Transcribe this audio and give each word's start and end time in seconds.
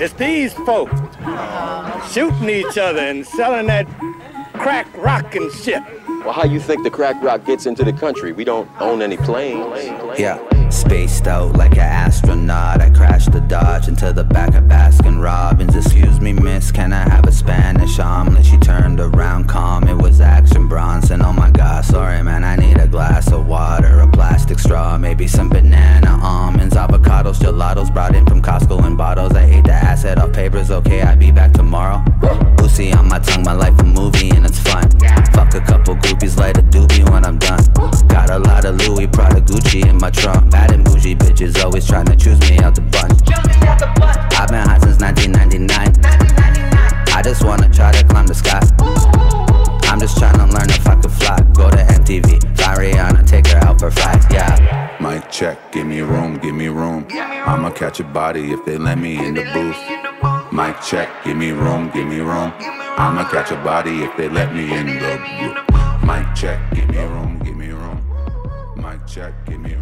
It's 0.00 0.14
these 0.14 0.52
folks 0.52 0.94
shooting 2.12 2.48
each 2.48 2.78
other 2.78 3.00
and 3.00 3.26
selling 3.26 3.66
that 3.66 3.86
crack 4.54 4.86
rock 4.96 5.34
and 5.34 5.50
shit. 5.52 5.82
Well, 6.24 6.32
how 6.32 6.44
you 6.44 6.60
think 6.60 6.84
the 6.84 6.90
crack 6.90 7.20
rock 7.22 7.44
gets 7.44 7.66
into 7.66 7.84
the 7.84 7.92
country? 7.92 8.32
We 8.32 8.44
don't 8.44 8.68
own 8.80 9.02
any 9.02 9.16
planes. 9.16 9.86
Yeah, 10.18 10.38
spaced 10.72 11.26
out 11.26 11.56
like 11.56 11.72
an 11.72 11.80
astronaut. 11.80 12.80
I 12.80 12.90
crashed 12.90 13.32
the 13.32 13.40
Dodge 13.40 13.88
into 13.88 14.12
the 14.12 14.24
back 14.24 14.54
of 14.54 14.64
Baskin 14.64 15.22
Robbins. 15.22 15.76
Excuse 15.76 16.20
me, 16.20 16.32
miss, 16.32 16.72
can 16.72 16.92
I 16.92 17.08
have 17.08 17.26
a 17.26 17.32
Spanish 17.32 17.98
omelet? 17.98 18.46
She 18.46 18.56
turned 18.56 19.00
around 19.00 19.48
calm, 19.48 19.86
it 19.88 19.96
was 19.96 20.20
Action 20.20 20.68
Bronson. 20.68 21.22
Oh 21.22 21.32
my 21.32 21.50
god, 21.50 21.84
sorry 21.84 22.22
man, 22.22 22.44
I 22.44 22.56
need 22.56 22.78
a 22.78 22.88
glass 22.88 23.30
of 23.32 23.46
water, 23.46 24.00
a 24.00 24.08
plastic 24.10 24.58
straw, 24.58 24.96
maybe 24.98 25.26
some 25.26 25.48
banana 25.48 26.18
almonds, 26.22 26.74
avocados, 26.74 27.38
gelatos 27.38 27.92
brought 27.92 28.14
in 28.14 28.24
from 28.26 28.40
Costco 28.40 28.86
in 28.86 28.96
bottles. 28.96 29.32
I 29.34 29.46
hate 29.46 29.64
the 29.64 29.72
acid 29.72 30.18
off 30.18 30.32
papers, 30.32 30.70
okay, 30.70 31.02
I'll 31.02 31.16
be 31.16 31.30
back 31.30 31.52
tomorrow. 31.52 32.02
Lucy 32.58 32.92
on 32.92 33.08
my 33.08 33.18
tongue, 33.18 33.44
my 33.44 33.52
life 33.52 33.78
a 33.80 33.84
movie 33.84 34.30
and 34.30 34.46
it's 34.46 34.58
fun. 34.58 34.88
Fuck 35.32 35.54
a 35.54 35.60
couple 35.60 35.94
groupies, 35.96 36.38
light 36.38 36.56
a 36.56 36.62
doobie 36.62 37.08
when 37.10 37.24
I'm 37.24 37.38
done. 37.38 37.62
Got 38.06 38.30
a 38.30 38.38
lot 38.38 38.64
of 38.64 38.76
Louis, 38.86 39.06
Prada, 39.06 39.40
Gucci 39.40 39.86
in 39.86 39.98
my 39.98 40.10
trunk. 40.10 40.50
Bad 40.62 40.74
and 40.74 40.84
bougie 40.84 41.16
bitches 41.16 41.60
always 41.64 41.84
trying 41.88 42.06
to 42.06 42.14
choose 42.14 42.38
me 42.48 42.56
out 42.60 42.76
the 42.76 42.82
bunch. 42.82 43.18
I've 44.38 44.48
been 44.48 44.62
hot 44.62 44.80
since 44.80 45.00
1999. 45.00 45.66
I 47.18 47.20
just 47.20 47.42
wanna 47.42 47.68
try 47.68 47.90
to 47.90 48.06
climb 48.06 48.28
the 48.28 48.34
sky. 48.34 48.60
I'm 49.90 49.98
just 49.98 50.18
trying 50.18 50.38
to 50.38 50.46
learn 50.46 50.70
if 50.70 50.86
I 50.86 50.94
could 50.94 51.10
fly. 51.10 51.36
Go 51.52 51.68
to 51.68 51.82
MTV, 51.98 52.56
fly 52.56 52.76
Rihanna, 52.76 53.26
take 53.26 53.48
her 53.48 53.58
out 53.58 53.80
for 53.80 53.90
flight. 53.90 54.22
Yeah. 54.30 54.96
Mic 55.00 55.32
check, 55.32 55.72
give 55.72 55.84
me 55.84 56.00
room, 56.00 56.38
give 56.38 56.54
me 56.54 56.68
room. 56.68 57.08
I'ma 57.10 57.70
catch 57.70 57.98
a 57.98 58.04
body 58.04 58.52
if 58.52 58.64
they 58.64 58.78
let 58.78 58.98
me 58.98 59.18
in 59.18 59.34
the 59.34 59.42
booth. 59.52 59.76
Mic 60.52 60.80
check, 60.80 61.08
give 61.24 61.36
me 61.36 61.50
room, 61.50 61.90
give 61.90 62.06
me 62.06 62.20
room. 62.20 62.52
I'ma 63.02 63.28
catch 63.28 63.50
a 63.50 63.56
body 63.56 64.04
if 64.04 64.16
they 64.16 64.28
let 64.28 64.54
me 64.54 64.72
in 64.72 64.86
the 64.86 64.94
booth. 64.94 66.04
Mic 66.04 66.36
check, 66.36 66.60
give 66.72 66.88
me 66.88 66.98
room, 66.98 67.40
give 67.40 67.56
me 67.56 67.70
room. 67.70 67.98
Mic 68.76 69.04
check, 69.08 69.34
give 69.46 69.58
me 69.58 69.74
room. 69.74 69.81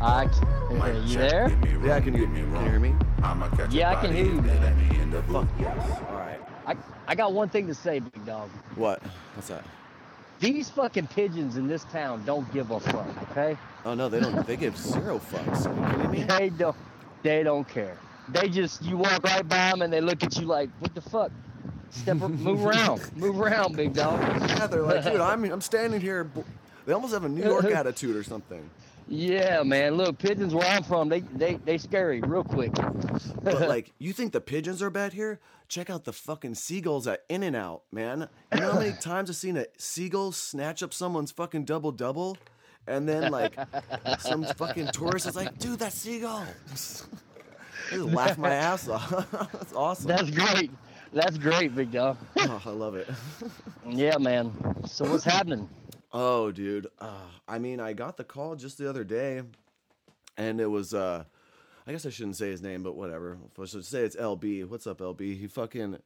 I, 0.00 0.26
Mic 0.70 0.82
are 0.82 0.92
you 0.92 1.14
check, 1.14 1.30
there? 1.30 1.48
give 1.48 1.60
me 1.62 1.70
room, 1.72 1.86
Yeah, 1.86 2.00
can 2.00 2.12
you- 2.14 2.20
give 2.20 2.30
me 2.30 2.40
can 2.40 2.50
you 2.50 2.54
room. 2.56 2.64
hear 2.70 2.80
me? 2.80 2.94
I'ma 3.22 3.48
catch 3.50 3.72
Yeah, 3.72 3.90
I 3.90 3.94
can 4.00 4.14
hear 4.14 4.24
you, 4.26 4.38
if 4.38 4.44
they 4.44 4.50
man. 4.54 4.62
let 4.62 4.76
me 4.76 5.00
in 5.02 5.10
the 5.10 5.20
booth. 5.22 5.34
All 5.36 6.16
right. 6.16 6.40
I, 6.66 6.76
I 7.08 7.14
got 7.14 7.32
one 7.32 7.48
thing 7.48 7.66
to 7.66 7.74
say, 7.74 7.98
big 7.98 8.24
dog. 8.26 8.48
What? 8.76 9.02
What's 9.34 9.48
that? 9.48 9.64
These 10.40 10.68
fucking 10.70 11.06
pigeons 11.08 11.56
in 11.56 11.66
this 11.66 11.84
town 11.84 12.22
don't 12.24 12.50
give 12.52 12.70
a 12.70 12.80
fuck, 12.80 13.06
okay? 13.30 13.56
Oh 13.84 13.94
no, 13.94 14.08
they 14.08 14.20
don't. 14.20 14.46
They 14.46 14.56
give 14.56 14.76
zero 14.76 15.18
fucks. 15.18 15.66
Are 15.66 15.74
you 15.74 15.96
kidding 15.96 16.10
me? 16.10 16.24
They 16.38 16.50
don't. 16.50 16.76
They 17.22 17.42
don't 17.42 17.66
care. 17.68 17.96
They 18.28 18.48
just 18.48 18.82
you 18.82 18.96
walk 18.96 19.22
right 19.24 19.46
by 19.48 19.70
them 19.70 19.82
and 19.82 19.92
they 19.92 20.00
look 20.00 20.22
at 20.24 20.36
you 20.38 20.46
like, 20.46 20.70
what 20.80 20.94
the 20.94 21.00
fuck? 21.00 21.30
Step, 21.90 22.20
ar- 22.20 22.28
move 22.28 22.64
around, 22.66 23.00
move 23.16 23.40
around, 23.40 23.76
big 23.76 23.92
dog. 23.94 24.20
Yeah, 24.48 24.66
they're 24.66 24.82
like, 24.82 25.04
dude, 25.04 25.20
I'm 25.20 25.44
I'm 25.44 25.60
standing 25.60 26.00
here. 26.00 26.28
They 26.86 26.92
almost 26.92 27.12
have 27.14 27.24
a 27.24 27.28
New 27.28 27.42
York 27.44 27.64
attitude 27.66 28.16
or 28.16 28.24
something. 28.24 28.68
Yeah, 29.08 29.62
man. 29.62 29.96
Look, 29.96 30.18
pigeons 30.18 30.54
where 30.54 30.66
I'm 30.66 30.82
from, 30.82 31.08
they 31.08 31.20
they 31.20 31.54
they 31.64 31.78
scary 31.78 32.20
real 32.20 32.44
quick. 32.44 32.72
But 33.42 33.60
like, 33.68 33.92
you 33.98 34.12
think 34.12 34.32
the 34.32 34.40
pigeons 34.40 34.82
are 34.82 34.90
bad 34.90 35.12
here? 35.12 35.40
Check 35.68 35.90
out 35.90 36.04
the 36.04 36.12
fucking 36.12 36.54
seagulls 36.54 37.06
at 37.06 37.24
In 37.28 37.42
and 37.42 37.56
Out, 37.56 37.82
man. 37.92 38.28
You 38.52 38.60
know 38.60 38.72
how 38.72 38.78
many 38.78 38.92
times 39.00 39.30
I've 39.30 39.36
seen 39.36 39.56
a 39.56 39.66
seagull 39.76 40.32
snatch 40.32 40.82
up 40.82 40.94
someone's 40.94 41.32
fucking 41.32 41.64
double 41.64 41.92
double, 41.92 42.36
and 42.86 43.08
then 43.08 43.30
like 43.30 43.54
some 44.18 44.44
fucking 44.44 44.88
tourist 44.88 45.26
is 45.26 45.36
like, 45.36 45.58
dude, 45.58 45.78
that 45.80 45.92
seagull. 45.92 46.44
I 47.90 47.96
just 47.96 48.04
laugh 48.06 48.38
my 48.38 48.52
ass 48.54 48.88
off. 48.88 49.10
That's 49.52 49.74
awesome. 49.74 50.08
That's 50.08 50.30
great. 50.30 50.70
That's 51.12 51.38
great, 51.38 51.76
big 51.76 51.92
dog. 51.92 52.16
oh, 52.38 52.62
I 52.64 52.70
love 52.70 52.96
it. 52.96 53.08
Yeah, 53.88 54.16
man. 54.18 54.52
So 54.86 55.04
what's 55.08 55.22
happening? 55.22 55.68
Oh, 56.16 56.52
dude. 56.52 56.86
Uh, 57.00 57.26
I 57.48 57.58
mean, 57.58 57.80
I 57.80 57.92
got 57.92 58.16
the 58.16 58.22
call 58.24 58.54
just 58.54 58.78
the 58.78 58.88
other 58.88 59.02
day, 59.04 59.42
and 60.36 60.60
it 60.60 60.66
was. 60.70 60.94
uh 60.94 61.24
I 61.86 61.92
guess 61.92 62.06
I 62.06 62.10
shouldn't 62.10 62.36
say 62.36 62.48
his 62.50 62.62
name, 62.62 62.82
but 62.82 62.94
whatever. 62.96 63.36
I 63.60 63.64
should 63.66 63.84
say 63.84 64.04
it's 64.04 64.16
LB. 64.16 64.66
What's 64.70 64.86
up, 64.86 65.00
LB? 65.00 65.38
He 65.38 65.46
fucking. 65.48 65.98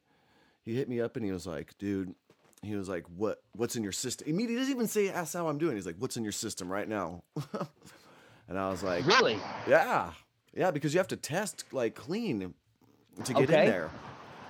He 0.65 0.75
hit 0.75 0.89
me 0.89 0.99
up 0.99 1.15
and 1.15 1.23
he 1.23 1.31
was 1.31 1.47
like, 1.47 1.77
dude. 1.77 2.15
He 2.61 2.75
was 2.75 2.89
like, 2.89 3.05
what? 3.15 3.41
What's 3.53 3.77
in 3.77 3.83
your 3.83 3.93
system? 3.93 4.27
Immediately, 4.27 4.55
he 4.55 4.59
doesn't 4.59 4.75
even 4.75 4.87
say, 4.87 5.07
ask 5.09 5.33
how 5.33 5.47
I'm 5.47 5.57
doing. 5.57 5.75
He's 5.75 5.85
like, 5.85 5.95
what's 5.99 6.17
in 6.17 6.23
your 6.23 6.33
system 6.33 6.69
right 6.69 6.89
now? 6.89 7.23
and 8.49 8.59
I 8.59 8.69
was 8.69 8.83
like, 8.83 9.05
Really? 9.05 9.37
yeah, 9.69 10.11
yeah, 10.53 10.69
because 10.71 10.93
you 10.93 10.97
have 10.99 11.07
to 11.09 11.15
test 11.15 11.63
like 11.71 11.95
clean 11.95 12.53
to 13.23 13.33
get 13.33 13.43
Okay. 13.49 13.65
in 13.65 13.71
there. 13.71 13.89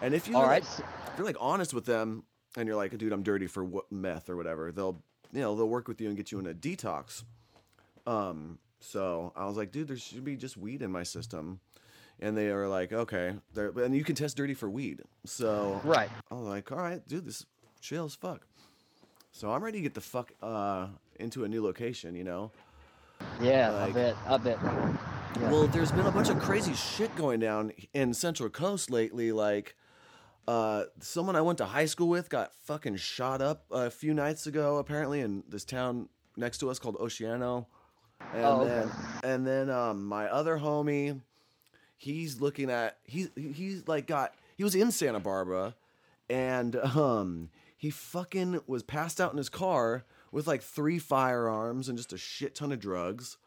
And 0.02 0.16
if 0.16 0.28
you 0.28 0.36
All 0.36 0.42
like, 0.42 0.64
right. 0.64 0.64
if 0.64 1.14
you're 1.18 1.28
like 1.28 1.38
honest 1.40 1.74
with 1.76 1.86
them 1.86 2.24
and 2.58 2.66
you're 2.66 2.78
like, 2.78 2.98
dude, 2.98 3.14
I'm 3.14 3.22
dirty 3.22 3.46
for 3.46 3.64
what, 3.64 3.92
meth 3.92 4.30
or 4.32 4.36
whatever, 4.36 4.72
they'll 4.72 5.04
you 5.32 5.42
know 5.42 5.56
they'll 5.56 5.70
work 5.70 5.88
with 5.88 6.00
you 6.02 6.08
and 6.08 6.18
get 6.18 6.32
you 6.32 6.40
in 6.40 6.48
a 6.48 6.54
detox. 6.54 7.24
Um, 8.08 8.60
so 8.80 9.34
I 9.36 9.46
was 9.46 9.58
like, 9.58 9.72
dude, 9.72 9.88
there 9.88 9.98
should 9.98 10.24
be 10.24 10.36
just 10.36 10.58
weed 10.58 10.82
in 10.82 10.92
my 10.92 11.04
system, 11.04 11.60
and 12.20 12.36
they 12.38 12.48
are 12.48 12.68
like, 12.68 12.92
okay, 12.94 13.36
there, 13.54 13.70
and 13.78 13.96
you 13.96 14.04
can 14.04 14.16
test 14.16 14.38
dirty 14.38 14.54
for 14.54 14.70
weed. 14.70 15.02
So 15.26 15.82
Right. 15.84 16.10
I 16.32 16.36
was 16.36 16.48
like, 16.48 16.72
all 16.72 16.78
right, 16.80 17.06
dude, 17.08 17.26
this 17.26 17.46
chill 17.82 18.06
as 18.06 18.16
fuck. 18.16 18.46
So 19.32 19.52
I'm 19.52 19.64
ready 19.64 19.78
to 19.80 19.84
get 19.84 19.94
the 19.94 20.02
fuck 20.02 20.32
uh, 20.42 20.88
into 21.20 21.44
a 21.44 21.48
new 21.48 21.64
location, 21.64 22.16
you 22.16 22.24
know. 22.24 22.52
Yeah, 23.42 23.72
I 23.74 23.86
Like- 23.86 23.94
bet. 23.94 24.16
I 24.28 24.38
bet. 24.38 24.58
Well, 25.42 25.68
there's 25.68 25.92
been 25.92 26.08
a 26.08 26.12
bunch 26.12 26.30
of 26.30 26.40
crazy 26.40 26.74
shit 26.74 27.16
going 27.16 27.40
down 27.40 27.72
in 27.94 28.14
Central 28.14 28.50
Coast 28.50 28.90
lately. 28.90 29.32
Like, 29.32 29.76
uh, 30.50 30.86
someone 31.00 31.36
I 31.36 31.42
went 31.42 31.60
to 31.60 31.66
high 31.66 31.86
school 31.86 32.10
with 32.10 32.28
got 32.30 32.54
fucking 32.66 32.96
shot 32.96 33.42
up 33.42 33.66
a 33.72 33.92
few 33.92 34.14
nights 34.14 34.48
ago, 34.48 34.78
apparently, 34.78 35.20
in 35.22 35.44
this 35.48 35.64
town 35.64 36.10
next 36.36 36.58
to 36.60 36.70
us 36.72 36.80
called 36.80 36.98
Oceano. 36.98 37.68
And 38.34 38.46
Oh, 38.46 38.62
okay. 38.62 38.70
then, 38.70 38.92
and 39.24 39.48
then 39.48 39.70
um, 39.70 40.06
my 40.06 40.26
other 40.28 40.58
homie, 40.58 41.22
he's 41.98 42.42
looking 42.42 42.70
at 42.72 42.98
he's 43.04 43.30
he's 43.36 43.88
like 43.88 44.08
got 44.08 44.34
he 44.58 44.64
was 44.64 44.74
in 44.76 44.92
Santa 44.92 45.20
Barbara, 45.20 45.76
and 46.30 46.76
um, 46.76 47.50
he 47.78 47.90
fucking 47.92 48.62
was 48.68 48.82
passed 48.84 49.22
out 49.22 49.32
in 49.32 49.38
his 49.38 49.50
car 49.50 50.04
with 50.32 50.48
like 50.48 50.62
three 50.64 51.00
firearms 51.00 51.88
and 51.90 51.98
just 51.98 52.12
a 52.14 52.18
shit 52.18 52.56
ton 52.56 52.72
of 52.72 52.80
drugs. 52.80 53.38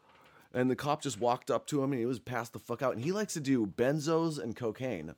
And 0.55 0.69
the 0.69 0.75
cop 0.75 1.01
just 1.01 1.19
walked 1.19 1.49
up 1.49 1.65
to 1.67 1.83
him 1.83 1.91
and 1.91 1.99
he 1.99 2.05
was 2.05 2.19
passed 2.19 2.53
the 2.53 2.59
fuck 2.59 2.81
out. 2.83 2.93
And 2.95 3.03
he 3.03 3.11
likes 3.11 3.33
to 3.33 3.39
do 3.39 3.65
benzos 3.65 4.37
and 4.37 4.55
cocaine. 4.55 5.15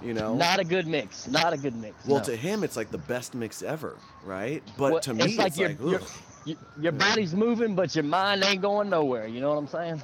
You 0.00 0.14
know? 0.14 0.34
Not 0.34 0.58
a 0.58 0.64
good 0.64 0.86
mix. 0.86 1.28
Not 1.28 1.52
a 1.52 1.56
good 1.56 1.76
mix. 1.76 2.04
well, 2.06 2.18
no. 2.18 2.24
to 2.24 2.36
him, 2.36 2.64
it's 2.64 2.76
like 2.76 2.90
the 2.90 2.98
best 2.98 3.34
mix 3.34 3.62
ever, 3.62 3.96
right? 4.24 4.62
But 4.76 4.92
Well, 4.92 5.00
to 5.02 5.14
me, 5.14 5.24
it's 5.38 5.56
your, 5.56 5.68
like, 5.68 5.80
your, 5.80 6.00
ugh. 6.00 6.08
your, 6.44 6.56
your 6.80 6.92
body's 6.92 7.34
moving, 7.34 7.74
but 7.74 7.94
your 7.94 8.04
mind 8.04 8.42
ain't 8.42 8.62
going 8.62 8.90
nowhere. 8.90 9.26
You 9.26 9.40
know 9.40 9.50
what 9.50 9.58
I'm 9.58 9.68
saying? 9.68 10.02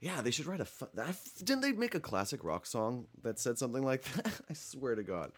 yeah, 0.00 0.20
they 0.22 0.30
should 0.30 0.46
write 0.46 0.60
a. 0.60 0.64
Fu- 0.64 0.88
I, 0.98 1.12
didn't 1.38 1.62
they 1.62 1.72
make 1.72 1.94
a 1.94 2.00
classic 2.00 2.44
rock 2.44 2.66
song 2.66 3.06
that 3.22 3.38
said 3.38 3.58
something 3.58 3.82
like 3.82 4.02
that? 4.14 4.40
I 4.50 4.54
swear 4.54 4.94
to 4.94 5.02
God. 5.02 5.32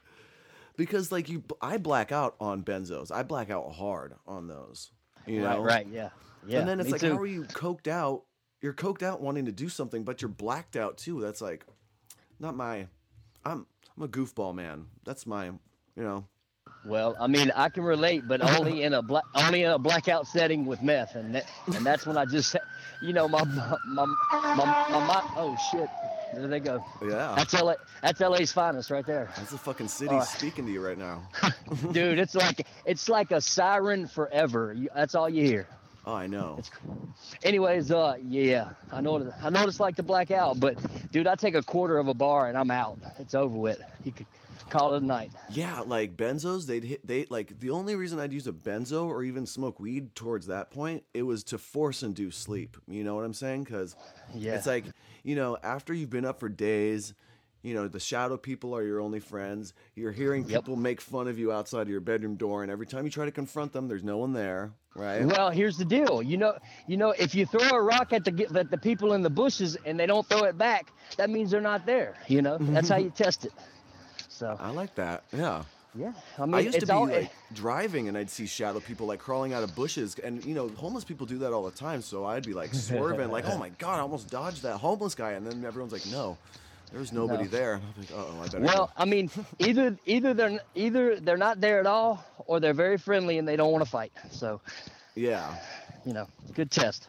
Because 0.76 1.10
like 1.10 1.28
you, 1.28 1.42
I 1.60 1.78
black 1.78 2.12
out 2.12 2.36
on 2.40 2.62
benzos. 2.62 3.10
I 3.10 3.22
black 3.22 3.50
out 3.50 3.72
hard 3.72 4.14
on 4.26 4.48
those. 4.48 4.90
You 5.26 5.42
know? 5.42 5.62
Right. 5.62 5.74
Right. 5.74 5.86
Yeah. 5.90 6.10
Yeah. 6.46 6.60
and 6.60 6.68
then 6.68 6.80
it's 6.80 6.90
like, 6.90 7.00
too. 7.00 7.12
how 7.12 7.18
are 7.18 7.26
you 7.26 7.44
coked 7.44 7.88
out? 7.88 8.22
You're 8.62 8.72
coked 8.72 9.02
out 9.02 9.20
wanting 9.20 9.46
to 9.46 9.52
do 9.52 9.68
something, 9.68 10.04
but 10.04 10.22
you're 10.22 10.30
blacked 10.30 10.76
out 10.76 10.98
too. 10.98 11.20
That's 11.20 11.40
like, 11.40 11.66
not 12.38 12.56
my. 12.56 12.86
I'm 13.44 13.66
I'm 13.96 14.02
a 14.02 14.08
goofball 14.08 14.54
man. 14.54 14.86
That's 15.04 15.26
my, 15.26 15.46
you 15.46 15.58
know. 15.96 16.26
Well, 16.86 17.14
I 17.20 17.26
mean, 17.26 17.50
I 17.54 17.68
can 17.68 17.82
relate, 17.82 18.26
but 18.26 18.42
only 18.42 18.84
in 18.84 18.94
a 18.94 19.02
black, 19.02 19.24
only 19.34 19.64
in 19.64 19.70
a 19.70 19.78
blackout 19.78 20.26
setting 20.26 20.64
with 20.64 20.82
meth, 20.82 21.14
and 21.14 21.34
that, 21.34 21.46
and 21.74 21.84
that's 21.84 22.06
when 22.06 22.16
I 22.16 22.24
just, 22.24 22.56
you 23.02 23.12
know, 23.12 23.28
my 23.28 23.44
my 23.44 23.76
my, 23.86 24.06
my, 24.32 24.54
my, 24.54 25.06
my 25.06 25.22
oh 25.36 25.56
shit, 25.70 25.88
there 26.34 26.46
they 26.48 26.60
go. 26.60 26.82
Yeah, 27.02 27.34
That's 27.36 27.52
LA, 27.52 27.74
that's 28.02 28.20
LA's 28.20 28.52
finest 28.52 28.90
right 28.90 29.04
there, 29.04 29.30
that's 29.36 29.50
the 29.50 29.58
fucking 29.58 29.88
city 29.88 30.14
Uh, 30.14 30.22
speaking 30.22 30.64
to 30.64 30.72
you 30.72 30.80
right 30.84 30.96
now. 30.96 31.28
dude. 31.92 32.18
It's 32.18 32.34
like 32.34 32.66
it's 32.86 33.08
like 33.10 33.30
a 33.30 33.40
siren 33.40 34.06
forever. 34.06 34.72
You, 34.72 34.88
that's 34.94 35.14
all 35.14 35.28
you 35.28 35.44
hear. 35.44 35.66
Oh, 36.06 36.14
I 36.14 36.26
know. 36.26 36.58
Anyways, 37.42 37.90
uh, 37.90 38.16
yeah, 38.26 38.70
I 38.90 39.00
know 39.00 39.12
what- 39.12 39.34
I 39.42 39.50
know 39.50 39.60
what 39.60 39.68
it's 39.68 39.80
like 39.80 39.96
to 39.96 40.02
black 40.02 40.30
out, 40.30 40.58
but 40.58 40.76
dude, 41.12 41.26
I 41.26 41.34
take 41.34 41.54
a 41.54 41.62
quarter 41.62 41.98
of 41.98 42.08
a 42.08 42.14
bar 42.14 42.48
and 42.48 42.56
I'm 42.56 42.70
out. 42.70 42.98
It's 43.18 43.34
over 43.34 43.56
with. 43.56 43.82
You 44.04 44.12
could 44.12 44.26
call 44.70 44.94
it 44.94 45.02
a 45.02 45.06
night. 45.06 45.30
Yeah, 45.50 45.80
like 45.80 46.16
benzos, 46.16 46.66
they'd 46.66 46.84
hit. 46.84 47.06
They 47.06 47.26
like 47.28 47.58
the 47.60 47.70
only 47.70 47.96
reason 47.96 48.18
I'd 48.18 48.32
use 48.32 48.46
a 48.46 48.52
benzo 48.52 49.06
or 49.06 49.22
even 49.22 49.46
smoke 49.46 49.78
weed 49.78 50.14
towards 50.14 50.46
that 50.46 50.70
point, 50.70 51.04
it 51.12 51.22
was 51.22 51.44
to 51.44 51.58
force 51.58 52.02
induce 52.02 52.36
sleep. 52.36 52.76
You 52.88 53.04
know 53.04 53.14
what 53.14 53.24
I'm 53.24 53.34
saying? 53.34 53.64
Because 53.64 53.94
Yeah. 54.34 54.54
it's 54.54 54.66
like 54.66 54.84
you 55.22 55.34
know 55.36 55.58
after 55.62 55.92
you've 55.92 56.10
been 56.10 56.24
up 56.24 56.40
for 56.40 56.48
days, 56.48 57.12
you 57.62 57.74
know 57.74 57.88
the 57.88 58.00
shadow 58.00 58.36
people 58.36 58.74
are 58.74 58.82
your 58.82 59.00
only 59.00 59.20
friends. 59.20 59.74
You're 59.94 60.12
hearing 60.12 60.44
Yep. 60.48 60.62
people 60.62 60.76
make 60.76 61.00
fun 61.00 61.28
of 61.28 61.38
you 61.38 61.52
outside 61.52 61.82
of 61.82 61.88
your 61.88 62.00
bedroom 62.00 62.36
door, 62.36 62.62
and 62.62 62.70
every 62.70 62.86
time 62.86 63.04
you 63.04 63.10
try 63.10 63.24
to 63.24 63.30
confront 63.32 63.72
them, 63.72 63.88
there's 63.88 64.04
no 64.04 64.18
one 64.18 64.32
there, 64.32 64.72
right? 64.94 65.24
Well, 65.24 65.50
here's 65.50 65.76
the 65.76 65.84
deal. 65.84 66.22
You 66.22 66.36
know, 66.36 66.56
you 66.86 66.96
know, 66.96 67.10
if 67.10 67.34
you 67.34 67.46
throw 67.46 67.68
a 67.68 67.82
rock 67.82 68.12
at 68.12 68.24
the 68.24 68.46
at 68.58 68.70
the 68.70 68.78
people 68.78 69.12
in 69.12 69.22
the 69.22 69.30
bushes 69.30 69.76
and 69.84 69.98
they 69.98 70.06
don't 70.06 70.26
throw 70.28 70.44
it 70.44 70.56
back, 70.56 70.90
that 71.16 71.30
means 71.30 71.50
they're 71.50 71.60
not 71.60 71.86
there. 71.86 72.14
You 72.28 72.42
know, 72.42 72.58
that's 72.58 72.88
how 72.88 72.96
you 73.04 73.10
test 73.10 73.44
it. 73.44 73.52
So 74.28 74.56
I 74.58 74.70
like 74.70 74.94
that. 74.94 75.24
Yeah. 75.32 75.64
yeah, 75.94 76.12
I 76.38 76.46
mean, 76.46 76.54
I 76.54 76.60
used 76.60 76.80
to 76.80 76.86
be 76.86 76.92
all 76.92 77.06
like 77.06 77.24
eh. 77.24 77.28
driving 77.52 78.08
and 78.08 78.16
I'd 78.16 78.30
see 78.30 78.46
shadow 78.46 78.80
people 78.80 79.06
like 79.06 79.18
crawling 79.18 79.52
out 79.52 79.62
of 79.62 79.74
bushes 79.74 80.16
and 80.20 80.42
you 80.44 80.54
know 80.54 80.68
homeless 80.68 81.04
people 81.04 81.26
do 81.26 81.38
that 81.38 81.52
all 81.52 81.64
the 81.64 81.72
time 81.72 82.00
so 82.00 82.24
I'd 82.24 82.46
be 82.46 82.54
like 82.54 82.72
swerving 82.72 83.30
like 83.30 83.44
oh 83.48 83.58
my 83.58 83.70
god 83.70 83.98
I 83.98 84.00
almost 84.00 84.30
dodged 84.30 84.62
that 84.62 84.76
homeless 84.78 85.14
guy 85.16 85.32
and 85.32 85.44
then 85.46 85.64
everyone's 85.64 85.92
like 85.92 86.06
no 86.06 86.38
there's 86.92 87.12
nobody 87.12 87.44
No. 87.44 87.50
there 87.50 87.74
I'm 87.74 87.82
like 87.98 88.08
oh 88.14 88.40
I 88.42 88.46
better 88.46 88.60
well, 88.60 88.86
go. 88.86 88.92
I 88.96 89.04
mean, 89.04 89.30
either 89.58 89.96
either 90.06 90.34
they're 90.34 90.60
either 90.74 91.20
they're 91.20 91.36
not 91.36 91.60
there 91.60 91.80
at 91.80 91.86
all, 91.86 92.24
or 92.46 92.60
they're 92.60 92.74
very 92.74 92.98
friendly 92.98 93.38
and 93.38 93.46
they 93.46 93.56
don't 93.56 93.72
want 93.72 93.84
to 93.84 93.90
fight. 93.90 94.12
So 94.30 94.60
yeah 95.14 95.54
you 96.04 96.12
know, 96.14 96.26
good 96.54 96.70
test. 96.70 97.08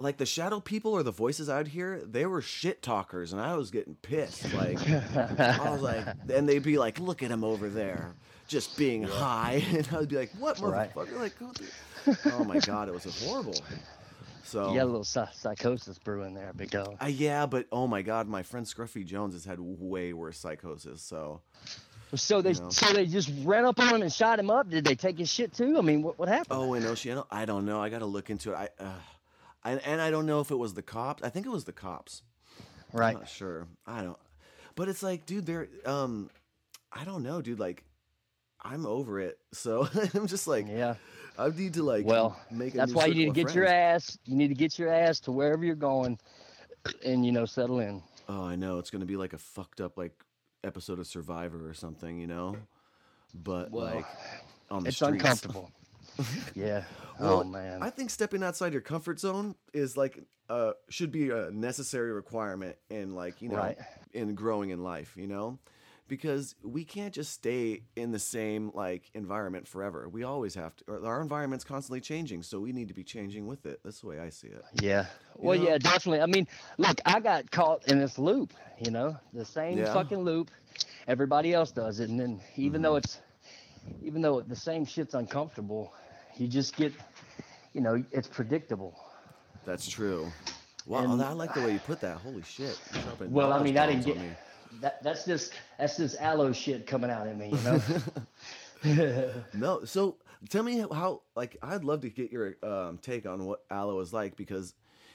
like 0.00 0.16
the 0.16 0.26
shadow 0.26 0.60
people 0.60 0.92
or 0.92 1.02
the 1.02 1.10
voices 1.10 1.48
I'd 1.48 1.66
hear 1.68 2.00
they 2.04 2.24
were 2.26 2.40
shit 2.40 2.82
talkers 2.82 3.32
and 3.32 3.40
I 3.42 3.56
was 3.56 3.70
getting 3.70 3.96
pissed 3.96 4.52
like 4.54 4.78
I 4.88 5.70
was 5.70 5.82
like 5.82 6.06
and 6.32 6.48
they'd 6.48 6.62
be 6.62 6.78
like 6.78 7.00
look 7.00 7.22
at 7.22 7.30
him 7.30 7.42
over 7.42 7.68
there 7.68 8.14
just 8.46 8.76
being 8.78 9.02
high 9.02 9.62
and 9.72 9.88
I'd 9.92 10.08
be 10.08 10.16
like 10.16 10.30
what 10.38 10.60
Right. 10.60 10.94
motherfucker 10.94 11.18
like 11.18 12.24
oh 12.32 12.44
my 12.44 12.58
god 12.60 12.88
it 12.88 12.94
was 12.94 13.04
horrible 13.24 13.60
so 14.48 14.70
You 14.72 14.78
got 14.78 14.84
a 14.84 14.92
little 14.92 15.04
psychosis 15.04 15.98
brewing 15.98 16.34
there, 16.34 16.52
big 16.54 16.70
dog. 16.70 16.96
Uh, 17.00 17.06
yeah, 17.06 17.46
but 17.46 17.66
oh 17.70 17.86
my 17.86 18.02
god, 18.02 18.26
my 18.28 18.42
friend 18.42 18.66
Scruffy 18.66 19.04
Jones 19.04 19.34
has 19.34 19.44
had 19.44 19.58
way 19.60 20.12
worse 20.12 20.38
psychosis. 20.38 21.02
So 21.02 21.42
So 22.14 22.40
they 22.40 22.54
know. 22.54 22.70
so 22.70 22.92
they 22.92 23.06
just 23.06 23.30
ran 23.44 23.64
up 23.64 23.78
on 23.78 23.96
him 23.96 24.02
and 24.02 24.12
shot 24.12 24.38
him 24.38 24.50
up. 24.50 24.70
Did 24.70 24.84
they 24.84 24.94
take 24.94 25.18
his 25.18 25.30
shit 25.30 25.52
too? 25.52 25.76
I 25.78 25.82
mean, 25.82 26.02
what 26.02 26.18
what 26.18 26.28
happened? 26.28 26.58
oh, 26.58 26.74
in 26.74 26.82
Oceano, 26.84 27.26
I 27.30 27.44
don't 27.44 27.66
know. 27.66 27.80
I 27.80 27.90
got 27.90 27.98
to 27.98 28.06
look 28.06 28.30
into 28.30 28.52
it. 28.52 28.56
I, 28.56 28.68
uh, 28.82 28.92
I 29.62 29.72
and 29.72 30.00
I 30.00 30.10
don't 30.10 30.26
know 30.26 30.40
if 30.40 30.50
it 30.50 30.56
was 30.56 30.74
the 30.74 30.82
cops. 30.82 31.22
I 31.22 31.28
think 31.28 31.44
it 31.46 31.50
was 31.50 31.64
the 31.64 31.72
cops. 31.72 32.22
right. 32.92 33.14
I'm 33.14 33.20
not 33.20 33.28
sure. 33.28 33.66
I 33.86 34.02
don't. 34.02 34.18
But 34.74 34.88
it's 34.88 35.02
like, 35.02 35.26
dude, 35.26 35.44
they're 35.44 35.68
um, 35.84 36.30
I 36.92 37.04
don't 37.04 37.22
know, 37.22 37.42
dude. 37.42 37.58
Like, 37.58 37.84
I'm 38.62 38.86
over 38.86 39.20
it. 39.20 39.38
So 39.52 39.88
I'm 40.14 40.26
just 40.26 40.46
like, 40.48 40.66
Yeah. 40.68 40.94
I 41.38 41.48
need 41.50 41.74
to 41.74 41.82
like, 41.82 42.04
Well, 42.04 42.38
make. 42.50 42.74
A 42.74 42.78
that's 42.78 42.92
why 42.94 43.06
you 43.06 43.14
need 43.14 43.34
to 43.34 43.44
get 43.44 43.54
your 43.54 43.66
ass. 43.66 44.18
You 44.24 44.36
need 44.36 44.48
to 44.48 44.54
get 44.54 44.78
your 44.78 44.92
ass 44.92 45.20
to 45.20 45.32
wherever 45.32 45.64
you're 45.64 45.74
going, 45.76 46.18
and 47.04 47.24
you 47.24 47.32
know, 47.32 47.44
settle 47.44 47.78
in. 47.80 48.02
Oh, 48.28 48.44
I 48.44 48.56
know. 48.56 48.78
It's 48.78 48.90
gonna 48.90 49.04
be 49.06 49.16
like 49.16 49.32
a 49.32 49.38
fucked 49.38 49.80
up 49.80 49.96
like 49.96 50.12
episode 50.64 50.98
of 50.98 51.06
Survivor 51.06 51.68
or 51.68 51.74
something, 51.74 52.18
you 52.18 52.26
know. 52.26 52.56
But 53.34 53.70
Well, 53.70 53.84
like 53.94 54.06
on 54.70 54.82
the 54.82 54.88
It's 54.88 54.96
streets. 54.96 55.12
uncomfortable. 55.14 55.70
yeah. 56.54 56.82
Well, 57.20 57.40
oh 57.40 57.44
man. 57.44 57.82
I 57.82 57.90
think 57.90 58.10
stepping 58.10 58.42
outside 58.42 58.72
your 58.72 58.82
comfort 58.82 59.20
zone 59.20 59.54
is 59.72 59.96
like 59.96 60.24
uh 60.48 60.72
should 60.88 61.12
be 61.12 61.30
a 61.30 61.50
necessary 61.50 62.10
requirement 62.12 62.76
in 62.90 63.14
like, 63.14 63.40
you 63.42 63.48
know, 63.50 63.56
Right. 63.56 63.78
in 64.12 64.34
growing 64.34 64.70
in 64.70 64.82
life, 64.82 65.14
you 65.16 65.26
know? 65.28 65.58
Because 66.08 66.54
we 66.62 66.84
can't 66.84 67.12
just 67.12 67.32
stay 67.32 67.82
in 67.94 68.12
the 68.12 68.18
same 68.18 68.70
like 68.74 69.10
environment 69.14 69.68
forever. 69.68 70.08
We 70.08 70.24
always 70.24 70.54
have 70.54 70.74
to 70.76 70.84
or 70.88 71.06
our 71.06 71.20
environment's 71.20 71.64
constantly 71.64 72.00
changing, 72.00 72.42
so 72.42 72.58
we 72.60 72.72
need 72.72 72.88
to 72.88 72.94
be 72.94 73.04
changing 73.04 73.46
with 73.46 73.66
it. 73.66 73.80
That's 73.84 74.00
the 74.00 74.06
way 74.06 74.18
I 74.18 74.30
see 74.30 74.48
it. 74.48 74.64
Yeah. 74.80 75.04
Well, 75.36 75.58
know? 75.58 75.68
yeah, 75.68 75.78
definitely. 75.78 76.22
I 76.22 76.26
mean, 76.26 76.48
look, 76.78 76.98
I 77.04 77.20
got 77.20 77.50
caught 77.50 77.86
in 77.88 77.98
this 77.98 78.18
loop, 78.18 78.54
you 78.80 78.90
know, 78.90 79.16
the 79.34 79.44
same 79.44 79.76
Yeah. 79.78 79.92
fucking 79.92 80.18
loop. 80.24 80.50
Everybody 81.06 81.52
else 81.52 81.70
does 81.72 82.00
it, 82.00 82.08
and 82.08 82.18
then 82.18 82.40
even 82.56 82.80
though 82.82 82.92
Mm-hmm. 82.94 83.04
it's, 83.04 83.20
even 84.02 84.22
though 84.22 84.40
the 84.40 84.56
same 84.56 84.84
shit's 84.86 85.14
uncomfortable, 85.14 85.92
you 86.36 86.48
just 86.48 86.74
get, 86.76 86.92
you 87.74 87.80
know, 87.82 88.02
it's 88.12 88.28
predictable. 88.28 88.98
That's 89.66 89.88
true. 89.88 90.30
Wow, 90.86 91.04
And- 91.12 91.22
I 91.22 91.32
like 91.32 91.52
the 91.52 91.60
way 91.60 91.72
you 91.72 91.78
put 91.80 92.00
that. 92.00 92.16
Holy 92.18 92.42
shit. 92.42 92.78
Well, 93.20 93.52
I 93.52 93.62
mean, 93.62 93.76
I 93.76 93.86
didn't 93.86 94.06
get 94.06 94.16
me. 94.16 94.30
That. 94.80 95.02
That's 95.02 95.24
just 95.24 95.52
that's 95.78 95.96
just 95.96 96.20
aloe 96.20 96.52
shit 96.52 96.86
coming 96.86 97.10
out 97.10 97.26
in 97.26 97.38
me, 97.38 97.50
you 97.50 97.58
know. 97.62 97.82
No, 99.54 99.84
so 99.84 100.16
tell 100.48 100.62
me 100.62 100.78
how. 100.92 101.22
Like, 101.34 101.56
I'd 101.62 101.82
love 101.84 102.02
to 102.02 102.10
get 102.10 102.30
your 102.30 102.54
um, 102.62 102.98
take 102.98 103.26
on 103.26 103.44
what 103.44 103.64
Aloe 103.70 103.98
is 104.00 104.12
like 104.12 104.36
because, 104.36 104.72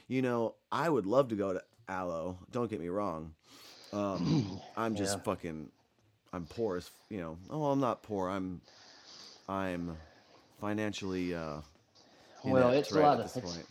you 0.09 0.21
know, 0.21 0.55
I 0.71 0.89
would 0.89 1.05
love 1.05 1.29
to 1.29 1.35
go 1.35 1.53
to 1.53 1.61
Aloe. 1.87 2.37
Don't 2.51 2.69
get 2.69 2.81
me 2.81 2.89
wrong. 2.89 3.33
Um, 3.93 4.59
I'm 4.77 4.95
just 4.95 5.17
Yeah. 5.17 5.23
fucking. 5.23 5.69
I'm 6.33 6.45
poor 6.45 6.77
as 6.77 6.89
you 7.09 7.19
know. 7.19 7.37
Oh, 7.49 7.65
I'm 7.65 7.79
not 7.79 8.01
poor. 8.03 8.27
I'm, 8.27 8.59
I'm 9.47 9.95
financially. 10.59 11.33
Uh, 11.35 11.57
Well, 12.43 12.71
it's 12.71 12.91
a 12.91 12.95
right 12.99 13.05
lot 13.05 13.19
at 13.19 13.25
of- 13.27 13.33
this 13.33 13.43
point. 13.53 13.65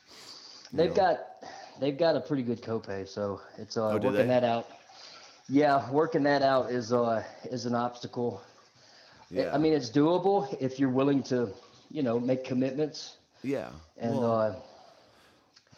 They've 0.72 0.88
know. 0.90 0.96
got 0.96 1.18
they've 1.80 1.98
got 1.98 2.16
a 2.16 2.20
pretty 2.20 2.44
good 2.44 2.62
copay, 2.62 3.06
so 3.06 3.40
it's 3.58 3.76
uh, 3.76 3.88
Oh, 3.90 3.98
working 3.98 4.28
that 4.28 4.42
out. 4.44 4.68
Yeah, 5.52 5.90
working 5.90 6.22
that 6.22 6.40
out 6.40 6.70
is 6.70 6.94
uh 6.94 7.22
is 7.44 7.66
an 7.66 7.74
obstacle. 7.74 8.40
I- 9.30 9.34
Yeah. 9.34 9.54
I 9.54 9.58
mean, 9.58 9.74
it's 9.74 9.90
doable 9.90 10.46
if 10.60 10.78
you're 10.80 10.90
willing 11.00 11.22
to, 11.24 11.52
you 11.90 12.02
know, 12.02 12.18
make 12.18 12.44
commitments. 12.44 13.16
Yeah. 13.42 13.68
And 13.98 14.16
well, 14.16 14.32
uh, 14.40 14.54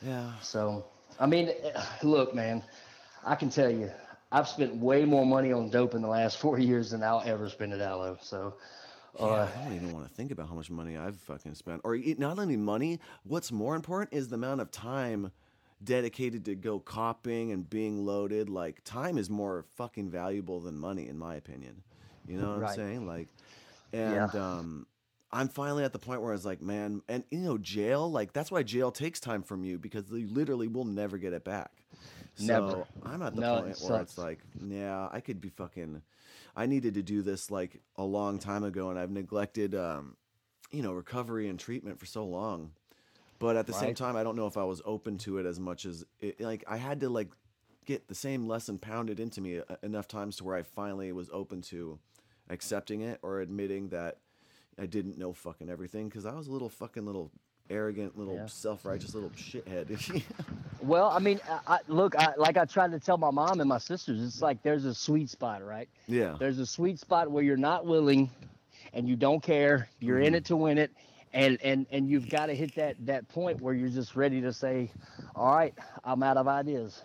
yeah. 0.02 0.32
so, 0.42 0.84
I 1.18 1.26
mean, 1.26 1.50
look, 2.02 2.34
man, 2.34 2.62
I 3.24 3.34
can 3.36 3.50
tell 3.50 3.70
you, 3.70 3.90
I've 4.30 4.48
spent 4.48 4.76
way 4.76 5.04
more 5.04 5.24
money 5.26 5.52
on 5.52 5.70
dope 5.70 5.94
in 5.94 6.02
the 6.02 6.08
last 6.08 6.38
four 6.38 6.58
years 6.58 6.90
than 6.90 7.02
I'll 7.02 7.22
ever 7.24 7.48
spend 7.48 7.72
at 7.72 7.80
Aloe. 7.80 8.18
So, 8.20 8.54
Yeah, 9.18 9.24
uh, 9.26 9.48
I 9.56 9.64
don't 9.64 9.74
even 9.74 9.92
want 9.92 10.08
to 10.08 10.14
think 10.14 10.30
about 10.32 10.48
how 10.48 10.54
much 10.54 10.70
money 10.70 10.96
I've 10.96 11.16
fucking 11.16 11.54
spent. 11.54 11.80
Or 11.84 11.96
not 12.18 12.38
only 12.38 12.56
money, 12.56 13.00
what's 13.24 13.50
more 13.52 13.74
important 13.76 14.12
is 14.12 14.28
the 14.28 14.34
amount 14.34 14.60
of 14.60 14.70
time 14.72 15.30
dedicated 15.82 16.44
to 16.46 16.54
go 16.54 16.78
copping 16.78 17.52
and 17.52 17.68
being 17.68 18.04
loaded. 18.04 18.48
Like 18.48 18.82
time 18.84 19.18
is 19.18 19.28
more 19.30 19.64
fucking 19.76 20.10
valuable 20.10 20.60
than 20.60 20.78
money, 20.78 21.08
in 21.08 21.18
my 21.18 21.34
opinion. 21.36 21.82
You 22.26 22.38
know 22.38 22.50
what 22.50 22.60
Right. 22.60 22.70
I'm 22.70 22.74
saying? 22.74 23.06
Like, 23.06 23.28
and 23.92 24.34
um, 24.34 24.86
I'm 25.32 25.48
finally 25.48 25.84
at 25.84 25.92
the 25.92 25.98
point 25.98 26.20
where 26.22 26.30
I 26.30 26.34
was 26.34 26.46
like, 26.46 26.62
man, 26.62 27.02
and 27.08 27.24
you 27.30 27.38
know, 27.40 27.58
jail. 27.58 28.10
Like 28.10 28.32
that's 28.32 28.50
why 28.50 28.62
jail 28.62 28.90
takes 28.90 29.20
time 29.20 29.42
from 29.42 29.64
you 29.64 29.78
because 29.78 30.04
you 30.10 30.28
literally 30.28 30.68
will 30.68 30.84
never 30.84 31.18
get 31.18 31.32
it 31.32 31.44
back. 31.44 31.70
So 32.34 32.46
Never. 32.46 32.84
I'm 33.02 33.22
at 33.22 33.34
the 33.36 33.42
No, 33.42 33.58
it 33.58 33.62
point 33.62 33.80
where 33.80 34.00
it's 34.00 34.18
like, 34.18 34.40
yeah, 34.60 35.08
I 35.12 35.20
could 35.20 35.40
be 35.40 35.50
fucking. 35.50 36.02
I 36.56 36.66
needed 36.66 36.94
to 36.94 37.02
do 37.02 37.22
this 37.22 37.50
like 37.50 37.80
a 37.96 38.04
long 38.04 38.38
time 38.38 38.64
ago, 38.64 38.90
and 38.90 38.98
I've 38.98 39.10
neglected, 39.10 39.74
um, 39.74 40.16
you 40.70 40.82
know, 40.82 40.92
recovery 40.92 41.48
and 41.48 41.58
treatment 41.58 41.98
for 41.98 42.06
so 42.06 42.24
long. 42.24 42.72
But 43.44 43.56
at 43.56 43.66
the 43.66 43.74
same 43.74 43.94
time, 43.94 44.16
I 44.16 44.22
don't 44.22 44.36
know 44.36 44.46
if 44.46 44.56
I 44.56 44.64
was 44.64 44.80
open 44.86 45.18
to 45.18 45.36
it 45.36 45.44
as 45.44 45.60
much 45.60 45.84
as 45.84 46.02
it, 46.18 46.40
like 46.40 46.64
I 46.66 46.78
had 46.78 47.00
to 47.00 47.10
like 47.10 47.28
get 47.84 48.08
the 48.08 48.14
same 48.14 48.48
lesson 48.48 48.78
pounded 48.78 49.20
into 49.20 49.42
me 49.42 49.58
uh, 49.58 49.76
enough 49.82 50.08
times 50.08 50.36
to 50.36 50.44
where 50.44 50.56
I 50.56 50.62
finally 50.62 51.12
was 51.12 51.28
open 51.30 51.60
to 51.62 51.98
accepting 52.48 53.02
it 53.02 53.18
or 53.20 53.40
admitting 53.42 53.88
that 53.90 54.16
I 54.80 54.86
didn't 54.86 55.18
know 55.18 55.34
fucking 55.34 55.68
everything 55.68 56.08
because 56.08 56.24
I 56.24 56.32
was 56.32 56.46
a 56.46 56.52
little 56.52 56.70
fucking 56.70 57.04
little 57.04 57.30
arrogant, 57.68 58.16
little 58.16 58.36
Yeah. 58.36 58.46
self-righteous 58.46 59.14
little 59.14 59.28
shithead. 59.30 60.22
well, 60.82 61.10
I 61.10 61.18
mean, 61.18 61.38
I, 61.46 61.74
I, 61.74 61.78
look, 61.86 62.16
I, 62.16 62.32
like 62.38 62.56
I 62.56 62.64
tried 62.64 62.92
to 62.92 62.98
tell 62.98 63.18
my 63.18 63.30
mom 63.30 63.60
and 63.60 63.68
my 63.68 63.76
sisters, 63.76 64.22
it's 64.22 64.40
like 64.40 64.62
there's 64.62 64.86
a 64.86 64.94
sweet 64.94 65.28
spot, 65.28 65.62
right? 65.62 65.90
yeah. 66.06 66.36
There's 66.38 66.60
a 66.60 66.66
sweet 66.66 66.98
spot 66.98 67.30
where 67.30 67.44
you're 67.44 67.58
not 67.58 67.84
willing 67.84 68.30
and 68.94 69.06
you 69.06 69.16
don't 69.16 69.42
care. 69.42 69.90
You're 70.00 70.20
in 70.20 70.34
it 70.34 70.46
to 70.46 70.56
win 70.56 70.78
it. 70.78 70.90
And, 71.34 71.58
and, 71.62 71.86
and 71.90 72.08
you've 72.08 72.28
got 72.28 72.46
to 72.46 72.54
hit 72.54 72.74
that, 72.76 72.96
that 73.06 73.28
point 73.28 73.60
where 73.60 73.74
you're 73.74 73.88
just 73.88 74.16
ready 74.16 74.40
to 74.40 74.52
say, 74.52 74.90
all 75.34 75.54
right, 75.54 75.74
I'm 76.04 76.22
out 76.22 76.36
of 76.36 76.48
ideas. 76.48 77.02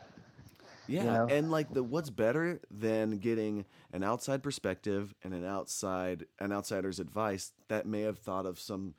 Yeah, 0.90 1.04
know? 1.04 1.28
and 1.30 1.52
like 1.52 1.72
the 1.72 1.84
what's 1.84 2.10
better 2.10 2.60
than 2.72 3.20
getting 3.20 3.66
an 3.94 4.04
outside 4.04 4.42
perspective 4.42 5.14
and 5.24 5.36
an 5.36 5.46
outside 5.46 6.26
an 6.40 6.52
outsider's 6.52 7.00
advice 7.00 7.52
that 7.68 7.86
may 7.86 8.02
have 8.02 8.18
thought 8.18 8.48
of 8.48 8.60
some 8.60 8.96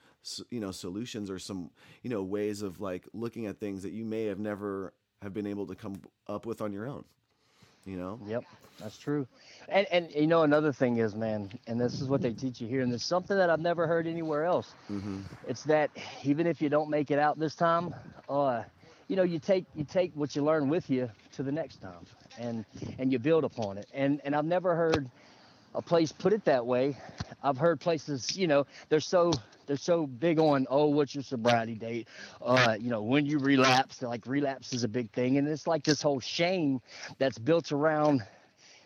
you 0.50 0.60
know 0.60 0.70
solutions 0.70 1.32
or 1.32 1.40
some 1.40 1.70
you 2.04 2.10
know 2.10 2.22
ways 2.22 2.62
of 2.62 2.80
like 2.80 3.08
looking 3.12 3.46
at 3.46 3.58
things 3.58 3.82
that 3.82 3.90
you 3.90 4.04
may 4.04 4.26
have 4.26 4.38
never 4.38 4.94
have 5.20 5.34
been 5.34 5.48
able 5.48 5.66
to 5.66 5.74
come 5.74 6.00
up 6.28 6.46
with 6.46 6.60
on 6.60 6.72
your 6.72 6.86
own. 6.86 7.04
You 7.84 7.96
know? 7.96 8.20
Yep, 8.26 8.44
that's 8.78 8.98
true. 8.98 9.26
And 9.68 9.86
and 9.90 10.10
you 10.12 10.26
know 10.26 10.42
another 10.42 10.72
thing 10.72 10.98
is, 10.98 11.14
man, 11.14 11.50
and 11.66 11.80
this 11.80 12.00
is 12.00 12.08
what 12.08 12.20
they 12.20 12.32
teach 12.32 12.60
you 12.60 12.68
here, 12.68 12.82
and 12.82 12.92
it's 12.92 13.04
something 13.04 13.36
that 13.36 13.50
I've 13.50 13.60
never 13.60 13.86
heard 13.86 14.06
anywhere 14.06 14.44
else. 14.44 14.74
Mm-hmm. 14.90 15.20
It's 15.48 15.64
that 15.64 15.90
even 16.22 16.46
if 16.46 16.60
you 16.60 16.68
don't 16.68 16.90
make 16.90 17.10
it 17.10 17.18
out 17.18 17.38
this 17.38 17.54
time, 17.54 17.94
uh, 18.28 18.62
you 19.08 19.16
know, 19.16 19.22
you 19.22 19.38
take 19.38 19.64
you 19.74 19.84
take 19.84 20.12
what 20.14 20.34
you 20.36 20.42
learn 20.42 20.68
with 20.68 20.90
you 20.90 21.10
to 21.32 21.42
the 21.42 21.52
next 21.52 21.80
time, 21.80 22.06
and 22.38 22.64
and 22.98 23.12
you 23.12 23.18
build 23.18 23.44
upon 23.44 23.78
it. 23.78 23.86
And 23.92 24.20
and 24.24 24.34
I've 24.34 24.44
never 24.44 24.74
heard 24.74 25.10
a 25.74 25.82
place 25.82 26.12
put 26.12 26.32
it 26.32 26.44
that 26.44 26.66
way. 26.66 26.96
I've 27.42 27.58
heard 27.58 27.80
places, 27.80 28.36
you 28.36 28.46
know, 28.46 28.66
they're 28.88 29.00
so 29.00 29.32
they're 29.66 29.76
so 29.76 30.06
big 30.06 30.38
on 30.38 30.66
oh, 30.68 30.86
what's 30.86 31.14
your 31.14 31.22
sobriety 31.24 31.74
date? 31.74 32.08
Uh, 32.40 32.76
you 32.78 32.90
know, 32.90 33.02
when 33.02 33.26
you 33.26 33.38
relapse, 33.38 34.02
like 34.02 34.26
relapse 34.26 34.72
is 34.72 34.84
a 34.84 34.88
big 34.88 35.10
thing, 35.12 35.38
and 35.38 35.46
it's 35.48 35.66
like 35.66 35.84
this 35.84 36.02
whole 36.02 36.20
shame 36.20 36.80
that's 37.18 37.38
built 37.38 37.72
around 37.72 38.22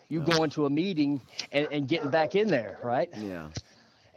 you 0.09 0.21
going 0.21 0.51
to 0.51 0.67
a 0.67 0.71
meeting 0.71 1.21
and, 1.53 1.69
and 1.71 1.89
getting 1.89 2.11
back 2.11 2.35
in 2.35 2.49
there, 2.49 2.79
right? 2.83 3.09
Yeah. 3.17 3.49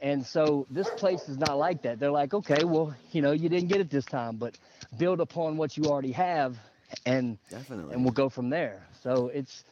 And 0.01 0.25
so 0.25 0.67
this 0.69 0.89
place 0.91 1.27
is 1.27 1.37
not 1.37 1.57
like 1.57 1.81
that. 1.83 1.99
They're 1.99 2.11
like, 2.11 2.33
okay, 2.33 2.63
well, 2.63 2.95
you 3.11 3.21
know, 3.21 3.31
you 3.31 3.49
didn't 3.49 3.69
get 3.69 3.81
it 3.81 3.89
this 3.89 4.05
time, 4.05 4.37
but 4.37 4.57
build 4.97 5.19
upon 5.21 5.57
what 5.57 5.75
you 5.75 5.85
already 5.85 6.11
have, 6.11 6.57
and 7.05 7.37
Definitely. 7.49 7.93
and 7.95 8.03
we'll 8.03 8.13
go 8.13 8.29
from 8.29 8.49
there. 8.49 8.85
So 9.01 9.27
it's 9.27 9.63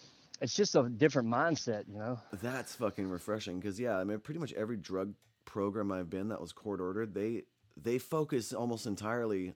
it's 0.42 0.54
just 0.56 0.76
a 0.76 0.84
different 0.90 1.28
mindset, 1.30 1.84
you 1.88 1.98
know. 1.98 2.20
That's 2.42 2.76
fucking 2.76 3.08
refreshing 3.10 3.60
because 3.60 3.80
yeah, 3.80 3.98
I 3.98 4.04
mean, 4.04 4.20
pretty 4.20 4.40
much 4.40 4.54
every 4.54 4.78
drug 4.78 5.14
program 5.46 5.92
I've 5.92 6.10
been 6.10 6.30
that 6.30 6.42
was 6.42 6.52
court 6.52 6.82
ordered, 6.82 7.14
they 7.14 7.44
they 7.82 7.98
focus 7.98 8.54
almost 8.54 8.86
entirely. 8.86 9.54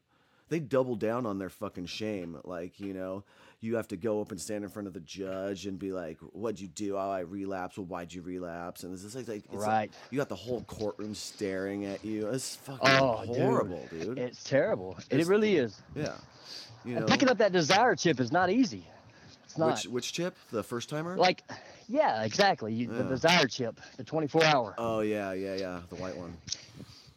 They 0.50 0.59
double 0.59 0.95
down 0.95 1.27
on 1.27 1.38
their 1.38 1.50
fucking 1.51 1.86
shame. 1.86 2.39
Like 2.43 2.79
you 2.79 2.91
know, 2.93 3.24
you 3.59 3.75
have 3.75 3.88
to 3.89 3.98
go 3.98 4.19
up 4.19 4.31
and 4.31 4.41
stand 4.41 4.63
in 4.63 4.69
front 4.71 4.88
of 4.88 4.95
the 4.95 5.00
judge 5.00 5.67
and 5.67 5.77
be 5.77 5.91
like, 5.91 6.17
"What'd 6.21 6.59
you 6.59 6.67
do? 6.67 6.95
Oh, 6.98 7.12
I 7.12 7.19
relapsed. 7.19 7.77
Well, 7.77 7.86
why'd 7.86 8.12
you 8.12 8.24
relapse?" 8.24 8.83
And 8.83 8.91
it's 8.91 9.03
just 9.03 9.15
like, 9.15 9.27
like 9.27 9.43
it's 9.45 9.53
like- 9.53 9.67
Right. 9.67 9.93
you 10.09 10.17
got 10.17 10.27
the 10.27 10.36
whole 10.36 10.62
courtroom 10.63 11.13
staring 11.13 11.86
at 11.86 12.03
you. 12.03 12.27
It's 12.29 12.55
fucking 12.55 12.79
Oh, 13.00 13.17
horrible, 13.27 13.86
dude. 13.91 14.17
It's 14.17 14.43
terrible. 14.43 14.98
it 15.12 15.27
really 15.27 15.55
is. 15.57 15.79
yeah, 15.95 16.15
you 16.83 16.95
know. 17.00 17.05
picking 17.05 17.29
up 17.29 17.38
that 17.38 17.51
desire 17.51 17.95
chip 17.95 18.19
is 18.19 18.31
not 18.31 18.50
easy. 18.50 18.88
It's 19.50 19.58
not. 19.58 19.72
which 19.72 19.86
which 19.88 20.13
chip? 20.13 20.36
The 20.51 20.62
first 20.62 20.89
timer? 20.89 21.18
like, 21.18 21.44
yeah, 21.88 22.22
exactly. 22.24 22.72
You, 22.72 22.88
The 22.88 23.03
Yeah. 23.03 23.10
desire 23.10 23.48
chip, 23.48 23.79
the 23.98 24.03
24 24.03 24.44
hour. 24.44 24.75
Oh 24.77 25.00
yeah, 25.01 25.34
yeah, 25.34 25.56
yeah. 25.56 25.82
The 25.89 25.96
white 25.96 26.15
one. 26.15 26.38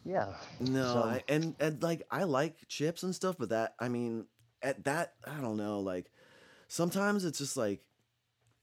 yeah. 0.03 0.33
No, 0.59 0.93
So- 0.93 1.03
I, 1.03 1.23
and 1.29 1.55
and 1.59 1.81
like 1.83 2.01
I 2.09 2.23
like 2.23 2.55
chips 2.67 3.03
and 3.03 3.13
stuff, 3.13 3.35
but 3.37 3.49
that 3.49 3.75
I 3.79 3.87
mean, 3.87 4.25
at 4.63 4.83
that 4.85 5.13
I 5.27 5.39
don't 5.41 5.57
know. 5.57 5.79
Like 5.79 6.09
sometimes 6.67 7.23
it's 7.23 7.37
just 7.37 7.55
like 7.55 7.85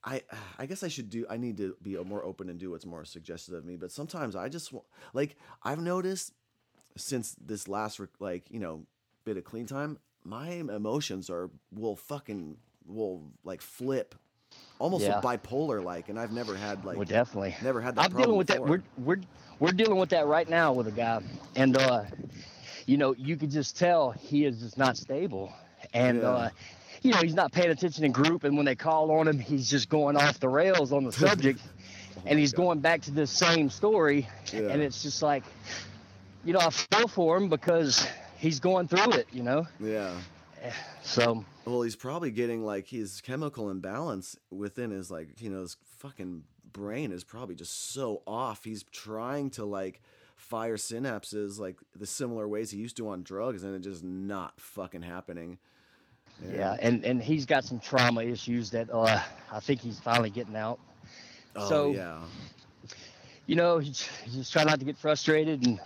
I 0.03 0.23
I 0.59 0.67
guess 0.67 0.83
I 0.83 0.89
should 0.89 1.09
do. 1.09 1.25
I 1.31 1.37
need 1.37 1.57
to 1.59 1.77
be 1.81 1.97
more 2.03 2.25
open 2.25 2.49
and 2.51 2.59
do 2.59 2.71
what's 2.73 2.87
more 2.87 3.05
suggested 3.05 3.55
of 3.55 3.65
me. 3.65 3.77
But 3.77 3.93
sometimes 3.93 4.35
I 4.35 4.49
just 4.49 4.73
like 5.15 5.37
I've 5.63 5.81
noticed 5.81 6.33
since 6.97 7.37
this 7.41 7.69
last 7.69 8.01
like 8.19 8.51
you 8.51 8.59
know 8.59 8.87
bit 9.25 9.37
of 9.37 9.45
clean 9.45 9.67
time, 9.67 9.99
my 10.25 10.49
emotions 10.49 11.31
are 11.31 11.51
will 11.71 11.95
fucking 11.95 12.57
will 12.93 13.23
like 13.45 13.61
flip. 13.63 14.15
Almost 14.79 15.05
Yeah. 15.05 15.21
bipolar 15.23 15.83
like, 15.85 16.09
and 16.09 16.19
I've 16.19 16.33
never 16.33 16.57
had 16.57 16.85
like 16.85 16.97
well, 16.97 17.05
definitely. 17.05 17.55
never 17.63 17.81
had 17.81 17.95
that. 17.97 18.07
I'm 18.07 18.17
dealing 18.17 18.37
with 18.37 18.47
that. 18.49 18.65
We're 18.67 18.83
we're 18.99 19.21
we're 19.59 19.73
dealing 19.73 19.99
with 19.99 20.09
that 20.11 20.27
right 20.27 20.49
now 20.49 20.73
with 20.73 20.87
a 20.87 20.91
guy, 20.93 21.21
and 21.55 21.77
uh, 21.77 22.05
you 22.87 22.97
know, 22.97 23.15
you 23.15 23.37
could 23.37 23.51
just 23.51 23.77
tell 23.79 24.11
he 24.13 24.45
is 24.47 24.59
just 24.61 24.79
not 24.79 24.97
stable, 24.97 25.53
and 25.93 26.23
Yeah. 26.23 26.29
uh, 26.31 26.51
you 27.03 27.13
know, 27.13 27.19
he's 27.19 27.35
not 27.35 27.53
paying 27.53 27.71
attention 27.71 28.05
in 28.05 28.13
group, 28.13 28.45
and 28.45 28.57
when 28.57 28.65
they 28.67 28.75
call 28.75 29.11
on 29.11 29.29
him, 29.29 29.39
he's 29.39 29.69
just 29.71 29.89
going 29.91 30.17
off 30.17 30.41
the 30.41 30.49
rails 30.49 30.93
on 30.93 31.05
the 31.05 31.13
subject, 31.27 31.61
and 32.27 32.39
he's 32.39 32.53
going 32.55 32.81
back 32.81 33.03
to 33.03 33.11
the 33.11 33.27
same 33.27 33.69
story, 33.71 34.27
Yeah. 34.53 34.61
and 34.71 34.81
it's 34.83 35.03
just 35.03 35.23
like, 35.23 35.45
you 36.45 36.55
know, 36.55 36.61
I 36.61 36.71
feel 36.71 37.07
for 37.07 37.37
him 37.37 37.49
because 37.51 38.07
he's 38.39 38.61
going 38.61 38.89
through 38.89 39.13
it, 39.13 39.27
you 39.31 39.43
know, 39.43 39.67
yeah. 39.79 40.13
so 41.03 41.45
Well, 41.71 41.83
he's 41.83 41.97
probably 41.97 42.31
getting 42.31 42.65
like 42.65 42.89
his 42.89 43.21
chemical 43.21 43.71
imbalance 43.71 44.37
within 44.51 44.91
his 44.91 45.11
like 45.11 45.41
you 45.41 45.51
know 45.51 45.61
his 45.61 45.77
fucking 45.99 46.43
brain 46.73 47.13
is 47.13 47.25
probably 47.25 47.55
just 47.55 47.93
so 47.93 48.23
off. 48.27 48.65
He's 48.65 48.83
trying 48.85 49.51
to 49.51 49.65
like 49.65 50.01
fire 50.37 50.77
synapses 50.77 51.59
like 51.59 51.77
the 51.95 52.07
similar 52.07 52.49
ways 52.49 52.71
he 52.71 52.79
used 52.79 52.97
to 52.97 53.09
on 53.09 53.23
drugs, 53.23 53.63
and 53.63 53.75
it's 53.77 53.87
just 53.87 54.03
not 54.03 54.59
fucking 54.61 55.03
happening. 55.03 55.59
yeah, 56.53 56.77
and 56.81 57.05
and 57.05 57.23
he's 57.23 57.47
got 57.47 57.65
some 57.65 57.79
trauma 57.79 58.23
issues 58.23 58.71
that 58.71 58.91
uh, 58.91 59.21
I 59.53 59.61
think 59.61 59.81
he's 59.81 60.01
finally 60.01 60.31
getting 60.31 60.57
out. 60.57 60.81
Oh 61.55 61.69
So- 61.69 61.93
yeah, 61.93 62.19
you 63.47 63.57
know, 63.57 63.81
just 63.81 64.53
try 64.53 64.65
not 64.65 64.79
to 64.81 64.85
get 64.85 64.97
frustrated 64.97 65.67
and 65.67 65.79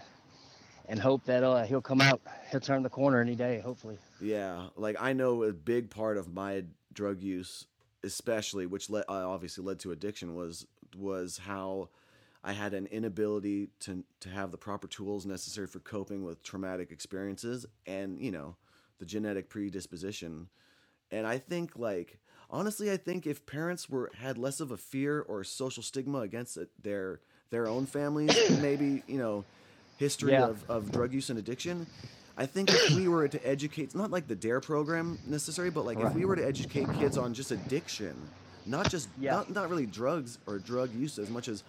and 0.88 1.00
hope 1.00 1.24
that 1.24 1.42
uh, 1.42 1.64
he'll 1.64 1.80
come 1.80 2.00
out, 2.00 2.20
he'll 2.50 2.60
turn 2.60 2.82
the 2.82 2.90
corner 2.90 3.20
any 3.20 3.34
day, 3.34 3.60
hopefully. 3.60 3.98
yeah. 4.20 4.68
Like 4.76 4.96
I 5.00 5.12
know 5.12 5.42
a 5.44 5.52
big 5.52 5.90
part 5.90 6.16
of 6.16 6.32
my 6.32 6.64
drug 6.92 7.22
use, 7.22 7.66
especially 8.02 8.66
which 8.66 8.90
led, 8.90 9.04
uh, 9.08 9.28
obviously 9.28 9.64
led 9.64 9.78
to 9.80 9.92
addiction, 9.92 10.34
was 10.34 10.66
was 10.96 11.38
how 11.38 11.88
I 12.44 12.52
had 12.52 12.74
an 12.74 12.86
inability 12.86 13.70
to 13.80 14.04
to 14.20 14.28
have 14.28 14.50
the 14.50 14.58
proper 14.58 14.86
tools 14.86 15.24
necessary 15.24 15.66
for 15.66 15.80
coping 15.80 16.24
with 16.24 16.42
traumatic 16.42 16.92
experiences 16.92 17.64
and 17.86 18.20
you 18.20 18.30
know 18.30 18.56
the 18.98 19.06
genetic 19.06 19.48
predisposition 19.48 20.48
and 21.10 21.26
I 21.26 21.38
think 21.38 21.72
like 21.76 22.18
honestly 22.50 22.92
I 22.92 22.98
think 22.98 23.26
if 23.26 23.46
parents 23.46 23.88
were 23.88 24.10
had 24.18 24.36
less 24.36 24.60
of 24.60 24.70
a 24.70 24.76
fear 24.76 25.22
or 25.22 25.42
social 25.42 25.82
stigma 25.82 26.20
against 26.20 26.58
it, 26.58 26.68
their 26.82 27.20
their 27.50 27.66
own 27.66 27.86
families 27.86 28.36
maybe 28.60 29.02
you 29.06 29.18
know 29.18 29.44
history 29.96 30.32
Yeah. 30.32 30.46
of, 30.48 30.64
of 30.70 30.90
drug 30.92 31.12
use 31.12 31.30
and 31.30 31.38
addiction 31.38 31.86
I 32.36 32.46
think 32.46 32.68
if 32.72 32.90
we 32.90 33.06
were 33.06 33.28
to 33.28 33.46
educate 33.46 33.94
not 33.94 34.10
like 34.10 34.26
the 34.26 34.34
dare 34.34 34.60
program 34.60 35.18
necessary 35.26 35.70
but 35.70 35.84
like 35.86 35.98
if 36.00 36.14
we 36.14 36.24
were 36.24 36.36
to 36.36 36.44
educate 36.44 36.86
kids 36.98 37.16
on 37.16 37.32
just 37.34 37.50
addiction 37.52 38.14
not 38.66 38.90
just 38.90 39.08
Yeah. 39.20 39.32
not 39.36 39.50
not 39.52 39.70
really 39.70 39.86
drugs 39.86 40.38
or 40.46 40.58
drug 40.58 40.92
use 40.94 41.18
as 41.18 41.30
much 41.30 41.48
as 41.48 41.62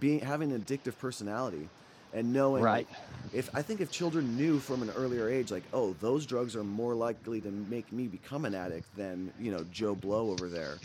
being 0.00 0.20
having 0.20 0.52
an 0.52 0.60
addictive 0.62 0.96
personality 0.98 1.68
and 2.14 2.32
knowing 2.32 2.62
Right. 2.62 2.86
if 3.32 3.48
I 3.54 3.62
think 3.62 3.80
if 3.80 3.90
children 3.90 4.36
knew 4.36 4.58
from 4.60 4.82
an 4.82 4.90
earlier 4.90 5.28
age 5.28 5.50
like 5.50 5.64
oh 5.72 5.94
those 6.00 6.24
drugs 6.24 6.54
are 6.54 6.62
more 6.64 6.94
likely 6.94 7.40
to 7.40 7.50
make 7.50 7.90
me 7.92 8.06
become 8.06 8.44
an 8.44 8.54
addict 8.54 8.94
than 8.96 9.32
you 9.40 9.50
know 9.50 9.64
Joe 9.72 9.94
Blow 9.96 10.30
over 10.30 10.48
there 10.48 10.76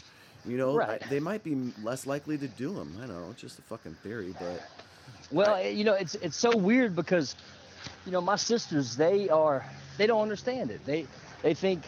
you 0.48 0.58
know 0.58 0.76
Right. 0.76 1.02
they 1.10 1.20
might 1.20 1.44
be 1.44 1.74
less 1.84 2.08
likely 2.08 2.38
to 2.40 2.48
do 2.48 2.74
them 2.74 2.96
I 3.04 3.06
don't 3.08 3.22
know 3.22 3.30
it's 3.32 3.42
just 3.42 3.60
a 3.60 3.64
fucking 3.64 3.96
theory 4.04 4.34
but 4.40 4.62
Well, 5.32 5.62
you 5.66 5.84
know, 5.84 5.94
it's 5.94 6.16
it's 6.16 6.38
so 6.38 6.56
weird 6.56 6.96
because, 6.96 7.36
you 8.06 8.12
know, 8.12 8.22
my 8.22 8.36
sisters 8.36 8.96
they 8.96 9.30
are 9.30 9.66
they 9.98 10.08
don't 10.08 10.22
understand 10.22 10.72
it. 10.72 10.86
They 10.86 11.06
they 11.44 11.54
think, 11.54 11.84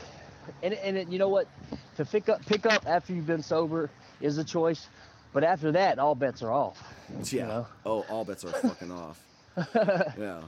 and 0.61 0.73
and 0.73 0.97
it, 0.97 1.07
you 1.09 1.19
know 1.19 1.29
what, 1.29 1.47
to 1.95 2.05
pick 2.05 2.27
up 2.29 2.45
pick 2.45 2.65
up 2.65 2.83
after 2.85 3.13
you've 3.13 3.27
been 3.27 3.41
sober 3.43 3.89
is 4.21 4.37
a 4.37 4.43
choice, 4.43 4.87
but 5.33 5.43
after 5.43 5.71
that, 5.71 5.99
all 5.99 6.15
bets 6.15 6.41
are 6.43 6.51
off. 6.51 6.81
yeah 7.31 7.45
know? 7.45 7.67
oh 7.85 8.01
all 8.09 8.25
bets 8.25 8.43
are 8.43 8.51
fucking 8.51 8.91
off 8.91 9.19
yeah 10.17 10.41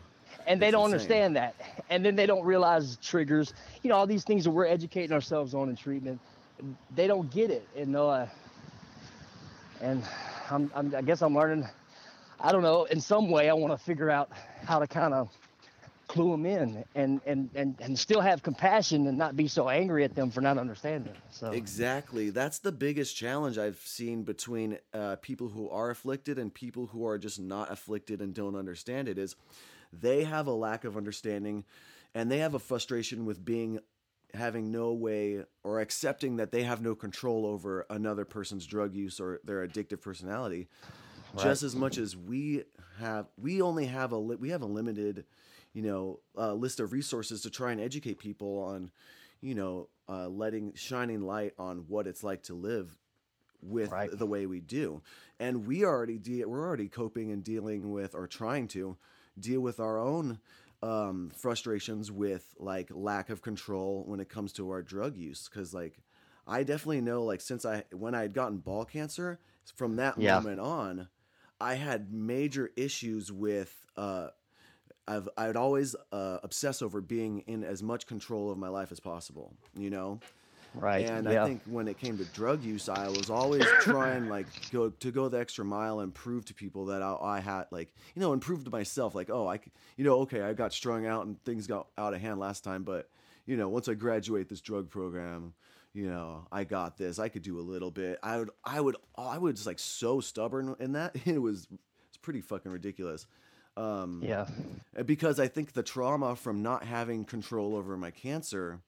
and 0.47 0.61
they 0.61 0.67
It's 0.67 0.71
don't 0.71 0.85
insane. 0.85 0.93
understand 0.93 1.35
that 1.35 1.55
and 1.89 2.05
then 2.05 2.15
they 2.15 2.25
don't 2.25 2.43
realize 2.45 2.97
triggers 2.97 3.53
you 3.83 3.89
know 3.89 3.95
all 3.95 4.07
these 4.07 4.23
things 4.23 4.43
that 4.45 4.51
we're 4.51 4.65
educating 4.65 5.11
ourselves 5.11 5.53
on 5.53 5.69
in 5.69 5.75
treatment 5.75 6.19
they 6.95 7.07
don't 7.07 7.29
get 7.31 7.49
it 7.51 7.67
and 7.75 7.95
uh 7.95 8.25
and 9.81 10.03
I'm, 10.49 10.71
I'm 10.75 10.95
i 10.95 11.01
guess 11.01 11.21
i'm 11.21 11.35
learning 11.35 11.67
i 12.43 12.51
don't 12.51 12.63
know 12.63 12.85
in 12.85 12.99
some 12.99 13.29
way 13.29 13.49
i 13.49 13.53
want 13.53 13.77
to 13.77 13.83
figure 13.83 14.09
out 14.09 14.29
how 14.65 14.79
to 14.79 14.87
kind 14.87 15.13
of 15.13 15.29
clue 16.11 16.31
them 16.31 16.45
in 16.45 16.83
and, 16.93 17.21
and 17.25 17.49
and 17.55 17.73
and 17.79 17.97
still 17.97 18.19
have 18.19 18.43
compassion 18.43 19.07
and 19.07 19.17
not 19.17 19.37
be 19.37 19.47
so 19.47 19.69
angry 19.69 20.03
at 20.03 20.13
them 20.13 20.29
for 20.29 20.41
not 20.41 20.57
understanding 20.57 21.13
so 21.29 21.51
Exactly. 21.51 22.29
That's 22.31 22.59
the 22.59 22.73
biggest 22.73 23.15
challenge 23.15 23.57
I've 23.57 23.79
seen 23.85 24.23
between 24.23 24.77
uh, 24.93 25.15
people 25.21 25.47
who 25.47 25.69
are 25.69 25.89
afflicted 25.89 26.37
and 26.37 26.53
people 26.53 26.87
who 26.87 27.07
are 27.07 27.17
just 27.17 27.39
not 27.39 27.71
afflicted 27.71 28.21
and 28.21 28.33
don't 28.33 28.57
understand 28.57 29.07
it 29.07 29.17
is 29.17 29.37
they 29.93 30.25
have 30.25 30.47
a 30.47 30.51
lack 30.51 30.83
of 30.83 30.97
understanding 30.97 31.63
and 32.13 32.29
they 32.29 32.39
have 32.39 32.55
a 32.55 32.59
frustration 32.59 33.25
with 33.25 33.43
being 33.45 33.79
having 34.33 34.69
no 34.69 34.91
way 34.91 35.45
or 35.63 35.79
accepting 35.79 36.35
that 36.37 36.51
they 36.51 36.63
have 36.63 36.81
no 36.81 36.93
control 36.93 37.45
over 37.45 37.85
another 37.89 38.25
person's 38.25 38.65
drug 38.65 38.93
use 38.93 39.17
or 39.19 39.39
their 39.45 39.65
addictive 39.65 40.01
personality 40.01 40.67
just 41.37 41.63
as 41.63 41.75
much 41.75 41.97
as 41.97 42.15
we 42.15 42.63
have 42.99 43.27
we 43.37 43.61
only 43.61 43.85
have 43.85 44.11
a 44.11 44.17
li- 44.17 44.35
we 44.39 44.49
have 44.49 44.61
a 44.61 44.65
limited 44.67 45.25
you 45.73 45.81
know 45.81 46.19
uh, 46.37 46.53
list 46.53 46.79
of 46.79 46.91
resources 46.93 47.41
to 47.41 47.49
try 47.49 47.71
and 47.71 47.79
educate 47.81 48.19
people 48.19 48.59
on 48.59 48.91
you 49.41 49.55
know 49.55 49.87
uh, 50.09 50.27
letting 50.27 50.73
shining 50.75 51.21
light 51.21 51.53
on 51.57 51.85
what 51.87 52.05
it's 52.07 52.23
like 52.23 52.43
to 52.43 52.53
live 52.53 52.97
with 53.61 53.91
Right. 53.91 54.09
the 54.11 54.25
way 54.25 54.45
we 54.47 54.59
do 54.59 55.01
and 55.39 55.65
we 55.67 55.85
already 55.85 56.17
de- 56.17 56.43
we're 56.45 56.65
already 56.67 56.87
coping 56.89 57.31
and 57.31 57.43
dealing 57.43 57.91
with 57.91 58.15
or 58.15 58.27
trying 58.27 58.67
to 58.69 58.97
deal 59.39 59.61
with 59.61 59.79
our 59.79 59.99
own 59.99 60.39
um, 60.83 61.31
frustrations 61.35 62.11
with 62.11 62.55
like 62.57 62.89
lack 62.91 63.29
of 63.29 63.41
control 63.43 64.03
when 64.07 64.19
it 64.19 64.29
comes 64.29 64.51
to 64.53 64.69
our 64.71 64.81
drug 64.81 65.15
use 65.15 65.47
because 65.47 65.73
like 65.75 65.99
i 66.47 66.63
definitely 66.63 67.01
know 67.01 67.23
like 67.23 67.39
since 67.39 67.63
i 67.65 67.83
when 67.93 68.15
i 68.15 68.21
had 68.23 68.33
gotten 68.33 68.57
ball 68.57 68.83
cancer 68.83 69.39
from 69.75 69.95
that 69.97 70.17
Yeah. 70.19 70.39
moment 70.39 70.59
on 70.59 71.07
i 71.61 71.75
had 71.75 72.11
major 72.11 72.69
issues 72.75 73.31
with 73.31 73.85
uh, 73.97 74.27
I've 75.07 75.27
I'd 75.37 75.55
always 75.55 75.95
uh, 76.11 76.37
obsess 76.43 76.81
over 76.81 77.01
being 77.01 77.39
in 77.47 77.63
as 77.63 77.83
much 77.83 78.07
control 78.07 78.51
of 78.51 78.57
my 78.57 78.69
life 78.69 78.91
as 78.91 78.99
possible, 78.99 79.53
you 79.75 79.89
know. 79.89 80.19
Right 80.73 81.05
And 81.09 81.27
yeah 81.29 81.43
I 81.43 81.47
think 81.47 81.61
when 81.65 81.87
it 81.87 81.97
came 81.97 82.17
to 82.17 82.25
drug 82.25 82.63
use, 82.63 82.89
I 82.89 83.07
was 83.07 83.29
always 83.29 83.65
trying 83.81 84.29
like 84.29 84.47
go 84.71 84.89
to 84.89 85.11
go 85.11 85.29
the 85.29 85.39
extra 85.39 85.65
mile 85.65 85.99
and 85.99 86.13
prove 86.13 86.45
to 86.45 86.53
people 86.53 86.85
that 86.85 87.01
I, 87.01 87.15
I 87.21 87.39
had 87.39 87.65
like 87.71 87.93
you 88.15 88.21
know 88.21 88.33
and 88.33 88.41
prove 88.41 88.63
to 88.65 88.69
myself 88.71 89.15
like 89.15 89.29
oh 89.29 89.47
I 89.47 89.59
you 89.97 90.05
know 90.05 90.19
okay 90.21 90.41
I 90.41 90.53
got 90.53 90.73
strung 90.73 91.05
out 91.05 91.25
and 91.25 91.41
things 91.43 91.67
got 91.67 91.87
out 91.97 92.13
of 92.13 92.21
hand 92.21 92.39
last 92.39 92.63
time, 92.63 92.83
but 92.83 93.09
you 93.45 93.57
know 93.57 93.69
once 93.69 93.87
I 93.89 93.93
graduate 93.95 94.47
this 94.49 94.61
drug 94.61 94.89
program, 94.89 95.53
you 95.93 96.07
know, 96.07 96.47
I 96.51 96.63
got 96.63 96.97
this. 96.97 97.19
I 97.19 97.27
could 97.27 97.41
do 97.41 97.59
a 97.59 97.61
little 97.61 97.91
bit. 97.91 98.17
I 98.23 98.37
would, 98.37 98.49
I 98.63 98.79
would, 98.79 98.95
I 99.17 99.37
would 99.37 99.55
just 99.55 99.67
like 99.67 99.79
so 99.79 100.21
stubborn 100.21 100.75
in 100.79 100.93
that. 100.93 101.15
It 101.25 101.41
was, 101.41 101.67
it's 102.07 102.17
pretty 102.21 102.39
fucking 102.41 102.71
ridiculous. 102.71 103.27
Um, 103.75 104.21
Yeah. 104.23 104.47
because 105.05 105.39
I 105.39 105.47
think 105.47 105.73
the 105.73 105.83
trauma 105.83 106.35
from 106.35 106.61
not 106.61 106.85
having 106.85 107.25
control 107.25 107.75
over 107.75 107.97
my 107.97 108.11
cancer, 108.11 108.79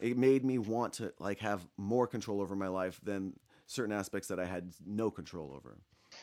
it 0.00 0.16
made 0.16 0.44
me 0.44 0.58
want 0.58 0.94
to 0.94 1.12
like 1.18 1.38
have 1.40 1.66
more 1.76 2.06
control 2.06 2.40
over 2.40 2.54
my 2.54 2.68
life 2.68 3.00
than 3.02 3.34
certain 3.66 3.94
aspects 3.94 4.28
that 4.28 4.38
I 4.38 4.44
had 4.44 4.72
no 4.86 5.10
control 5.10 5.52
over. 5.54 5.76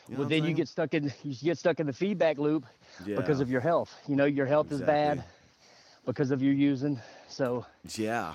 You 0.08 0.14
know 0.14 0.20
well, 0.20 0.28
then 0.28 0.44
you 0.44 0.54
get 0.54 0.68
stuck 0.68 0.94
in 0.94 1.12
you 1.22 1.34
get 1.34 1.58
stuck 1.58 1.80
in 1.80 1.86
the 1.86 1.92
feedback 1.92 2.38
loop 2.38 2.66
because 3.04 3.40
of 3.40 3.50
your 3.50 3.60
health. 3.60 3.94
You 4.08 4.16
know, 4.16 4.24
your 4.24 4.46
health 4.46 4.72
is 4.72 4.80
bad 4.80 5.24
because 6.06 6.30
of 6.30 6.42
your 6.42 6.54
using. 6.54 7.00
So 7.28 7.66
yeah, 7.96 8.34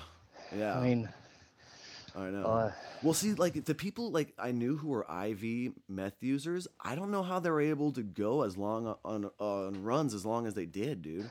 yeah. 0.56 0.78
I 0.78 0.82
mean, 0.82 1.08
I 2.16 2.30
know. 2.30 2.44
uh, 2.44 2.72
well, 3.02 3.14
see, 3.14 3.34
like 3.34 3.64
the 3.64 3.74
people 3.74 4.10
like 4.10 4.34
I 4.38 4.52
knew 4.52 4.76
who 4.76 4.88
were 4.88 5.06
IV 5.10 5.72
meth 5.88 6.22
users, 6.22 6.66
I 6.80 6.94
don't 6.94 7.10
know 7.10 7.22
how 7.22 7.38
they 7.38 7.50
were 7.50 7.60
able 7.60 7.92
to 7.92 8.02
go 8.02 8.42
as 8.42 8.56
long 8.56 8.96
on 9.04 9.30
on 9.38 9.82
runs 9.82 10.14
as 10.14 10.24
long 10.24 10.46
as 10.46 10.54
they 10.54 10.66
did, 10.66 11.02
dude. 11.02 11.30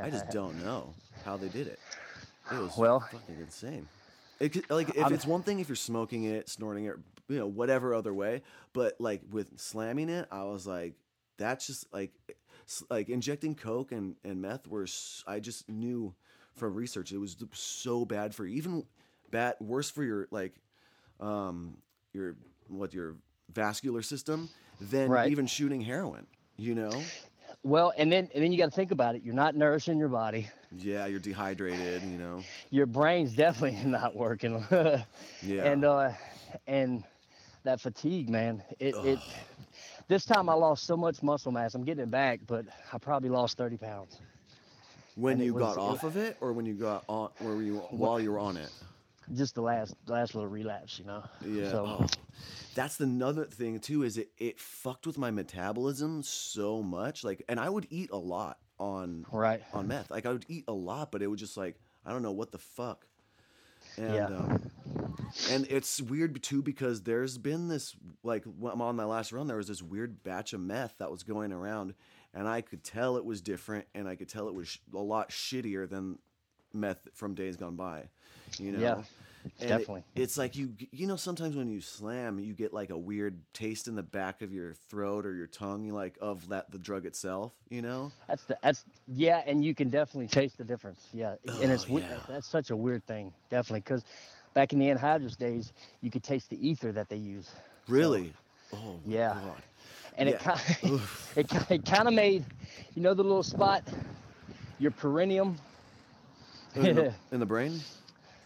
I 0.00 0.10
just 0.10 0.30
don't 0.30 0.62
know 0.64 0.94
how 1.24 1.36
they 1.36 1.48
did 1.48 1.66
it. 1.66 1.78
It 2.50 2.58
was 2.58 2.76
Well- 2.76 3.00
fucking 3.00 3.36
insane. 3.40 3.88
It, 4.40 4.70
like 4.70 4.88
if 4.90 4.98
I'm- 5.04 5.12
it's 5.12 5.26
one 5.26 5.42
thing 5.42 5.60
if 5.60 5.68
you're 5.68 5.76
smoking 5.76 6.24
it, 6.24 6.48
snorting 6.48 6.86
it, 6.86 6.96
you 7.28 7.36
know, 7.38 7.46
whatever 7.46 7.94
other 7.94 8.14
way, 8.14 8.42
but 8.72 8.98
like 9.00 9.20
with 9.30 9.58
slamming 9.60 10.08
it, 10.08 10.26
I 10.30 10.44
was 10.44 10.66
like, 10.66 10.94
that's 11.36 11.66
just 11.66 11.92
like, 11.92 12.12
like 12.88 13.08
injecting 13.10 13.54
coke 13.54 13.92
and 13.92 14.16
and 14.24 14.40
meth 14.40 14.66
were. 14.66 14.86
I 15.26 15.40
just 15.40 15.68
knew 15.68 16.14
from 16.54 16.74
research 16.74 17.12
it 17.12 17.18
was 17.18 17.36
so 17.52 18.04
bad 18.04 18.34
for 18.34 18.46
you. 18.46 18.56
even 18.56 18.86
bad, 19.30 19.56
worse 19.60 19.90
for 19.90 20.02
your 20.02 20.26
like, 20.30 20.54
um, 21.20 21.76
your 22.12 22.36
what 22.68 22.94
your 22.94 23.16
vascular 23.52 24.02
system 24.02 24.48
than 24.80 25.10
Right. 25.10 25.30
even 25.30 25.46
shooting 25.46 25.82
heroin. 25.82 26.26
You 26.56 26.74
know? 26.74 27.02
Well, 27.62 27.92
and 27.96 28.10
then 28.10 28.28
and 28.34 28.42
then 28.42 28.52
you 28.52 28.58
got 28.58 28.66
to 28.66 28.76
think 28.76 28.90
about 28.90 29.14
it. 29.14 29.22
You're 29.22 29.34
not 29.34 29.54
nourishing 29.54 29.98
your 29.98 30.08
body. 30.08 30.48
Yeah, 30.76 31.06
you're 31.06 31.20
dehydrated. 31.20 32.02
You 32.02 32.18
know? 32.18 32.42
Your 32.70 32.86
brain's 32.86 33.34
definitely 33.34 33.78
not 33.90 34.14
working. 34.16 34.64
Yeah. 34.70 35.64
And 35.64 35.84
uh, 35.84 36.12
and 36.66 37.04
that 37.64 37.80
fatigue, 37.80 38.28
man. 38.28 38.62
It 38.78 38.94
it. 39.04 39.18
This 40.08 40.24
time 40.24 40.48
I 40.48 40.54
lost 40.54 40.86
so 40.86 40.96
much 40.96 41.22
muscle 41.22 41.52
mass. 41.52 41.74
I'm 41.74 41.84
getting 41.84 42.02
it 42.02 42.10
back, 42.10 42.40
but 42.46 42.64
I 42.92 42.98
probably 42.98 43.28
lost 43.28 43.56
30 43.56 43.76
pounds. 43.76 44.18
when 45.14 45.34
and 45.34 45.44
you 45.44 45.54
was- 45.54 45.62
got 45.62 45.78
off 45.78 46.02
of 46.02 46.16
it, 46.16 46.36
or 46.40 46.52
when 46.52 46.66
you 46.66 46.74
got 46.74 47.04
on, 47.08 47.30
where 47.38 47.54
were 47.54 47.62
you 47.62 47.76
while 47.90 48.18
you 48.18 48.32
were 48.32 48.38
on 48.38 48.56
it? 48.56 48.70
Just 49.34 49.54
the 49.54 49.62
last 49.62 49.94
last 50.06 50.34
little 50.34 50.48
relapse, 50.50 50.98
you 50.98 51.04
know. 51.04 51.22
Yeah. 51.44 51.70
So 51.70 51.86
oh. 52.00 52.06
That's 52.74 53.00
another 53.00 53.44
thing 53.44 53.80
too. 53.80 54.02
Is 54.02 54.16
it 54.16 54.30
it 54.38 54.60
fucked 54.60 55.06
with 55.06 55.18
my 55.18 55.30
metabolism 55.30 56.22
so 56.22 56.82
much? 56.82 57.24
Like, 57.24 57.42
and 57.48 57.58
I 57.58 57.68
would 57.68 57.86
eat 57.90 58.10
a 58.10 58.16
lot 58.16 58.58
on 58.78 59.26
right. 59.32 59.62
on 59.72 59.88
meth. 59.88 60.10
Like, 60.10 60.26
I 60.26 60.32
would 60.32 60.46
eat 60.48 60.64
a 60.68 60.72
lot, 60.72 61.12
but 61.12 61.22
it 61.22 61.26
would 61.26 61.38
just 61.38 61.56
like 61.56 61.76
I 62.04 62.12
don't 62.12 62.22
know 62.22 62.32
what 62.32 62.52
the 62.52 62.58
fuck. 62.58 63.06
And 63.96 64.14
Yeah. 64.14 64.26
um, 64.26 64.70
and 65.50 65.66
it's 65.68 66.00
weird 66.00 66.42
too 66.42 66.62
because 66.62 67.02
there's 67.02 67.38
been 67.38 67.68
this 67.68 67.94
like 68.22 68.44
when 68.44 68.72
I'm 68.72 68.82
on 68.82 68.96
my 68.96 69.04
last 69.04 69.32
run, 69.32 69.46
there 69.46 69.56
was 69.56 69.68
this 69.68 69.82
weird 69.82 70.22
batch 70.22 70.52
of 70.52 70.60
meth 70.60 70.94
that 70.98 71.10
was 71.10 71.22
going 71.22 71.52
around, 71.52 71.94
and 72.34 72.48
I 72.48 72.60
could 72.60 72.84
tell 72.84 73.16
it 73.16 73.24
was 73.24 73.40
different, 73.40 73.86
and 73.94 74.08
I 74.08 74.16
could 74.16 74.28
tell 74.28 74.48
it 74.48 74.54
was 74.54 74.68
sh- 74.68 74.78
a 74.94 74.98
lot 74.98 75.30
shittier 75.30 75.88
than 75.88 76.18
meth 76.72 77.08
from 77.14 77.34
days 77.34 77.56
gone 77.56 77.76
by. 77.76 78.04
You 78.58 78.72
know. 78.72 78.80
Yeah, 78.80 78.94
And 78.94 79.04
it- 79.60 79.68
definitely. 79.68 80.04
it's 80.14 80.36
like 80.36 80.56
you 80.56 80.74
you 80.90 81.06
know 81.06 81.16
sometimes 81.16 81.56
when 81.56 81.68
you 81.70 81.80
slam 81.80 82.38
you 82.38 82.52
get 82.52 82.74
like 82.74 82.90
a 82.90 82.98
weird 82.98 83.38
taste 83.54 83.88
in 83.88 83.94
the 83.94 84.02
back 84.02 84.42
of 84.42 84.52
your 84.52 84.74
throat 84.90 85.24
or 85.24 85.32
your 85.34 85.46
tongue 85.46 85.84
you 85.84 85.94
like 85.94 86.18
of 86.20 86.48
that 86.48 86.70
the 86.70 86.78
drug 86.78 87.06
itself 87.06 87.52
you 87.70 87.80
know 87.80 88.12
That's 88.28 88.44
the 88.44 88.58
that's 88.62 88.84
yeah, 89.08 89.42
and 89.46 89.64
you 89.64 89.74
can 89.74 89.88
definitely 89.88 90.26
taste 90.28 90.58
the 90.58 90.64
difference. 90.64 91.08
Yeah, 91.14 91.36
and 91.46 91.70
oh, 91.70 91.74
it's 91.74 91.86
Oh, 91.88 91.98
yeah. 91.98 92.18
that's 92.28 92.46
such 92.48 92.70
a 92.70 92.76
weird 92.76 93.06
thing, 93.06 93.32
definitely, 93.50 93.80
because 93.80 94.04
back 94.52 94.72
in 94.74 94.78
the 94.78 94.86
anhydrous 94.88 95.36
days, 95.38 95.72
you 96.02 96.10
could 96.10 96.22
taste 96.22 96.50
the 96.50 96.58
ether 96.68 96.92
that 96.92 97.08
they 97.08 97.16
use. 97.16 97.50
really 97.88 98.32
oh 98.74 99.00
my 99.06 99.12
Yeah. 99.14 99.34
God. 99.34 99.62
and 100.18 100.28
it 100.28 100.40
Yeah. 100.42 100.56
kind 100.56 101.00
it, 101.36 101.70
it 101.70 101.84
kind 101.86 102.08
of 102.08 102.14
made 102.14 102.44
you 102.94 103.00
know 103.02 103.14
the 103.14 103.22
little 103.22 103.42
spot 103.42 103.82
your 104.78 104.90
perineum 104.90 105.56
in, 106.74 106.94
the, 106.94 107.14
in 107.32 107.40
the 107.40 107.46
brain? 107.46 107.80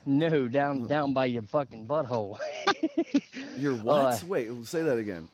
No 0.07 0.49
down 0.49 0.87
down 0.87 1.15
by 1.15 1.27
your 1.27 1.43
fucking 1.43 1.87
butthole. 1.87 2.39
Your 3.59 3.75
what? 3.77 4.23
Uh, 4.23 4.27
wait 4.27 4.51
say 4.67 4.83
that 4.83 4.99
again. 4.99 5.29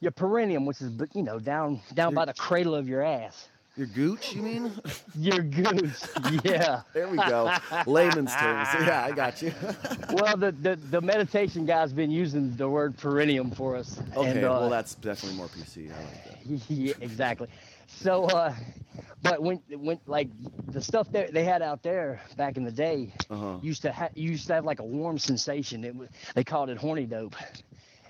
your 0.00 0.10
perineum 0.10 0.66
which 0.66 0.82
is 0.82 0.92
you 1.14 1.22
know 1.22 1.38
down 1.38 1.80
down 1.94 2.12
by 2.12 2.26
the 2.26 2.34
cradle 2.34 2.74
of 2.74 2.86
your 2.88 3.02
ass. 3.02 3.48
Your 3.76 3.86
gooch 3.86 4.34
you 4.34 4.42
mean? 4.42 4.72
Your 5.14 5.40
goose 5.40 6.06
yeah. 6.44 6.82
There 6.92 7.08
we 7.08 7.16
go. 7.16 7.54
Layman's 7.86 8.34
terms. 8.34 8.68
Yeah 8.80 9.06
i 9.06 9.12
got 9.12 9.40
you. 9.40 9.54
Well 10.12 10.36
the, 10.36 10.52
the 10.52 10.76
the 10.76 11.00
meditation 11.00 11.64
guy's 11.64 11.92
been 11.92 12.10
using 12.10 12.54
the 12.56 12.68
word 12.68 12.98
perineum 12.98 13.50
for 13.50 13.76
us 13.76 14.00
okay 14.16 14.30
and, 14.32 14.44
uh, 14.44 14.48
well 14.60 14.68
that's 14.70 14.96
definitely 14.96 15.38
more 15.38 15.46
pc 15.46 15.90
i 15.90 15.96
like 15.96 16.24
that. 16.24 16.70
Yeah, 16.70 16.94
exactly. 17.00 17.48
So, 17.98 18.24
uh, 18.24 18.54
but 19.22 19.42
when 19.42 19.56
when 19.70 20.00
like 20.06 20.28
the 20.68 20.80
stuff 20.80 21.10
that 21.12 21.32
they 21.32 21.44
had 21.44 21.62
out 21.62 21.82
there 21.82 22.20
back 22.36 22.56
in 22.56 22.64
the 22.64 22.72
day 22.72 23.12
Uh-huh. 23.28 23.58
used 23.62 23.82
to 23.82 23.92
have 23.92 24.10
used 24.16 24.46
to 24.48 24.54
have 24.54 24.64
like 24.64 24.80
a 24.80 24.84
warm 24.84 25.18
sensation. 25.18 25.84
It 25.84 25.94
was 25.94 26.08
they 26.34 26.44
called 26.44 26.70
it 26.70 26.78
horny 26.78 27.06
dope, 27.06 27.36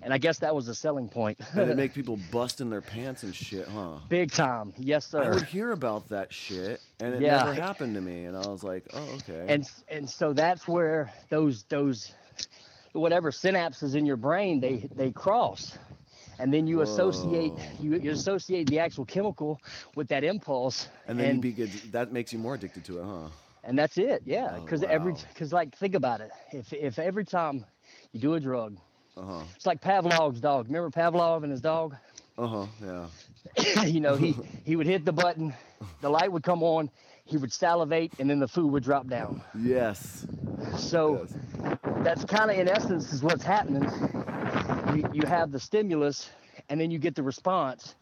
and 0.02 0.12
I 0.14 0.18
guess 0.18 0.38
that 0.40 0.54
was 0.54 0.68
a 0.68 0.74
selling 0.74 1.08
point. 1.08 1.38
and 1.54 1.70
it 1.70 1.76
make 1.76 1.94
people 2.00 2.16
bust 2.30 2.60
in 2.60 2.70
their 2.70 2.82
pants 2.82 3.22
and 3.22 3.34
shit 3.34 3.66
huh 3.68 3.98
Big 4.08 4.30
time, 4.32 4.72
yes 4.78 5.06
sir. 5.06 5.22
I 5.24 5.28
would 5.34 5.42
hear 5.42 5.72
about 5.72 6.08
that 6.08 6.32
shit, 6.32 6.80
and 7.00 7.14
it 7.14 7.20
Yeah. 7.22 7.38
never 7.44 7.54
happened 7.54 7.94
to 7.94 8.00
me. 8.00 8.24
And 8.24 8.36
I 8.36 8.50
was 8.50 8.62
like, 8.62 8.84
"Oh, 8.92 9.18
okay." 9.18 9.46
And 9.48 9.68
and 9.88 10.08
so 10.08 10.32
that's 10.32 10.66
where 10.68 11.12
those 11.28 11.64
those 11.64 12.12
whatever 12.92 13.30
synapses 13.30 13.94
in 13.94 14.04
your 14.06 14.16
brain 14.16 14.60
they 14.60 14.88
they 14.94 15.10
cross. 15.12 15.76
And 16.40 16.52
then 16.52 16.66
you 16.66 16.82
associate 16.82 17.54
you, 17.80 17.96
you 17.98 18.12
associate 18.12 18.68
the 18.68 18.80
actual 18.80 19.04
chemical 19.06 19.60
with 19.96 20.08
that 20.08 20.24
impulse, 20.24 20.88
And 21.06 21.18
then 21.20 21.40
good. 21.40 21.92
That 21.92 22.12
makes 22.12 22.32
you 22.32 22.38
more 22.38 22.54
addicted 22.54 22.84
to 22.86 22.98
it, 23.00 23.04
huh? 23.04 23.28
and 23.64 23.78
that's 23.78 23.98
it 23.98 24.22
yeah 24.24 24.54
Oh, 24.54 24.64
because 24.64 24.82
every 24.84 25.14
because 25.14 25.52
like 25.52 25.74
think 25.76 25.94
about 25.94 26.20
it 26.20 26.30
if 26.52 26.72
if 26.72 26.98
every 26.98 27.24
time 27.24 27.64
you 28.12 28.20
do 28.20 28.34
a 28.34 28.40
drug 28.40 28.76
Uh 29.16 29.22
huh. 29.22 29.44
it's 29.56 29.66
like 29.66 29.80
pavlov's 29.80 30.40
dog 30.40 30.66
remember 30.66 30.90
pavlov 30.90 31.42
and 31.42 31.50
his 31.52 31.60
dog 31.60 31.96
Uh 32.38 32.46
huh. 32.46 32.66
Yeah. 32.84 33.06
you 33.84 34.00
know 34.00 34.16
he 34.16 34.36
he 34.64 34.76
would 34.76 34.86
hit 34.86 35.04
the 35.04 35.12
button 35.12 35.54
the 36.00 36.08
light 36.10 36.30
would 36.32 36.42
come 36.42 36.62
on 36.62 36.90
he 37.24 37.36
would 37.36 37.52
salivate 37.52 38.12
and 38.18 38.28
then 38.30 38.38
the 38.38 38.48
food 38.48 38.70
would 38.72 38.82
drop 38.84 39.06
down 39.08 39.42
Yes. 39.54 40.26
so 40.76 41.20
Yes. 41.20 41.34
that's 42.02 42.24
kind 42.24 42.50
of 42.50 42.58
in 42.58 42.68
essence 42.68 43.12
is 43.12 43.22
what's 43.22 43.44
happening 43.44 43.88
you, 44.96 45.10
you 45.12 45.26
have 45.26 45.52
the 45.52 45.60
stimulus 45.60 46.30
and 46.68 46.80
then 46.80 46.90
you 46.90 46.98
get 46.98 47.14
the 47.14 47.22
response 47.22 47.94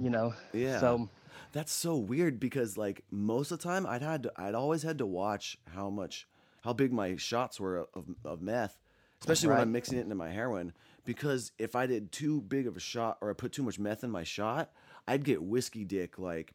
you 0.00 0.10
know 0.10 0.34
Yeah. 0.52 0.80
so 0.80 1.08
That's 1.52 1.72
so 1.72 1.96
weird 1.96 2.40
because 2.40 2.76
like 2.76 3.04
most 3.10 3.50
of 3.52 3.58
the 3.58 3.64
time 3.64 3.86
I'd 3.86 4.02
had 4.02 4.24
to, 4.24 4.32
I'd 4.36 4.54
always 4.54 4.82
had 4.82 4.98
to 4.98 5.06
watch 5.06 5.56
how 5.72 5.88
much 5.90 6.26
how 6.62 6.72
big 6.72 6.92
my 6.92 7.16
shots 7.16 7.60
were 7.60 7.86
of, 7.94 8.06
of 8.24 8.42
meth, 8.42 8.76
especially 9.20 9.50
when 9.50 9.58
I'm 9.60 9.70
mixing 9.72 9.98
it 9.98 10.02
into 10.02 10.14
my 10.14 10.30
heroin. 10.30 10.72
Because 11.04 11.52
if 11.58 11.76
I 11.76 11.86
did 11.86 12.10
too 12.10 12.40
big 12.40 12.66
of 12.66 12.76
a 12.76 12.80
shot 12.80 13.18
or 13.20 13.30
I 13.30 13.34
put 13.34 13.52
too 13.52 13.62
much 13.62 13.78
meth 13.78 14.02
in 14.02 14.10
my 14.10 14.24
shot, 14.24 14.72
I'd 15.06 15.24
get 15.24 15.42
whiskey 15.42 15.84
dick 15.84 16.18
like 16.18 16.54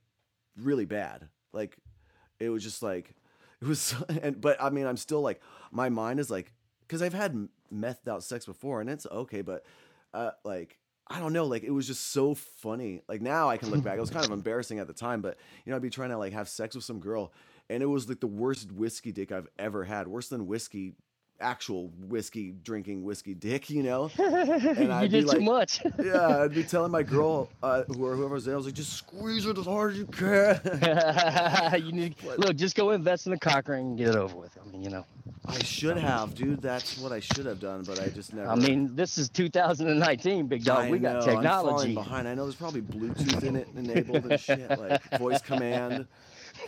really 0.58 0.86
bad. 0.86 1.30
Like 1.54 1.78
it 2.40 2.50
was 2.50 2.64
just 2.64 2.84
like 2.84 3.16
it 3.62 3.68
was 3.68 3.96
and 4.22 4.42
but 4.42 4.62
I 4.62 4.70
mean 4.70 4.86
I'm 4.86 4.98
still 4.98 5.22
like 5.22 5.40
my 5.72 5.88
mind 5.88 6.20
is 6.20 6.30
like 6.30 6.52
because 6.90 7.04
I've 7.04 7.14
had 7.14 7.48
methed 7.72 8.08
out 8.10 8.24
sex 8.24 8.48
before 8.48 8.82
and 8.82 8.90
it's 8.90 9.06
okay, 9.06 9.42
but 9.42 9.64
uh, 10.14 10.32
like 10.44 10.80
I 11.08 11.20
don't 11.20 11.34
know, 11.34 11.46
like 11.46 11.64
it 11.64 11.72
was 11.72 11.88
just 11.88 12.12
so 12.12 12.34
funny. 12.34 13.02
Like 13.08 13.22
now 13.22 13.48
I 13.48 13.58
can 13.58 13.70
look 13.70 13.84
back, 13.84 13.98
it 13.98 14.02
was 14.02 14.10
kind 14.10 14.26
of 14.26 14.32
embarrassing 14.34 14.80
at 14.80 14.88
the 14.88 14.94
time, 14.94 15.22
but 15.22 15.38
you 15.64 15.70
know 15.70 15.76
I'd 15.76 15.82
be 15.84 15.92
trying 15.92 16.10
to 16.10 16.18
like 16.18 16.34
have 16.34 16.50
sex 16.50 16.76
with 16.76 16.84
some 16.84 17.00
girl, 17.00 17.32
and 17.70 17.84
it 17.84 17.86
was 17.86 18.10
like 18.10 18.20
the 18.20 18.28
worst 18.28 18.72
whiskey 18.72 19.12
dick 19.12 19.32
I've 19.32 19.48
ever 19.60 19.84
had, 19.84 20.08
worse 20.08 20.30
than 20.30 20.48
whiskey. 20.48 20.94
Actual 21.42 21.90
whiskey 22.08 22.54
drinking 22.64 23.04
whiskey 23.04 23.34
dick, 23.34 23.70
you 23.70 23.82
know, 23.82 24.12
and 24.18 24.78
you 24.78 24.92
I'd 24.92 25.04
be 25.12 25.20
did 25.20 25.26
like, 25.26 25.38
too 25.38 25.44
much 25.44 25.82
yeah, 26.04 26.44
I'd 26.44 26.54
be 26.54 26.64
telling 26.64 26.92
my 26.92 27.04
girl, 27.04 27.50
uh, 27.64 27.84
who- 27.84 27.94
whoever 27.94 28.28
was 28.28 28.46
there, 28.46 28.56
I 28.56 28.58
was 28.58 28.66
like, 28.66 28.76
just 28.76 28.94
squeeze 28.94 29.46
it 29.46 29.58
as 29.58 29.66
hard 29.66 29.94
as 29.94 29.98
you 30.00 30.06
can. 30.06 30.60
you 31.86 31.92
need 31.94 32.16
look 32.38 32.56
just 32.58 32.76
go 32.76 32.92
invest 32.92 33.28
in 33.28 33.34
a 33.34 33.40
cock 33.40 33.70
ring 33.70 33.88
and 33.88 33.98
get 33.98 34.10
it 34.10 34.16
over 34.16 34.36
with 34.36 34.58
i 34.62 34.70
mean 34.70 34.84
you 34.84 34.90
know 34.90 35.06
I 35.46 35.64
should 35.64 35.98
have, 35.98 36.36
dude. 36.36 36.62
That's 36.62 37.00
what 37.00 37.12
I 37.12 37.20
should 37.20 37.48
have 37.48 37.60
done, 37.60 37.84
but 37.84 38.00
I 38.00 38.10
just 38.10 38.34
never. 38.34 38.50
I 38.50 38.56
mean, 38.56 38.96
this 38.96 39.18
is 39.18 39.30
2019, 39.30 40.46
big 40.48 40.64
dog. 40.64 40.86
I 40.86 40.92
we 40.92 41.00
got 41.00 41.26
know, 41.26 41.38
I'm 41.38 41.44
falling 41.44 41.96
behind. 41.96 42.28
I 42.28 42.36
know 42.36 42.44
there's 42.44 42.56
probably 42.56 42.82
Bluetooth 42.82 43.44
in 43.44 43.56
it 43.56 43.68
enabled 43.76 44.26
and 44.26 44.40
shit, 44.40 44.70
like 44.78 45.02
voice 45.18 45.42
command. 45.42 46.06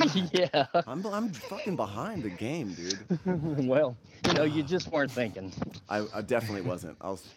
yeah. 0.33 0.65
I'm 0.87 1.05
I'm 1.05 1.29
fucking 1.29 1.75
behind 1.75 2.23
the 2.23 2.29
game, 2.29 2.73
dude. 2.73 2.99
well, 3.67 3.97
you 4.27 4.33
know, 4.33 4.43
you 4.43 4.63
just 4.63 4.91
weren't 4.91 5.11
thinking. 5.11 5.51
I, 5.89 6.05
I 6.13 6.21
definitely 6.21 6.61
wasn't. 6.61 6.97
I 7.01 7.09
was. 7.09 7.27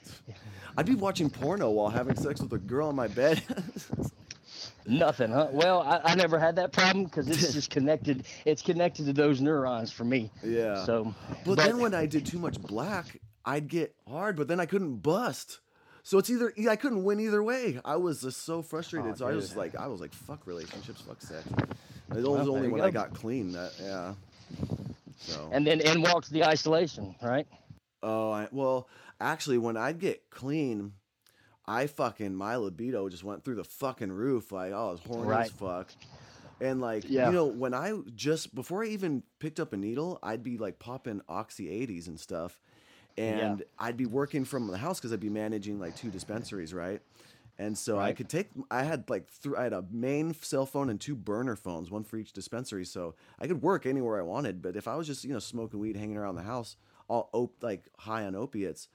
I'd 0.77 0.87
be 0.87 0.95
watching 0.95 1.31
porno 1.31 1.71
while 1.71 1.89
having 1.89 2.17
sex 2.17 2.41
with 2.41 2.53
a 2.53 2.59
girl 2.59 2.89
on 2.89 2.97
my 2.97 3.09
bed. 3.09 3.43
Nothing, 4.87 5.31
huh? 5.31 5.49
Well, 5.51 5.81
I, 5.81 6.13
I 6.13 6.15
never 6.15 6.39
had 6.39 6.57
that 6.57 6.73
problem 6.73 7.05
because 7.05 7.29
it's 7.29 7.53
just 7.55 7.71
connected. 7.71 8.27
It's 8.45 8.61
connected 8.61 9.07
to 9.07 9.13
those 9.15 9.41
neurons 9.41 9.91
for 9.91 10.05
me. 10.05 10.31
yeah. 10.43 10.85
So, 10.85 11.15
But, 11.47 11.57
then 11.57 11.79
when 11.79 11.95
I 11.95 12.05
did 12.07 12.27
too 12.27 12.39
much 12.39 12.61
black, 12.61 13.19
I'd 13.47 13.69
get 13.69 13.95
hard, 14.09 14.37
but 14.37 14.47
then 14.49 14.61
I 14.61 14.67
couldn't 14.67 14.97
bust. 14.97 15.61
So 16.03 16.19
it's 16.19 16.29
either 16.29 16.53
I 16.69 16.77
couldn't 16.77 17.03
win 17.05 17.19
either 17.19 17.43
way. 17.43 17.81
I 17.83 17.97
was 17.97 18.21
just 18.21 18.45
so 18.45 18.61
frustrated. 18.61 19.13
Oh, 19.13 19.15
so 19.15 19.27
I 19.27 19.33
was 19.33 19.57
like, 19.57 19.75
I 19.75 19.87
was 19.87 20.03
like, 20.03 20.13
fuck 20.13 20.47
relationships, 20.47 21.01
fuck 21.01 21.23
sex. 21.23 21.47
It 22.11 22.17
was 22.17 22.25
Well, 22.25 22.37
only 22.37 22.53
there 22.53 22.65
you 22.67 22.73
when 22.73 22.81
I 22.83 22.91
got 22.91 23.15
clean 23.15 23.53
that 23.53 23.73
yeah. 23.81 24.15
So 25.27 25.49
and 25.53 25.67
then 25.67 25.81
in 25.81 26.03
walks 26.03 26.29
the 26.29 26.45
isolation, 26.45 27.15
right? 27.23 27.47
oh, 28.03 28.31
I, 28.31 28.49
well, 28.53 28.89
actually, 29.21 29.59
when 29.59 29.77
I'd 29.77 29.99
get 29.99 30.29
clean, 30.31 30.93
I 31.67 31.87
fucking 31.87 32.35
my 32.35 32.57
libido 32.57 33.09
just 33.09 33.25
went 33.25 33.43
through 33.45 33.55
the 33.57 33.65
fucking 33.65 34.13
roof. 34.13 34.53
Like, 34.53 34.73
oh, 34.73 34.89
I 34.89 34.91
was 34.93 35.01
horny 35.01 35.31
Right. 35.31 35.47
as 35.47 35.51
fuck. 35.51 35.95
And 36.61 36.81
like, 36.81 37.09
Yeah. 37.09 37.29
you 37.29 37.33
know, 37.33 37.47
when 37.47 37.75
I 37.75 37.95
just 38.15 38.55
before 38.55 38.85
I 38.85 38.89
even 38.89 39.23
picked 39.39 39.59
up 39.59 39.73
a 39.73 39.77
needle, 39.77 40.19
I'd 40.23 40.43
be 40.43 40.59
like 40.59 40.79
popping 40.79 41.23
oxy 41.29 41.69
80s 41.69 42.07
and 42.07 42.21
stuff. 42.21 42.59
And 43.17 43.63
I'd 43.79 43.97
be 43.97 44.07
working 44.07 44.45
from 44.45 44.67
the 44.67 44.77
house 44.77 44.99
because 44.99 45.13
I'd 45.13 45.21
be 45.21 45.29
managing 45.31 45.79
like 45.79 45.95
two 45.95 46.11
dispensaries, 46.11 46.75
right? 46.75 47.01
And 47.59 47.79
so 47.79 47.99
I 47.99 48.13
could 48.13 48.29
take. 48.29 48.49
I 48.71 48.83
had 48.83 49.09
like 49.09 49.29
th- 49.43 49.55
I 49.57 49.63
had 49.65 49.73
a 49.73 49.85
main 49.91 50.35
cell 50.35 50.67
phone 50.67 50.91
and 50.91 51.01
two 51.01 51.15
burner 51.15 51.55
phones, 51.55 51.91
one 51.91 52.03
for 52.03 52.17
each 52.17 52.33
dispensary. 52.33 52.85
So 52.85 53.15
I 53.39 53.47
could 53.47 53.63
work 53.63 53.87
anywhere 53.87 54.19
I 54.19 54.23
wanted. 54.23 54.61
But 54.61 54.77
if 54.77 54.89
I 54.89 54.97
was 54.97 55.07
just 55.07 55.25
you 55.25 55.33
know 55.33 55.39
smoking 55.39 55.79
weed, 55.79 55.97
hanging 55.97 56.17
around 56.17 56.35
the 56.35 56.43
house, 56.43 56.77
all 57.07 57.31
op- 57.33 57.63
like 57.63 57.85
high 57.99 58.25
on 58.25 58.35
opiates, 58.35 58.89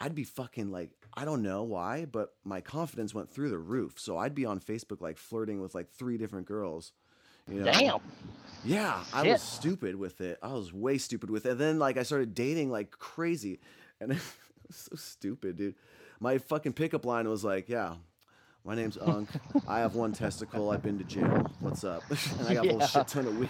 I'd 0.00 0.14
be 0.14 0.24
fucking 0.24 0.70
like 0.70 0.92
I 1.12 1.24
don't 1.26 1.42
know 1.42 1.62
why, 1.62 2.06
but 2.06 2.34
my 2.42 2.60
confidence 2.62 3.14
went 3.14 3.30
through 3.30 3.50
the 3.50 3.58
roof. 3.58 3.94
So 3.98 4.16
I'd 4.16 4.34
be 4.34 4.46
on 4.46 4.60
Facebook 4.60 5.00
like 5.02 5.18
flirting 5.18 5.60
with 5.60 5.74
like 5.74 5.90
three 5.90 6.16
different 6.16 6.46
girls. 6.46 6.92
You 7.48 7.60
know? 7.60 7.72
Damn. 7.72 8.00
Yeah, 8.64 9.04
I 9.12 9.22
was 9.22 9.42
stupid 9.42 9.94
with 9.94 10.20
it. 10.20 10.38
I 10.42 10.52
was 10.52 10.72
way 10.72 10.98
stupid 10.98 11.30
with 11.30 11.46
it. 11.46 11.52
And 11.52 11.60
then 11.60 11.78
like 11.78 11.96
I 11.96 12.02
started 12.02 12.34
dating 12.34 12.70
like 12.70 12.90
crazy, 12.90 13.60
and 14.00 14.12
it 14.12 14.18
was 14.66 14.76
so 14.76 14.96
stupid, 14.96 15.56
dude. 15.56 15.74
My 16.20 16.38
fucking 16.38 16.72
pickup 16.72 17.04
line 17.04 17.28
was 17.28 17.44
like, 17.44 17.68
"Yeah, 17.68 17.94
my 18.64 18.74
name's 18.74 18.96
Unk. 18.98 19.28
I 19.68 19.80
have 19.80 19.94
one 19.94 20.12
testicle. 20.12 20.70
I've 20.70 20.82
been 20.82 20.98
to 20.98 21.04
jail. 21.04 21.50
What's 21.60 21.84
up?" 21.84 22.02
and 22.38 22.48
I 22.48 22.54
got 22.54 22.66
a 22.66 22.70
whole 22.70 22.80
shit 22.80 23.08
ton 23.08 23.26
of 23.26 23.38
weed. 23.38 23.48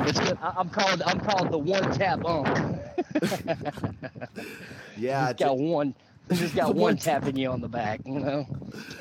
It's 0.00 0.18
good. 0.18 0.38
I, 0.40 0.54
I'm 0.56 0.70
called. 0.70 1.02
I'm 1.02 1.20
called 1.20 1.50
the 1.50 1.58
one 1.58 1.90
tap 1.92 2.24
unk. 2.24 2.48
Yeah, 4.96 5.26
Just 5.32 5.38
got 5.38 5.58
one. 5.58 5.94
Just 6.32 6.54
got 6.54 6.74
one 6.74 6.96
tapping 6.96 7.36
you 7.36 7.50
on 7.50 7.60
the 7.60 7.68
back. 7.68 8.00
You 8.04 8.20
know. 8.20 8.46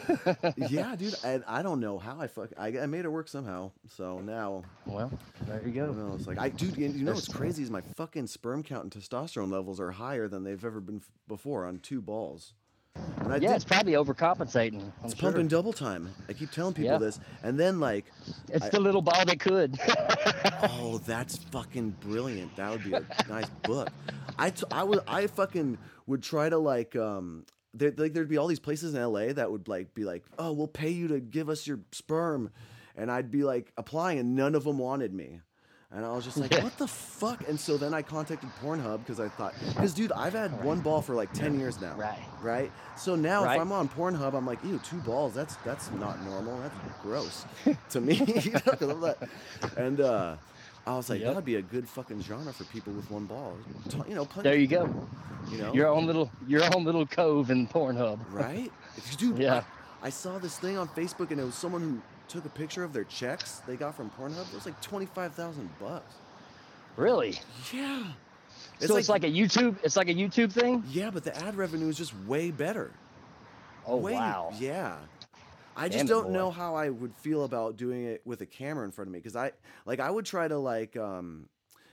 yeah, 0.70 0.96
dude. 0.96 1.16
And 1.24 1.44
I 1.48 1.62
don't 1.62 1.80
know 1.80 1.98
how 2.00 2.20
I 2.20 2.28
fuck. 2.28 2.50
I, 2.58 2.68
I 2.80 2.86
made 2.86 3.06
it 3.06 3.10
work 3.12 3.28
somehow. 3.28 3.72
So 3.90 4.20
now, 4.20 4.63
Well, 4.86 5.12
there 5.48 5.62
you 5.66 5.84
I 5.84 5.88
go. 5.88 5.92
know, 5.94 6.13
it's 6.16 6.28
like 6.28 6.40
I, 6.40 6.50
dude. 6.50 6.78
You 6.78 6.88
you 6.90 7.04
know 7.06 7.13
what's 7.13 7.28
crazy 7.28 7.63
is 7.63 7.70
my 7.72 7.82
fucking 7.96 8.28
sperm 8.28 8.63
count 8.63 8.84
and 8.84 8.92
testosterone 8.92 9.52
levels 9.52 9.80
are 9.80 9.92
higher 9.92 10.28
than 10.28 10.44
they've 10.44 10.63
ever 10.63 10.80
been 10.80 10.98
f- 10.98 11.10
before 11.28 11.66
on 11.66 11.80
two 11.80 12.02
balls. 12.02 12.54
And 13.20 13.32
I 13.32 13.36
Yeah, 13.36 13.50
did- 13.50 13.56
it's 13.58 13.66
probably 13.66 13.94
overcompensating. 13.94 14.82
I'm 14.82 14.92
It's 15.06 15.16
sure. 15.16 15.30
pumping 15.32 15.48
double 15.48 15.72
time. 15.74 16.10
I 16.28 16.34
keep 16.34 16.50
telling 16.52 16.74
people 16.74 16.92
Yeah. 16.94 16.98
this, 16.98 17.20
and 17.44 17.60
then 17.60 17.80
like, 17.80 18.06
It's 18.50 18.66
I- 18.66 18.70
the 18.70 18.80
little 18.80 19.02
ball 19.04 19.24
that 19.26 19.40
could. 19.40 19.78
oh, 20.63 21.00
that's 21.06 21.38
fucking 21.38 21.92
brilliant. 22.00 22.56
That 22.56 22.72
would 22.72 22.84
be 22.84 22.94
a 22.94 23.04
nice 23.30 23.50
book. 23.63 23.90
I, 24.40 24.50
t- 24.52 24.66
I 24.72 24.84
would 24.84 25.00
I 25.08 25.28
fucking 25.28 25.78
would 26.08 26.24
try 26.24 26.50
to 26.50 26.58
like 26.58 26.96
um 26.96 27.46
there 27.74 27.93
like 27.96 28.13
there'd 28.13 28.30
be 28.30 28.38
all 28.38 28.48
these 28.48 28.60
places 28.60 28.96
in 28.96 29.02
LA 29.02 29.34
that 29.34 29.52
would 29.52 29.67
like 29.67 29.93
be 29.93 30.04
like 30.04 30.24
oh 30.39 30.52
we'll 30.54 30.67
pay 30.67 30.89
you 30.89 31.08
to 31.10 31.20
give 31.20 31.50
us 31.50 31.67
your 31.67 31.80
sperm, 31.91 32.50
and 32.96 33.12
I'd 33.12 33.30
be 33.30 33.43
like 33.43 33.72
applying 33.78 34.17
and 34.20 34.36
none 34.36 34.56
of 34.56 34.63
them 34.63 34.78
wanted 34.80 35.13
me. 35.13 35.41
And 35.89 36.04
I 36.06 36.12
was 36.12 36.26
just 36.26 36.36
like, 36.36 36.52
what 36.62 36.78
the 36.78 36.88
fuck? 36.88 37.48
And 37.48 37.58
so 37.58 37.78
then 37.78 37.93
I 37.93 38.02
contacted 38.02 38.50
Pornhub 38.62 39.00
because 39.00 39.22
I 39.22 39.30
thought, 39.30 39.54
because 39.70 39.93
dude, 39.93 40.12
I've 40.12 40.34
had 40.34 40.62
one 40.62 40.82
ball 40.82 41.02
for 41.02 41.15
like 41.15 41.32
10 41.32 41.58
years 41.58 41.80
now. 41.80 41.96
Right. 41.96 42.20
Right? 42.41 42.74
So 42.98 43.15
now 43.15 43.46
Right. 43.46 43.56
if 43.56 43.62
I'm 43.62 43.72
on 43.72 43.88
Pornhub, 43.88 44.34
I'm 44.34 44.46
like, 44.46 44.62
ew, 44.65 44.82
two 44.84 44.98
balls, 44.98 45.34
that's 45.34 45.56
that's 45.63 45.89
not 45.91 46.22
normal. 46.26 46.60
That's 46.60 46.76
gross 47.02 47.46
to 47.91 48.02
me. 48.02 48.15
you 48.43 48.52
know, 48.52 48.60
'cause 48.60 48.82
like- 48.98 49.17
and 49.78 50.02
uh, 50.02 50.36
I 50.88 50.95
was 50.95 51.10
like, 51.10 51.19
Yep. 51.19 51.28
that'd 51.30 51.45
be 51.45 51.56
a 51.56 51.62
good 51.62 51.88
fucking 51.88 52.21
genre 52.23 52.54
for 52.54 52.63
people 52.65 52.93
with 52.93 53.12
one 53.12 53.26
ball. 53.26 53.54
You 54.08 54.15
know, 54.15 54.26
plenty, 54.26 54.50
there 54.50 54.58
you 54.58 54.67
go. 54.67 54.89
you 55.52 55.58
know, 55.58 55.73
Your 55.73 55.88
own 55.89 56.06
little, 56.06 56.32
your 56.47 56.63
own 56.76 56.86
little 56.86 57.06
cove 57.06 57.52
in 57.52 57.67
Pornhub. 57.67 58.19
right? 58.32 58.71
Dude, 59.17 59.38
Yeah. 59.38 59.63
I, 60.02 60.08
I 60.08 60.10
saw 60.10 60.38
this 60.39 60.58
thing 60.58 60.78
on 60.78 60.88
Facebook 60.89 61.32
and 61.32 61.39
it 61.41 61.43
was 61.43 61.56
someone 61.56 61.82
who 61.82 62.02
took 62.30 62.45
a 62.45 62.50
picture 62.50 62.84
of 62.84 62.93
their 62.93 63.04
checks 63.04 63.62
they 63.67 63.76
got 63.76 63.95
from 63.95 64.10
Pornhub. 64.12 64.47
It 64.50 64.56
was 64.56 64.65
like 64.65 64.80
25,000 64.82 65.69
bucks. 65.80 66.15
Really? 66.95 67.38
Yeah. 67.73 68.04
so 68.80 68.95
it's 68.95 69.10
like 69.10 69.23
a 69.26 69.30
YouTube. 69.32 69.76
It's 69.84 69.97
like 69.97 70.08
a 70.10 70.13
YouTube 70.13 70.52
thing. 70.54 70.84
Yeah, 70.89 71.10
but 71.12 71.23
the 71.26 71.36
ad 71.43 71.56
revenue 71.56 71.89
is 71.89 71.97
just 71.97 72.13
way 72.26 72.50
better. 72.52 72.91
Oh 73.86 73.97
way, 73.97 74.13
wow. 74.13 74.52
Yeah. 74.58 74.95
I 75.78 75.90
just 75.90 76.08
don't 76.08 76.28
boy. 76.28 76.34
know 76.34 76.52
how 76.52 76.76
I 76.76 76.90
would 76.90 77.16
feel 77.16 77.44
about 77.44 77.78
doing 77.78 78.06
it 78.06 78.22
with 78.26 78.42
a 78.42 78.46
camera 78.46 78.84
in 78.86 78.92
front 78.92 79.08
of 79.08 79.13
me 79.13 79.20
because 79.20 79.36
I 79.36 79.52
like 79.86 80.00
I 80.00 80.10
would 80.10 80.26
try 80.26 80.48
to 80.48 80.58
like 80.58 80.98
um 80.98 81.48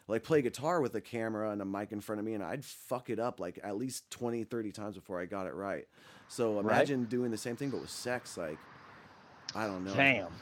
like 0.08 0.22
play 0.22 0.42
guitar 0.42 0.80
with 0.80 0.94
a 0.94 1.00
camera 1.00 1.50
and 1.50 1.60
a 1.62 1.64
mic 1.64 1.92
in 1.92 2.00
front 2.00 2.18
of 2.18 2.24
me 2.24 2.34
and 2.34 2.42
I'd 2.42 2.64
fuck 2.64 3.10
it 3.10 3.18
up 3.18 3.40
like 3.40 3.58
at 3.62 3.76
least 3.76 4.10
20 4.10 4.44
30 4.44 4.72
times 4.72 4.94
before 4.96 5.20
I 5.20 5.26
got 5.26 5.46
it 5.46 5.54
right. 5.54 5.86
So 6.28 6.58
imagine 6.58 7.04
doing 7.04 7.30
the 7.30 7.38
same 7.38 7.56
thing 7.56 7.70
but 7.70 7.80
with 7.82 7.90
sex 7.90 8.36
like 8.36 8.58
I 9.54 9.66
don't 9.66 9.84
know. 9.84 9.94
Damn. 9.94 10.32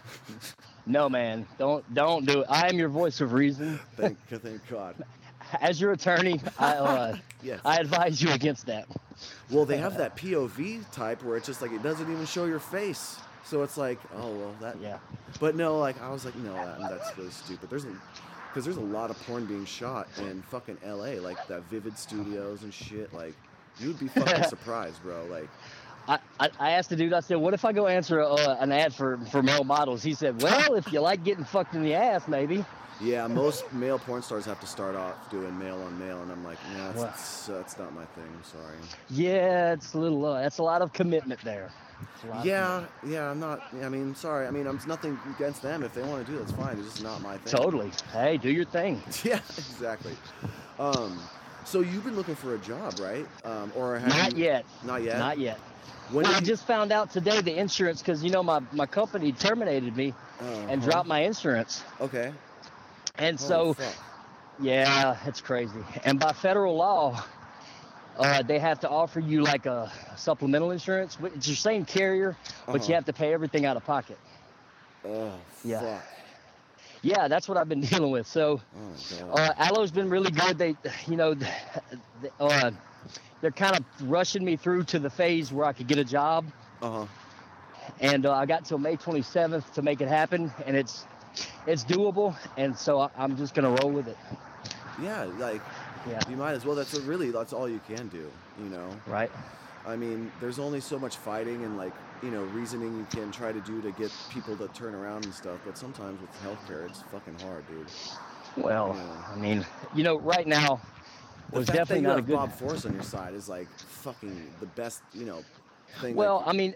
No 0.87 1.09
man, 1.09 1.47
don't 1.59 1.85
don't 1.93 2.25
do 2.25 2.41
it. 2.43 2.47
I 2.49 2.69
am 2.69 2.79
your 2.79 2.89
voice 2.89 3.21
of 3.21 3.33
reason. 3.33 3.79
Thank 3.97 4.19
thank 4.29 4.67
God. 4.69 4.95
As 5.61 5.81
your 5.81 5.93
attorney, 5.93 6.41
I 6.59 6.75
uh, 6.75 7.17
Yes. 7.43 7.61
I 7.65 7.79
advise 7.79 8.23
you 8.23 8.31
against 8.31 8.67
that. 8.67 8.87
Well, 9.51 9.65
they 9.65 9.77
have 9.77 9.99
that 9.99 10.17
POV 10.17 10.91
type 10.93 11.23
where 11.25 11.37
it's 11.37 11.47
just 11.47 11.61
like 11.61 11.73
it 11.73 11.83
doesn't 11.83 12.11
even 12.11 12.25
show 12.25 12.47
your 12.47 12.61
face. 12.61 13.19
So 13.45 13.63
it's 13.63 13.77
like, 13.77 13.99
oh 14.17 14.31
well, 14.31 14.55
that. 14.61 14.77
Yeah. 14.81 14.99
But 15.41 15.57
no, 15.57 15.79
like 15.79 16.01
I 16.01 16.11
was 16.11 16.25
like, 16.25 16.37
no, 16.37 16.55
that, 16.55 16.79
that's 16.81 17.17
really 17.19 17.31
stupid. 17.31 17.71
There's 17.71 17.85
a, 17.85 17.93
because 18.49 18.65
there's 18.65 18.77
a 18.77 18.81
lot 18.81 19.11
of 19.11 19.19
porn 19.27 19.47
being 19.47 19.65
shot 19.65 20.09
in 20.19 20.43
fucking 20.43 20.79
L.A. 20.85 21.19
Like 21.19 21.47
that 21.49 21.63
Vivid 21.65 21.97
Studios 21.99 22.63
and 22.63 22.73
shit. 22.73 23.13
Like, 23.13 23.35
you 23.79 23.89
would 23.89 23.99
be 23.99 24.09
fucking 24.09 24.45
surprised, 24.49 25.03
bro. 25.03 25.25
Like, 25.31 25.49
I, 26.07 26.19
I, 26.39 26.51
I 26.59 26.71
asked 26.73 26.91
the 26.91 26.97
dude. 26.97 27.13
I 27.13 27.21
said, 27.21 27.37
"What 27.37 27.55
if 27.55 27.65
I 27.65 27.73
go 27.73 27.87
answer 27.87 28.21
uh, 28.21 28.57
an 28.61 28.73
ad 28.73 28.95
for 28.95 29.19
for 29.31 29.43
male 29.43 29.65
models?" 29.65 30.03
He 30.03 30.15
said, 30.15 30.41
"Well, 30.43 30.75
if 30.75 30.93
you 30.93 31.01
like 31.01 31.25
getting 31.25 31.45
fucked 31.45 31.75
in 31.75 31.83
the 31.83 31.95
ass, 31.95 32.29
maybe." 32.29 32.65
yeah, 33.01 33.27
most 33.27 33.73
male 33.73 33.99
porn 33.99 34.23
stars 34.23 34.45
have 34.45 34.61
to 34.61 34.67
start 34.67 34.95
off 34.95 35.29
doing 35.31 35.59
male 35.59 35.81
on 35.83 35.99
male, 35.99 36.23
and 36.23 36.31
I'm 36.31 36.45
like, 36.45 36.59
nah, 36.77 36.93
Well- 36.93 37.05
that's, 37.05 37.47
that's 37.47 37.79
not 37.79 37.93
my 37.95 38.05
thing. 38.05 38.25
I'm 38.25 38.45
sorry. 38.45 38.77
Yeah, 39.11 39.73
it's 39.73 39.95
a 39.95 39.99
little. 39.99 40.25
Uh, 40.25 40.41
that's 40.43 40.59
a 40.59 40.63
lot 40.63 40.83
of 40.83 40.93
commitment 40.93 41.41
there. 41.43 41.71
Lot 42.29 42.39
of 42.41 42.45
Yeah, 42.47 42.85
yeah, 43.07 43.31
I'm 43.31 43.41
not. 43.41 43.61
I 43.83 43.89
mean, 43.89 44.15
sorry. 44.15 44.47
I 44.47 44.51
mean, 44.51 44.67
I'm 44.67 44.79
nothing 44.87 45.19
against 45.37 45.63
them. 45.63 45.83
If 45.83 45.95
they 45.95 46.03
want 46.03 46.25
to 46.25 46.33
do 46.33 46.39
it, 46.39 46.43
it's 46.43 46.53
fine. 46.53 46.79
It's 46.79 46.89
just 46.93 47.03
not 47.03 47.21
my 47.23 47.37
thing. 47.39 47.53
Totally. 47.53 47.91
Hey, 48.13 48.37
do 48.37 48.51
your 48.51 48.65
thing. 48.65 49.03
Yeah, 49.25 49.41
exactly. 49.59 50.15
Um, 50.79 51.19
so 51.65 51.81
you've 51.81 52.05
been 52.05 52.17
looking 52.17 52.35
for 52.35 52.55
a 52.55 52.59
job, 52.59 52.95
right? 53.01 53.27
Um, 53.45 53.73
or 53.77 53.99
have 53.99 54.09
Not 54.09 54.37
you, 54.37 54.45
yet. 54.45 54.65
Not 54.85 55.03
yet. 55.03 55.19
Not 55.19 55.39
yet. 55.39 55.59
When 56.11 56.25
Well, 56.25 56.35
I 56.35 56.39
you- 56.39 56.47
just 56.47 56.67
found 56.67 56.93
out 56.93 57.11
today 57.13 57.41
the 57.41 57.57
insurance 57.57 58.01
because 58.01 58.23
you 58.23 58.31
know 58.31 58.43
my 58.43 58.61
my 58.73 58.87
company 58.87 59.33
terminated 59.33 59.97
me 59.97 60.13
and 60.41 60.71
Uh-huh. 60.71 60.77
dropped 60.91 61.09
my 61.09 61.21
insurance, 61.21 61.83
Okay. 62.01 62.33
and 63.19 63.39
Holy 63.39 63.49
so 63.49 63.73
fuck. 63.75 63.95
yeah, 64.61 65.17
it's 65.27 65.41
crazy. 65.41 65.79
And 66.05 66.19
by 66.21 66.33
federal 66.33 66.77
law, 66.77 67.23
uh, 68.19 68.43
they 68.43 68.59
have 68.59 68.81
to 68.81 68.89
offer 68.89 69.21
you 69.21 69.43
like 69.43 69.67
a 69.67 69.91
supplemental 70.17 70.71
insurance. 70.71 71.19
It's 71.23 71.47
your 71.49 71.57
same 71.57 71.85
carrier, 71.85 72.37
but 72.67 72.77
Uh-huh. 72.77 72.85
you 72.89 72.95
have 72.95 73.05
to 73.07 73.13
pay 73.13 73.33
everything 73.33 73.65
out 73.67 73.77
of 73.77 73.85
pocket. 73.85 74.19
Oh 75.05 75.33
Yeah. 75.65 75.81
fuck. 75.81 76.05
Yeah, 77.03 77.27
that's 77.29 77.49
what 77.49 77.57
I've 77.59 77.69
been 77.69 77.81
dealing 77.93 78.11
with. 78.13 78.27
So 78.27 78.61
oh, 79.23 79.31
uh, 79.33 79.53
Aloe's 79.59 79.91
been 79.91 80.09
really 80.11 80.31
good. 80.31 80.59
They, 80.59 80.77
you 81.07 81.17
know, 81.17 81.35
th- 81.35 81.51
th- 82.21 82.33
uh, 82.39 82.71
they're 83.41 83.51
kind 83.51 83.77
of 83.77 83.85
rushing 84.11 84.45
me 84.45 84.57
through 84.57 84.85
to 84.85 84.99
the 85.01 85.11
phase 85.11 85.53
where 85.53 85.67
I 85.67 85.73
could 85.73 85.89
get 85.89 85.99
a 85.99 86.05
job. 86.05 86.45
Uh 86.81 86.91
huh. 86.91 87.07
and 88.01 88.27
uh, 88.27 88.33
I 88.33 88.47
got 88.47 88.65
till 88.65 88.79
May 88.79 88.97
27th 88.97 89.73
to 89.75 89.83
make 89.83 90.01
it 90.01 90.09
happen, 90.09 90.53
and 90.67 90.77
it's 90.77 91.07
it's 91.67 91.85
doable, 91.85 92.37
and 92.57 92.77
so 92.77 93.01
I, 93.01 93.09
I'm 93.17 93.37
just 93.37 93.55
gonna 93.55 93.71
roll 93.83 93.91
with 93.91 94.07
it. 94.07 94.17
Yeah, 95.03 95.25
like 95.39 95.61
Yeah. 96.09 96.21
you 96.29 96.37
might 96.37 96.53
as 96.53 96.65
well. 96.65 96.75
That's 96.75 96.95
really 97.01 97.31
that's 97.31 97.53
all 97.53 97.69
you 97.69 97.81
can 97.89 98.09
do. 98.09 98.31
You 98.63 98.69
know. 98.71 98.89
Right. 99.07 99.31
I 99.87 99.97
mean, 99.97 100.31
there's 100.41 100.59
only 100.61 100.81
so 100.81 100.99
much 100.99 101.17
fighting 101.17 101.65
and 101.65 101.77
like 101.77 101.93
you 102.23 102.31
know 102.31 102.43
reasoning 102.45 102.97
you 102.97 103.07
can 103.11 103.31
try 103.33 103.53
to 103.53 103.61
do 103.61 103.81
to 103.83 103.91
get 103.93 104.11
people 104.31 104.57
to 104.57 104.69
turn 104.69 104.95
around 104.95 105.25
and 105.25 105.35
stuff. 105.35 105.59
But 105.67 105.77
sometimes 105.79 106.21
with 106.21 106.31
healthcare, 106.43 106.89
it's 106.89 107.03
fucking 107.11 107.39
hard, 107.41 107.67
dude. 107.69 107.87
Well, 108.57 108.95
Yeah. 108.97 109.33
I 109.33 109.37
mean, 109.37 109.67
you 109.95 110.05
know, 110.05 110.19
right 110.19 110.47
now 110.47 110.81
The 111.53 111.59
was 111.61 111.67
definitely 111.69 112.03
not 112.03 112.19
a 112.19 112.23
good. 112.23 112.37
Bob 112.37 112.53
Forrest 112.53 112.87
on 112.87 112.95
your 112.95 113.03
side 113.03 113.35
is 113.35 113.49
like 113.49 113.69
fucking 113.79 114.53
the 114.61 114.67
best, 114.67 115.03
you 115.15 115.25
know, 115.25 115.43
thing. 116.01 116.15
Well, 116.15 116.39
like, 116.47 116.49
I 116.49 116.53
mean, 116.53 116.75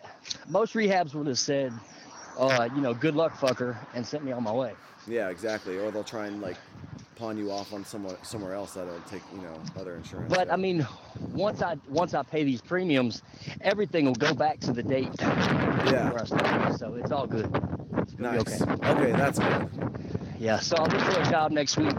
most 0.49 0.75
rehabs 0.75 1.15
would 1.15 1.27
have 1.27 1.39
said, 1.39 1.73
uh, 2.39 2.69
you 2.75 2.81
know, 2.81 2.95
good 2.95 3.15
luck, 3.15 3.35
fucker, 3.39 3.77
and 3.95 4.07
sent 4.07 4.25
me 4.25 4.33
on 4.33 4.43
my 4.43 4.53
way. 4.53 4.73
yeah, 5.07 5.29
exactly. 5.29 5.79
Or 5.79 5.91
they'll 5.91 6.03
try 6.03 6.27
and 6.27 6.41
like 6.41 6.57
pawn 7.17 7.37
you 7.39 7.51
off 7.51 7.73
on 7.73 7.85
somewhere 7.85 8.17
somewhere 8.23 8.55
else 8.55 8.75
that'll 8.75 9.01
take 9.11 9.23
you 9.35 9.41
know 9.41 9.55
other 9.79 9.97
insurance. 9.97 10.33
But 10.33 10.47
yeah. 10.49 10.53
I 10.53 10.57
mean, 10.57 10.87
once 11.33 11.63
I 11.63 11.77
once 11.89 12.15
I 12.15 12.23
pay 12.23 12.45
these 12.45 12.61
premiums, 12.61 13.23
everything 13.63 14.05
will 14.05 14.15
go 14.15 14.35
back 14.35 14.61
to 14.61 14.73
the 14.73 14.83
date 14.83 15.09
Yeah. 15.21 16.25
started. 16.25 16.79
So 16.79 16.95
it's 16.95 17.11
all 17.11 17.27
good. 17.27 17.51
It's 17.99 18.19
nice. 18.19 18.41
Okay. 18.63 18.89
Okay, 18.91 19.13
that's 19.13 19.39
good. 19.39 19.69
Yeah. 20.39 20.61
So 20.61 20.77
I'll 20.77 20.87
look 20.87 21.01
for 21.13 21.21
a 21.21 21.31
job 21.31 21.51
next 21.53 21.77
week, 21.79 21.95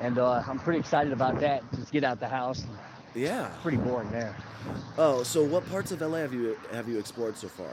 and 0.00 0.18
uh, 0.18 0.42
I'm 0.48 0.58
pretty 0.58 0.80
excited 0.80 1.12
about 1.12 1.38
that. 1.40 1.62
Just 1.74 1.92
get 1.92 2.02
out 2.02 2.18
the 2.18 2.28
house. 2.28 2.64
Yeah. 3.14 3.48
Pretty 3.62 3.78
boring 3.78 4.10
there. 4.10 4.34
Oh, 4.98 5.22
so 5.22 5.44
what 5.44 5.68
parts 5.70 5.92
of 5.92 6.00
LA 6.00 6.18
have 6.18 6.32
you 6.34 6.58
have 6.72 6.88
you 6.88 6.98
explored 6.98 7.36
so 7.36 7.48
far? 7.48 7.72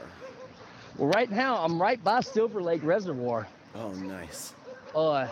Well, 0.96 1.08
right 1.08 1.30
now 1.30 1.56
I'm 1.56 1.80
right 1.80 2.02
by 2.04 2.20
Silver 2.20 2.62
Lake 2.62 2.82
Reservoir. 2.84 3.48
Oh, 3.74 3.90
nice. 3.92 4.54
Uh, 4.94 5.26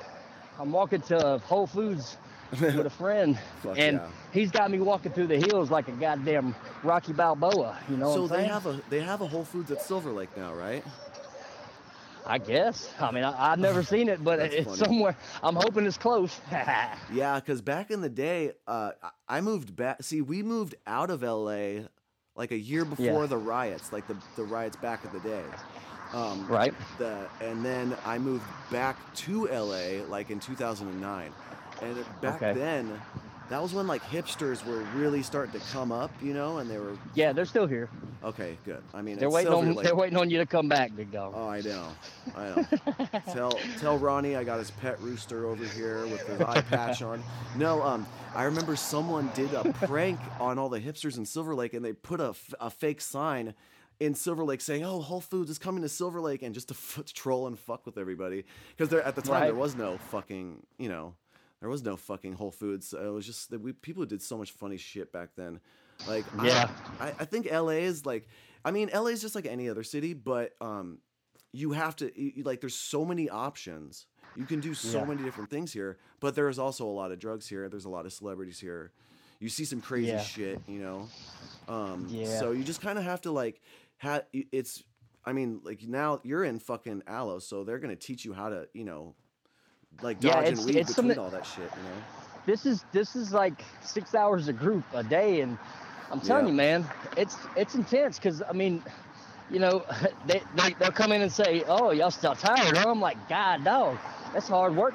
I'm 0.59 0.71
walking 0.73 1.01
to 1.03 1.39
Whole 1.45 1.67
Foods 1.67 2.17
with 2.61 2.87
a 2.87 2.91
friend, 3.03 3.39
and 3.65 3.97
yeah. 3.97 4.09
he's 4.33 4.51
got 4.51 4.71
me 4.71 4.79
walking 4.81 5.13
through 5.13 5.29
the 5.29 5.39
hills 5.39 5.71
like 5.71 5.89
a 5.89 5.93
goddamn 5.93 6.55
Rocky 6.83 7.13
Balboa. 7.13 7.79
You 7.89 7.97
know 7.97 8.15
so 8.15 8.27
they 8.27 8.45
have 8.45 8.67
a 8.67 8.81
they 8.91 9.01
have 9.01 9.21
a 9.23 9.27
Whole 9.27 9.45
Foods 9.45 9.71
at 9.71 9.81
Silver 9.83 10.13
Lake 10.13 10.37
now, 10.37 10.53
right? 10.55 10.85
I 12.25 12.39
guess. 12.39 12.89
I 13.01 13.11
mean, 13.11 13.25
I, 13.25 13.53
I've 13.53 13.59
never 13.59 13.83
seen 13.83 14.09
it, 14.09 14.23
but 14.23 14.39
it's 14.41 14.65
funny. 14.67 14.77
somewhere. 14.79 15.17
I'm 15.43 15.57
hoping 15.57 15.85
it's 15.87 15.99
close. 15.99 16.41
Yeah, 17.13 17.41
because 17.41 17.61
back 17.61 17.91
in 17.91 18.01
the 18.01 18.09
day, 18.09 18.53
uh, 18.67 18.93
I- 19.03 19.37
I 19.39 19.41
moved 19.41 19.75
back. 19.75 20.03
See, 20.05 20.21
we 20.23 20.43
moved 20.43 20.77
out 20.87 21.11
of 21.11 21.23
LA 21.23 21.89
like 22.37 22.53
a 22.53 22.57
year 22.57 22.85
before 22.85 23.23
Yeah. 23.23 23.27
the 23.27 23.37
riots, 23.39 23.93
like 23.93 24.07
the, 24.07 24.17
the 24.37 24.45
riots 24.45 24.77
back 24.77 25.05
in 25.05 25.13
the 25.13 25.19
day. 25.29 25.43
Um, 26.13 26.47
right? 26.47 26.75
The 26.99 27.27
and 27.41 27.65
then 27.65 27.97
I 28.05 28.19
moved 28.19 28.45
back 28.71 28.97
to 29.17 29.47
LA 29.47 30.05
like 30.09 30.31
in 30.31 30.41
2009, 30.41 31.33
and 31.81 32.05
back 32.21 32.37
Okay. 32.43 32.53
then, 32.53 33.01
that 33.49 33.63
was 33.63 33.73
when 33.73 33.87
like 33.87 34.03
hipsters 34.05 34.65
were 34.67 34.83
really 34.95 35.23
starting 35.23 35.59
to 35.59 35.67
come 35.73 35.91
up, 35.91 36.11
you 36.23 36.35
know, 36.35 36.59
and 36.59 36.71
they 36.71 36.79
were 36.79 36.97
Yeah, 37.15 37.33
they're 37.33 37.47
still 37.47 37.67
here. 37.67 37.89
okay, 38.23 38.57
good. 38.67 38.83
I 38.93 39.01
mean, 39.03 39.17
They're 39.19 39.29
it's 39.29 39.35
waiting 39.35 39.53
on. 39.55 39.75
They're 39.75 39.97
waiting 39.97 40.19
on 40.19 40.29
you 40.29 40.39
to 40.39 40.47
come 40.47 40.69
back, 40.69 40.95
big 40.95 41.11
dog. 41.13 41.33
Oh, 41.35 41.49
I 41.49 41.61
know. 41.63 41.89
I 42.37 42.45
know. 42.49 42.67
tell 43.33 43.53
tell 43.79 43.99
Ronnie 43.99 44.37
I 44.37 44.45
got 44.45 44.59
his 44.59 44.71
pet 44.71 45.01
rooster 45.01 45.47
over 45.47 45.65
here 45.65 46.07
with 46.07 46.27
his 46.27 46.41
eye 46.43 46.61
patch 46.61 47.01
on. 47.01 47.23
No, 47.57 47.83
um, 47.83 48.07
I 48.35 48.45
remember 48.45 48.77
someone 48.77 49.31
did 49.35 49.53
a 49.55 49.65
prank 49.87 50.21
on 50.41 50.59
all 50.59 50.69
the 50.69 50.81
hipsters 50.81 51.17
in 51.17 51.25
Silver 51.25 51.55
Lake, 51.55 51.73
and 51.75 51.83
they 51.85 51.93
put 51.95 52.21
a, 52.21 52.29
f- 52.31 52.55
a 52.61 52.69
fake 52.71 53.01
sign 53.01 53.55
in 54.05 54.15
Silver 54.15 54.45
Lake 54.45 54.61
saying, 54.61 54.85
"Oh, 54.85 55.01
Whole 55.01 55.21
Foods 55.21 55.51
is 55.51 55.59
coming 55.59 55.83
to 55.83 55.89
Silver 55.89 56.21
Lake," 56.21 56.43
and 56.43 56.55
just 56.55 56.69
to 56.69 56.75
f- 56.75 57.05
troll 57.13 57.47
and 57.47 57.59
fuck 57.59 57.87
with 57.87 57.97
everybody 57.99 58.45
because 58.71 58.89
there 58.89 59.03
at 59.03 59.15
the 59.15 59.23
time 59.23 59.43
there 59.43 59.55
was 59.55 59.75
no 59.77 59.99
fucking 60.11 60.63
you 60.79 60.89
know. 60.89 61.15
There 61.61 61.69
was 61.71 61.85
no 61.85 61.97
fucking 61.97 62.33
Whole 62.33 62.51
Foods. 62.51 62.93
It 62.93 63.07
was 63.13 63.25
just 63.25 63.51
that 63.51 63.61
we 63.61 63.73
people 63.73 64.05
did 64.05 64.21
so 64.21 64.37
much 64.37 64.51
funny 64.51 64.77
shit 64.77 65.13
back 65.13 65.31
then. 65.37 65.61
Like 66.09 66.25
I- 66.37 66.47
Yeah. 66.47 66.71
I, 66.99 67.09
I 67.21 67.25
think 67.25 67.47
LA 67.51 67.85
is 67.87 68.05
like 68.05 68.27
I 68.65 68.73
mean 68.73 68.91
LA 68.93 69.11
is 69.11 69.21
just 69.21 69.35
like 69.37 69.47
any 69.47 69.69
other 69.69 69.85
city, 69.85 70.13
but 70.13 70.55
um 70.61 70.99
you 71.53 71.71
have 71.73 71.95
to 71.97 72.11
you- 72.21 72.43
like 72.43 72.61
there's 72.61 72.75
so 72.75 73.05
many 73.05 73.31
options. 73.31 74.07
You 74.35 74.45
can 74.47 74.59
do 74.61 74.75
so 74.75 74.99
Yeah. 75.01 75.05
many 75.05 75.23
different 75.23 75.51
things 75.51 75.73
here, 75.73 75.99
but 76.19 76.35
there 76.35 76.49
is 76.49 76.59
also 76.59 76.85
a 76.87 76.91
lot 77.01 77.13
of 77.13 77.19
drugs 77.21 77.47
here. 77.47 77.69
There's 77.69 77.85
a 77.85 77.91
lot 77.91 78.07
of 78.07 78.13
celebrities 78.13 78.59
here. 78.59 78.91
You 79.39 79.49
see 79.49 79.65
some 79.65 79.81
crazy 79.81 80.09
Yeah. 80.09 80.21
shit, 80.23 80.61
you 80.67 80.81
know. 80.81 81.09
Um 81.69 82.07
Yeah. 82.09 82.41
so 82.41 82.51
you 82.51 82.65
just 82.65 82.81
kind 82.81 82.99
of 82.99 83.05
have 83.05 83.21
to 83.21 83.31
like 83.31 83.61
ha- 84.03 84.23
it's 84.33 84.83
I 85.25 85.33
mean 85.33 85.61
like 85.63 85.83
now 85.87 86.21
you're 86.25 86.45
in 86.45 86.59
fucking 86.59 87.03
Aloe, 87.07 87.39
so 87.39 87.65
they're 87.65 87.79
going 87.79 87.95
to 87.97 88.01
teach 88.07 88.25
you 88.25 88.33
how 88.33 88.49
to, 88.49 88.69
you 88.75 88.85
know, 88.85 89.15
like 90.03 90.19
Yeah, 90.21 90.35
dodge 90.35 90.47
it's- 90.49 90.67
and 90.67 90.75
weave 90.77 90.87
between 90.87 91.19
all 91.19 91.31
that 91.31 91.47
shit, 91.47 91.63
you 91.63 91.67
know. 91.67 91.97
This 92.45 92.67
is 92.67 92.85
this 92.93 93.15
is 93.15 93.33
like 93.33 93.63
six 93.83 94.15
hours 94.17 94.49
a 94.49 94.53
group 94.53 94.85
a 94.95 95.05
day, 95.05 95.43
and 95.43 95.57
I'm 96.11 96.21
telling 96.21 96.47
Yeah. 96.47 96.51
you, 96.51 96.57
man, 96.57 96.91
it's 97.17 97.37
it's 97.57 97.77
intense. 97.77 98.19
Cause 98.19 98.43
I 98.49 98.53
mean, 98.53 98.83
you 99.49 99.61
know, 99.61 99.85
they, 100.27 100.43
they 100.57 100.73
they'll 100.75 100.91
come 100.91 101.13
in 101.13 101.23
and 101.23 101.31
say, 101.31 101.63
"Oh, 101.69 101.93
y'all 101.93 102.11
still 102.11 102.35
tired?" 102.35 102.77
Huh? 102.77 102.91
I'm 102.91 103.01
like, 103.01 103.29
God, 103.29 103.63
dog, 103.65 103.97
that's 104.35 104.49
hard 104.49 104.75
work, 104.75 104.95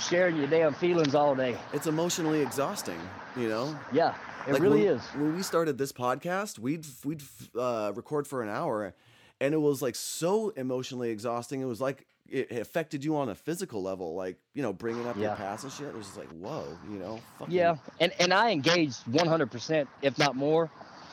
sharing 0.00 0.36
your 0.36 0.48
damn 0.48 0.74
feelings 0.74 1.14
all 1.14 1.36
day. 1.36 1.56
It's 1.72 1.86
emotionally 1.86 2.40
exhausting, 2.40 2.98
you 3.36 3.48
know. 3.48 3.78
Yeah, 3.92 4.14
it 4.46 4.52
Like, 4.52 4.62
really 4.62 4.84
when, 4.84 4.96
is. 4.96 5.02
When 5.16 5.36
we 5.36 5.42
started 5.42 5.78
this 5.78 5.92
podcast, 5.92 6.58
we'd 6.58 6.86
we'd 7.04 7.22
uh, 7.58 7.92
record 7.94 8.26
for 8.26 8.42
an 8.42 8.48
hour, 8.48 8.94
and 9.40 9.54
it 9.54 9.58
was 9.58 9.82
like 9.82 9.94
so 9.94 10.50
emotionally 10.50 11.10
exhausting. 11.10 11.60
It 11.60 11.66
was 11.66 11.80
like 11.80 12.06
it 12.28 12.50
affected 12.52 13.04
you 13.04 13.16
on 13.16 13.28
a 13.28 13.34
physical 13.34 13.82
level, 13.82 14.14
like 14.14 14.38
you 14.54 14.62
know, 14.62 14.72
bringing 14.72 15.06
up 15.06 15.16
your 15.16 15.34
past 15.36 15.64
and 15.64 15.72
shit. 15.72 15.88
It 15.88 15.94
was 15.94 16.06
just 16.06 16.18
like, 16.18 16.28
whoa, 16.28 16.64
you 16.90 16.98
know, 16.98 17.20
fucking, 17.38 17.54
Yeah, 17.54 17.76
and 18.00 18.12
and 18.18 18.32
I 18.32 18.50
engaged 18.50 19.04
100%, 19.04 19.86
if 20.02 20.18
not 20.18 20.34
more. 20.34 20.70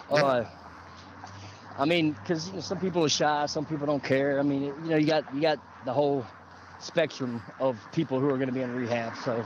Uh, 0.09 0.45
I 1.77 1.85
mean, 1.85 2.11
because 2.11 2.47
you 2.47 2.55
know, 2.55 2.59
some 2.61 2.79
people 2.79 3.03
are 3.05 3.09
shy, 3.09 3.45
some 3.45 3.65
people 3.65 3.85
don't 3.85 4.03
care. 4.03 4.39
I 4.39 4.43
mean, 4.43 4.63
you 4.63 4.89
know, 4.89 4.97
you 4.97 5.07
got 5.07 5.33
you 5.33 5.41
got 5.41 5.59
the 5.85 5.93
whole 5.93 6.25
spectrum 6.79 7.41
of 7.59 7.77
people 7.93 8.19
who 8.19 8.27
are 8.27 8.37
going 8.37 8.47
to 8.47 8.53
be 8.53 8.61
in 8.61 8.73
rehab. 8.73 9.15
So 9.23 9.45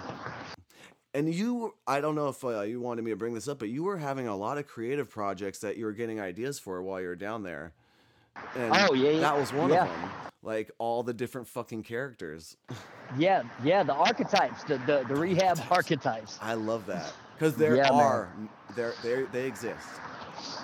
And 1.14 1.34
you, 1.34 1.76
I 1.86 2.02
don't 2.02 2.16
know 2.16 2.30
if 2.30 2.44
uh, 2.44 2.62
you 2.62 2.80
wanted 2.80 3.04
me 3.04 3.12
to 3.12 3.18
bring 3.18 3.36
this 3.36 3.48
up, 3.48 3.60
but 3.60 3.70
you 3.70 3.84
were 3.84 3.98
having 3.98 4.28
a 4.28 4.36
lot 4.36 4.58
of 4.58 4.68
creative 4.68 5.10
projects 5.10 5.60
that 5.60 5.78
you 5.78 5.86
were 5.86 5.92
getting 5.92 6.20
ideas 6.20 6.58
for 6.58 6.82
while 6.82 7.00
you 7.02 7.08
were 7.08 7.16
down 7.16 7.44
there. 7.44 7.72
And 8.56 8.74
Oh, 8.74 8.94
yeah, 8.94 9.12
yeah. 9.12 9.22
that 9.22 9.38
was 9.38 9.54
one 9.54 9.72
Yeah. 9.72 9.84
of 9.84 9.90
them. 9.90 10.10
Like 10.42 10.72
all 10.80 11.04
the 11.04 11.14
different 11.14 11.48
fucking 11.48 11.84
characters. 11.84 12.58
yeah, 13.18 13.44
yeah, 13.64 13.84
the 13.84 13.94
archetypes, 13.94 14.64
the 14.64 14.78
the, 14.80 15.06
the 15.08 15.16
rehab 15.16 15.60
archetypes. 15.70 16.38
I 16.42 16.56
love 16.56 16.88
that 16.88 17.14
because 17.36 17.56
there 17.56 17.78
yeah, 17.78 17.90
are 17.92 18.28
there 18.76 18.94
they 19.04 19.24
they 19.32 19.48
exist. 19.48 19.88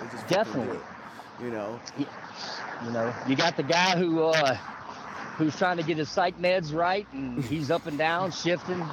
They 0.00 0.06
just 0.08 0.28
Definitely. 0.28 0.76
do, 1.38 1.44
You 1.46 1.50
know, 1.52 1.80
You 2.84 2.90
know, 2.92 3.14
you 3.28 3.36
got 3.36 3.56
the 3.56 3.62
guy 3.62 3.96
who 3.96 4.20
uh, 4.22 4.54
who's 5.36 5.56
trying 5.56 5.76
to 5.78 5.82
get 5.82 5.96
his 5.96 6.08
psych 6.10 6.36
meds 6.38 6.74
right, 6.74 7.06
and 7.12 7.42
he's 7.44 7.70
up 7.70 7.86
and 7.86 7.96
down, 7.96 8.30
shifting, 8.32 8.84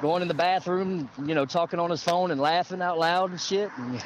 going 0.00 0.22
in 0.22 0.28
the 0.28 0.34
bathroom, 0.34 1.08
you 1.24 1.34
know, 1.34 1.44
talking 1.44 1.78
on 1.80 1.90
his 1.90 2.02
phone 2.02 2.30
and 2.30 2.40
laughing 2.40 2.80
out 2.82 2.98
loud 2.98 3.30
and 3.30 3.40
shit. 3.40 3.70
And 3.76 4.02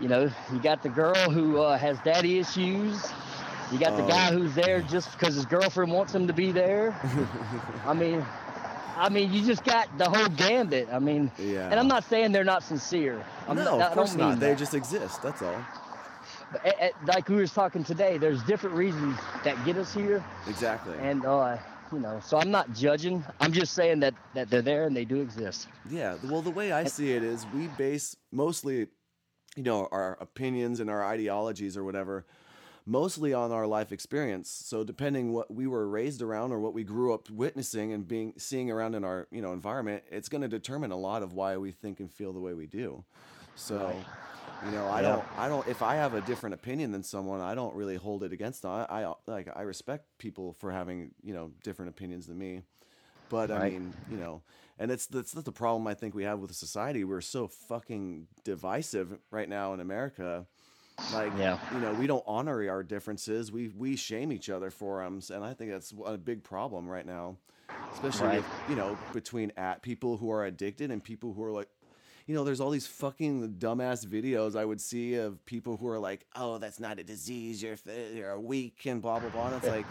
you 0.00 0.08
know, 0.08 0.30
you 0.52 0.58
got 0.60 0.82
the 0.82 0.88
girl 0.88 1.14
who 1.30 1.60
uh, 1.60 1.78
has 1.78 1.98
daddy 2.00 2.38
issues. 2.38 3.12
You 3.72 3.78
got 3.78 3.96
the 3.96 4.04
Oh. 4.04 4.08
guy 4.08 4.32
who's 4.32 4.54
there 4.54 4.82
just 4.82 5.12
because 5.12 5.34
his 5.34 5.46
girlfriend 5.46 5.92
wants 5.92 6.14
him 6.14 6.26
to 6.26 6.32
be 6.32 6.52
there. 6.52 6.94
I 7.86 7.92
mean, 7.94 8.24
I 8.96 9.08
mean, 9.08 9.32
you 9.32 9.42
just 9.44 9.64
got 9.64 9.88
the 9.98 10.08
whole 10.08 10.28
gambit. 10.28 10.88
I 10.92 10.98
mean, 10.98 11.30
Yeah. 11.38 11.68
and 11.70 11.78
I'm 11.80 11.88
not 11.88 12.04
saying 12.04 12.32
they're 12.32 12.44
not 12.44 12.62
sincere. 12.62 13.24
I'm 13.48 13.56
no, 13.56 13.78
not, 13.78 13.80
of 13.80 13.92
course 13.94 14.14
not. 14.14 14.38
They 14.40 14.50
that. 14.50 14.58
just 14.58 14.74
exist. 14.74 15.22
That's 15.22 15.42
all. 15.42 15.56
But, 16.52 16.92
like 17.06 17.28
we 17.28 17.36
was 17.36 17.52
talking 17.52 17.82
today, 17.82 18.18
there's 18.18 18.42
different 18.44 18.76
reasons 18.76 19.18
that 19.42 19.56
get 19.64 19.76
us 19.76 19.92
here, 19.94 20.22
Exactly. 20.46 20.96
and 21.00 21.24
uh, 21.24 21.56
you 21.94 22.00
know, 22.00 22.20
so 22.20 22.38
I'm 22.38 22.50
not 22.50 22.72
judging. 22.74 23.24
I'm 23.40 23.52
just 23.52 23.74
saying 23.74 24.00
that 24.00 24.14
that 24.34 24.50
they're 24.50 24.62
there 24.62 24.86
and 24.86 24.96
they 24.96 25.04
do 25.04 25.20
exist. 25.20 25.68
Yeah, 25.88 26.16
well, 26.24 26.42
the 26.42 26.50
way 26.50 26.72
I 26.72 26.84
see 26.84 27.12
it 27.12 27.22
is 27.22 27.46
we 27.54 27.68
base 27.68 28.16
mostly, 28.32 28.88
you 29.56 29.62
know, 29.62 29.88
our 29.92 30.18
opinions 30.20 30.80
and 30.80 30.90
our 30.90 31.04
ideologies 31.04 31.76
or 31.76 31.84
whatever, 31.84 32.26
mostly 32.84 33.32
on 33.32 33.52
our 33.52 33.66
life 33.66 33.92
experience. 33.92 34.50
So 34.50 34.82
depending 34.84 35.32
what 35.32 35.52
we 35.54 35.66
were 35.66 35.88
raised 35.88 36.20
around 36.20 36.52
or 36.52 36.58
what 36.58 36.74
we 36.74 36.82
grew 36.82 37.14
up 37.14 37.30
witnessing 37.30 37.92
and 37.92 38.06
being 38.06 38.34
seeing 38.36 38.70
around 38.70 38.94
in 38.94 39.04
our 39.04 39.28
you 39.30 39.40
know 39.40 39.52
environment, 39.52 40.02
it's 40.10 40.28
going 40.28 40.42
to 40.42 40.48
determine 40.48 40.90
a 40.90 40.98
lot 40.98 41.22
of 41.22 41.32
why 41.32 41.56
we 41.56 41.70
think 41.70 42.00
and 42.00 42.12
feel 42.12 42.32
the 42.32 42.40
way 42.40 42.54
we 42.54 42.66
do. 42.66 43.04
So. 43.54 43.94
You 44.64 44.70
know, 44.72 44.88
I 44.88 45.02
Yeah. 45.02 45.08
don't. 45.08 45.24
I 45.38 45.48
don't. 45.48 45.66
If 45.68 45.82
I 45.82 45.96
have 45.96 46.14
a 46.14 46.20
different 46.22 46.54
opinion 46.54 46.92
than 46.92 47.02
someone, 47.02 47.40
I 47.40 47.54
don't 47.54 47.74
really 47.74 47.96
hold 47.96 48.22
it 48.24 48.32
against 48.32 48.62
them. 48.62 48.70
I, 48.70 48.84
I 49.04 49.14
like. 49.26 49.48
I 49.54 49.62
respect 49.62 50.06
people 50.18 50.54
for 50.54 50.70
having 50.70 51.10
you 51.22 51.34
know 51.34 51.50
different 51.62 51.90
opinions 51.90 52.26
than 52.26 52.38
me. 52.38 52.62
But 53.30 53.50
I 53.50 53.68
mean, 53.70 53.94
you 54.10 54.16
know, 54.16 54.42
and 54.78 54.90
it's 54.90 55.06
that's 55.06 55.32
the 55.32 55.52
problem 55.52 55.86
I 55.86 55.94
think 55.94 56.14
we 56.14 56.24
have 56.24 56.38
with 56.38 56.54
society. 56.54 57.04
We're 57.04 57.20
so 57.20 57.48
fucking 57.48 58.26
divisive 58.44 59.18
right 59.30 59.48
now 59.48 59.72
in 59.74 59.80
America. 59.80 60.46
Like, 61.12 61.32
Yeah. 61.38 61.58
you 61.74 61.80
know, 61.80 61.92
we 62.00 62.06
don't 62.06 62.24
honor 62.26 62.66
our 62.70 62.82
differences. 62.82 63.50
We 63.52 63.68
we 63.68 63.96
shame 63.96 64.32
each 64.32 64.48
other 64.48 64.70
for 64.70 65.02
them, 65.02 65.20
and 65.30 65.44
I 65.44 65.52
think 65.54 65.70
that's 65.72 65.92
a 66.06 66.16
big 66.16 66.42
problem 66.42 66.86
right 66.88 67.04
now, 67.06 67.36
especially 67.94 68.28
Right. 68.28 68.36
with, 68.36 68.70
you 68.70 68.76
know 68.76 68.96
between 69.12 69.52
at 69.56 69.82
people 69.82 70.16
who 70.16 70.30
are 70.30 70.44
addicted 70.44 70.90
and 70.90 71.02
people 71.02 71.32
who 71.34 71.42
are 71.44 71.50
like, 71.52 71.68
you 72.26 72.34
know, 72.34 72.44
there's 72.44 72.60
all 72.60 72.70
these 72.70 72.86
fucking 72.86 73.54
dumbass 73.58 74.06
videos 74.06 74.56
I 74.56 74.64
would 74.64 74.80
see 74.80 75.14
of 75.14 75.44
people 75.46 75.76
who 75.76 75.88
are 75.88 75.98
like, 75.98 76.26
"Oh, 76.34 76.58
that's 76.58 76.80
not 76.80 76.98
a 76.98 77.04
disease. 77.04 77.62
You're 77.62 77.76
you're 78.14 78.38
weak 78.40 78.86
and 78.86 79.02
blah 79.02 79.18
blah 79.20 79.28
blah." 79.30 79.46
And 79.48 79.56
it's 79.56 79.66
like, 79.66 79.86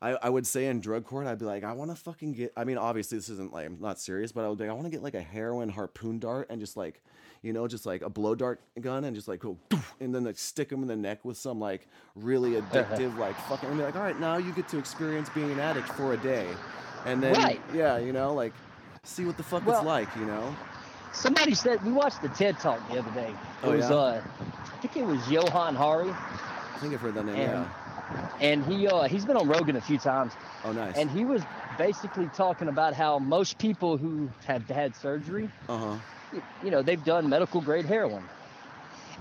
I, 0.00 0.10
I 0.22 0.28
would 0.30 0.46
say 0.46 0.66
in 0.66 0.80
drug 0.80 1.04
court, 1.04 1.26
I'd 1.26 1.38
be 1.38 1.44
like, 1.44 1.62
I 1.64 1.72
want 1.72 1.90
to 1.90 1.96
fucking 1.96 2.32
get. 2.32 2.52
I 2.56 2.64
mean, 2.64 2.78
obviously 2.78 3.18
this 3.18 3.28
isn't 3.28 3.52
like 3.52 3.66
I'm 3.66 3.78
not 3.80 4.00
serious, 4.00 4.32
but 4.32 4.44
I 4.44 4.48
would 4.48 4.58
be, 4.58 4.64
like, 4.64 4.70
I 4.70 4.74
want 4.74 4.86
to 4.86 4.90
get 4.90 5.02
like 5.02 5.14
a 5.14 5.20
heroin 5.22 5.68
harpoon 5.68 6.18
dart 6.18 6.48
and 6.50 6.58
just 6.60 6.76
like, 6.76 7.02
you 7.42 7.52
know, 7.52 7.68
just 7.68 7.86
like 7.86 8.02
a 8.02 8.08
blow 8.10 8.34
dart 8.34 8.60
gun 8.80 9.04
and 9.04 9.14
just 9.14 9.28
like 9.28 9.40
go, 9.40 9.58
and 10.00 10.14
then 10.14 10.24
like 10.24 10.38
stick 10.38 10.70
them 10.70 10.80
in 10.82 10.88
the 10.88 10.96
neck 10.96 11.24
with 11.24 11.36
some 11.36 11.60
like 11.60 11.86
really 12.16 12.52
addictive 12.60 13.16
like 13.18 13.36
fucking. 13.48 13.68
And 13.68 13.78
be 13.78 13.84
like, 13.84 13.94
all 13.96 14.02
right, 14.02 14.18
now 14.18 14.38
you 14.38 14.52
get 14.52 14.68
to 14.68 14.78
experience 14.78 15.28
being 15.34 15.50
an 15.52 15.60
addict 15.60 15.88
for 15.90 16.14
a 16.14 16.16
day, 16.16 16.48
and 17.04 17.22
then 17.22 17.34
Right. 17.34 17.60
yeah, 17.74 17.98
you 17.98 18.12
know, 18.12 18.32
like 18.34 18.54
see 19.04 19.24
what 19.24 19.36
the 19.36 19.42
fuck 19.42 19.66
Well- 19.66 19.76
it's 19.78 19.86
like, 19.86 20.08
you 20.16 20.24
know. 20.24 20.56
Somebody 21.12 21.54
said 21.54 21.84
we 21.84 21.92
watched 21.92 22.22
the 22.22 22.28
TED 22.28 22.58
Talk 22.58 22.80
the 22.90 22.98
other 22.98 23.10
day. 23.12 23.30
It 23.30 23.66
Oh, 23.66 23.72
was 23.72 23.90
yeah? 23.90 23.94
uh, 23.94 24.22
I 24.64 24.76
think 24.78 24.96
it 24.96 25.06
was 25.06 25.30
Johann 25.30 25.74
Hari, 25.74 26.10
I 26.10 26.78
think 26.80 26.94
I've 26.94 27.00
heard 27.00 27.14
that 27.14 27.24
name. 27.26 27.36
and 27.36 27.52
yeah. 27.52 27.66
and 28.40 28.64
he 28.64 28.88
uh 28.88 29.02
he's 29.04 29.24
been 29.24 29.36
on 29.36 29.46
Rogan 29.48 29.76
a 29.76 29.80
few 29.80 29.98
times, 29.98 30.32
Oh, 30.64 30.72
nice. 30.72 30.96
and 30.96 31.10
he 31.10 31.24
was 31.24 31.42
basically 31.78 32.28
talking 32.34 32.68
about 32.68 32.94
how 32.94 33.18
most 33.18 33.58
people 33.58 33.96
who 33.96 34.28
have 34.46 34.68
had 34.68 34.96
surgery, 34.96 35.48
uh 35.68 35.76
huh. 35.78 35.96
y- 36.32 36.42
you 36.64 36.70
know, 36.70 36.82
they've 36.82 37.04
done 37.04 37.28
medical 37.28 37.60
grade 37.60 37.84
heroin, 37.84 38.24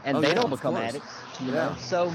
and 0.04 0.18
Oh, 0.18 0.22
they 0.22 0.30
yeah, 0.30 0.34
don't 0.36 0.50
become 0.50 0.74
course. 0.76 0.88
addicts. 0.88 1.14
You 1.42 1.48
Yeah. 1.48 1.70
know, 1.70 1.76
so 1.78 2.12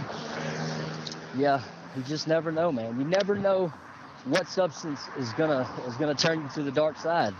yeah, 1.36 1.60
you 1.96 2.02
just 2.02 2.26
never 2.26 2.50
know, 2.50 2.72
man. 2.72 2.98
You 2.98 3.04
never 3.04 3.36
know 3.36 3.72
what 4.24 4.48
substance 4.48 5.08
is 5.16 5.32
gonna 5.34 5.68
is 5.86 5.94
gonna 5.96 6.14
turn 6.14 6.42
you 6.42 6.48
to 6.54 6.62
the 6.62 6.72
dark 6.72 6.96
side. 6.98 7.34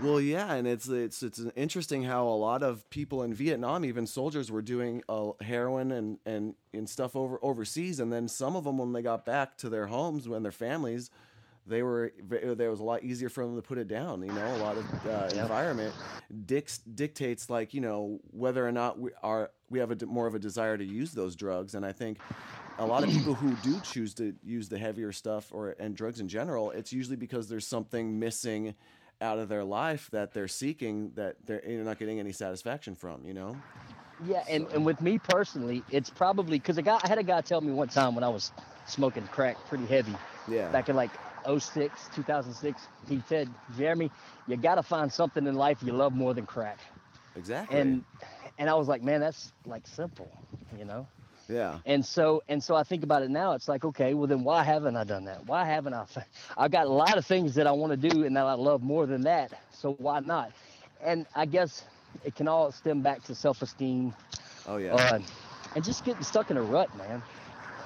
Well, 0.00 0.20
yeah, 0.20 0.54
and 0.54 0.68
it's 0.68 0.88
it's 0.88 1.24
it's 1.24 1.40
interesting 1.56 2.04
how 2.04 2.28
a 2.28 2.36
lot 2.36 2.62
of 2.62 2.88
people 2.88 3.24
in 3.24 3.34
Vietnam, 3.34 3.84
even 3.84 4.06
soldiers, 4.06 4.50
were 4.50 4.62
doing 4.62 5.02
uh, 5.08 5.32
heroin 5.40 5.90
and, 5.90 6.18
and 6.24 6.54
and 6.72 6.88
stuff 6.88 7.16
over 7.16 7.40
overseas, 7.42 7.98
and 7.98 8.12
then 8.12 8.28
some 8.28 8.54
of 8.54 8.62
them, 8.62 8.78
when 8.78 8.92
they 8.92 9.02
got 9.02 9.24
back 9.24 9.56
to 9.58 9.68
their 9.68 9.86
homes, 9.88 10.28
when 10.28 10.44
their 10.44 10.52
families, 10.52 11.10
they 11.66 11.82
were 11.82 12.12
there 12.28 12.70
was 12.70 12.78
a 12.78 12.84
lot 12.84 13.02
easier 13.02 13.28
for 13.28 13.44
them 13.44 13.56
to 13.56 13.62
put 13.62 13.76
it 13.76 13.88
down. 13.88 14.22
You 14.22 14.32
know, 14.32 14.54
a 14.54 14.62
lot 14.62 14.76
of 14.76 15.06
uh, 15.06 15.40
environment 15.40 15.92
dicts, 16.46 16.78
dictates 16.78 17.50
like 17.50 17.74
you 17.74 17.80
know 17.80 18.20
whether 18.30 18.64
or 18.66 18.72
not 18.72 19.00
we 19.00 19.10
are 19.24 19.50
we 19.68 19.80
have 19.80 19.90
a 19.90 19.96
d- 19.96 20.06
more 20.06 20.28
of 20.28 20.34
a 20.36 20.38
desire 20.38 20.78
to 20.78 20.84
use 20.84 21.10
those 21.10 21.34
drugs, 21.34 21.74
and 21.74 21.84
I 21.84 21.90
think 21.90 22.18
a 22.78 22.86
lot 22.86 23.02
of 23.02 23.10
people 23.10 23.34
who 23.34 23.52
do 23.68 23.80
choose 23.80 24.14
to 24.14 24.32
use 24.44 24.68
the 24.68 24.78
heavier 24.78 25.10
stuff 25.10 25.48
or 25.52 25.74
and 25.80 25.96
drugs 25.96 26.20
in 26.20 26.28
general, 26.28 26.70
it's 26.70 26.92
usually 26.92 27.16
because 27.16 27.48
there's 27.48 27.66
something 27.66 28.18
missing 28.18 28.74
out 29.20 29.38
of 29.38 29.48
their 29.48 29.64
life 29.64 30.10
that 30.12 30.32
they're 30.32 30.48
seeking 30.48 31.12
that 31.16 31.36
they're 31.46 31.62
you're 31.68 31.84
not 31.84 31.98
getting 31.98 32.18
any 32.20 32.32
satisfaction 32.32 32.94
from. 32.94 33.24
You 33.26 33.34
know? 33.34 33.56
Yeah, 34.24 34.42
and, 34.48 34.66
and 34.72 34.84
with 34.84 35.00
me 35.00 35.18
personally, 35.18 35.84
it's 35.90 36.10
probably 36.10 36.58
because 36.58 36.78
a 36.78 36.82
guy 36.82 36.98
I 37.02 37.08
had 37.08 37.18
a 37.18 37.22
guy 37.22 37.40
tell 37.40 37.60
me 37.60 37.72
one 37.72 37.88
time 37.88 38.14
when 38.14 38.24
I 38.24 38.28
was 38.28 38.52
smoking 38.86 39.26
crack 39.28 39.56
pretty 39.68 39.86
heavy 39.86 40.14
Yeah. 40.48 40.70
back 40.72 40.88
in 40.88 40.96
like 40.96 41.10
06, 41.46 42.08
2006. 42.14 42.88
He 43.08 43.22
said, 43.28 43.48
Jeremy, 43.76 44.10
you 44.46 44.56
got 44.56 44.74
to 44.76 44.82
find 44.82 45.12
something 45.12 45.46
in 45.46 45.54
life 45.54 45.82
you 45.82 45.92
love 45.92 46.12
more 46.14 46.34
than 46.34 46.46
crack. 46.46 46.78
exactly. 47.36 47.78
And 47.78 48.04
and 48.58 48.68
I 48.68 48.74
was 48.74 48.88
like, 48.88 49.02
man, 49.02 49.20
that's 49.20 49.52
like 49.66 49.86
simple, 49.86 50.28
you 50.76 50.84
know. 50.84 51.06
Yeah. 51.48 51.78
And 51.86 52.04
so 52.04 52.42
and 52.48 52.62
so 52.62 52.74
I 52.76 52.82
think 52.82 53.02
about 53.04 53.22
it 53.22 53.30
now. 53.30 53.52
It's 53.52 53.68
like, 53.68 53.84
okay, 53.84 54.14
well 54.14 54.26
then 54.26 54.44
why 54.44 54.62
haven't 54.62 54.96
I 54.96 55.04
done 55.04 55.24
that? 55.24 55.46
Why 55.46 55.64
haven't 55.64 55.94
I? 55.94 56.04
I've 56.56 56.70
got 56.70 56.86
a 56.86 56.90
lot 56.90 57.16
of 57.16 57.26
things 57.26 57.54
that 57.54 57.66
I 57.66 57.72
want 57.72 58.00
to 58.00 58.08
do 58.08 58.24
and 58.24 58.36
that 58.36 58.44
I 58.46 58.54
love 58.54 58.82
more 58.82 59.06
than 59.06 59.22
that. 59.22 59.52
So 59.72 59.94
why 59.94 60.20
not? 60.20 60.52
And 61.02 61.26
I 61.34 61.46
guess 61.46 61.84
it 62.24 62.34
can 62.34 62.48
all 62.48 62.70
stem 62.72 63.00
back 63.02 63.22
to 63.24 63.34
self-esteem 63.34 64.14
Oh 64.66 64.76
yeah. 64.76 64.94
uh, 64.94 65.18
and 65.74 65.84
just 65.84 66.04
getting 66.04 66.22
stuck 66.22 66.50
in 66.50 66.56
a 66.56 66.62
rut, 66.62 66.94
man. 66.96 67.22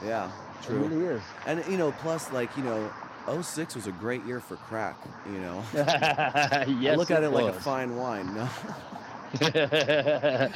yeah. 0.04 0.30
It 0.60 0.66
True. 0.66 0.78
really 0.78 1.06
is. 1.06 1.22
And 1.46 1.64
you 1.66 1.76
know, 1.76 1.92
plus 1.92 2.30
like 2.32 2.56
you 2.56 2.62
know. 2.64 2.90
06 3.40 3.76
was 3.76 3.86
a 3.86 3.92
great 3.92 4.24
year 4.24 4.40
for 4.40 4.56
crack, 4.56 4.96
you 5.26 5.38
know. 5.38 5.62
yes, 5.74 5.86
I 6.66 6.94
look 6.96 7.12
at 7.12 7.22
it 7.22 7.30
like 7.30 7.54
a 7.54 7.60
fine 7.60 7.94
wine. 7.94 8.34
No. 8.34 8.48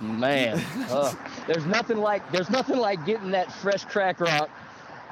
Man, 0.00 0.58
uh, 0.90 1.12
there's 1.46 1.66
nothing 1.66 1.98
like 1.98 2.30
there's 2.32 2.50
nothing 2.50 2.78
like 2.78 3.04
getting 3.06 3.30
that 3.30 3.52
fresh 3.52 3.84
crack 3.84 4.20
rock 4.20 4.50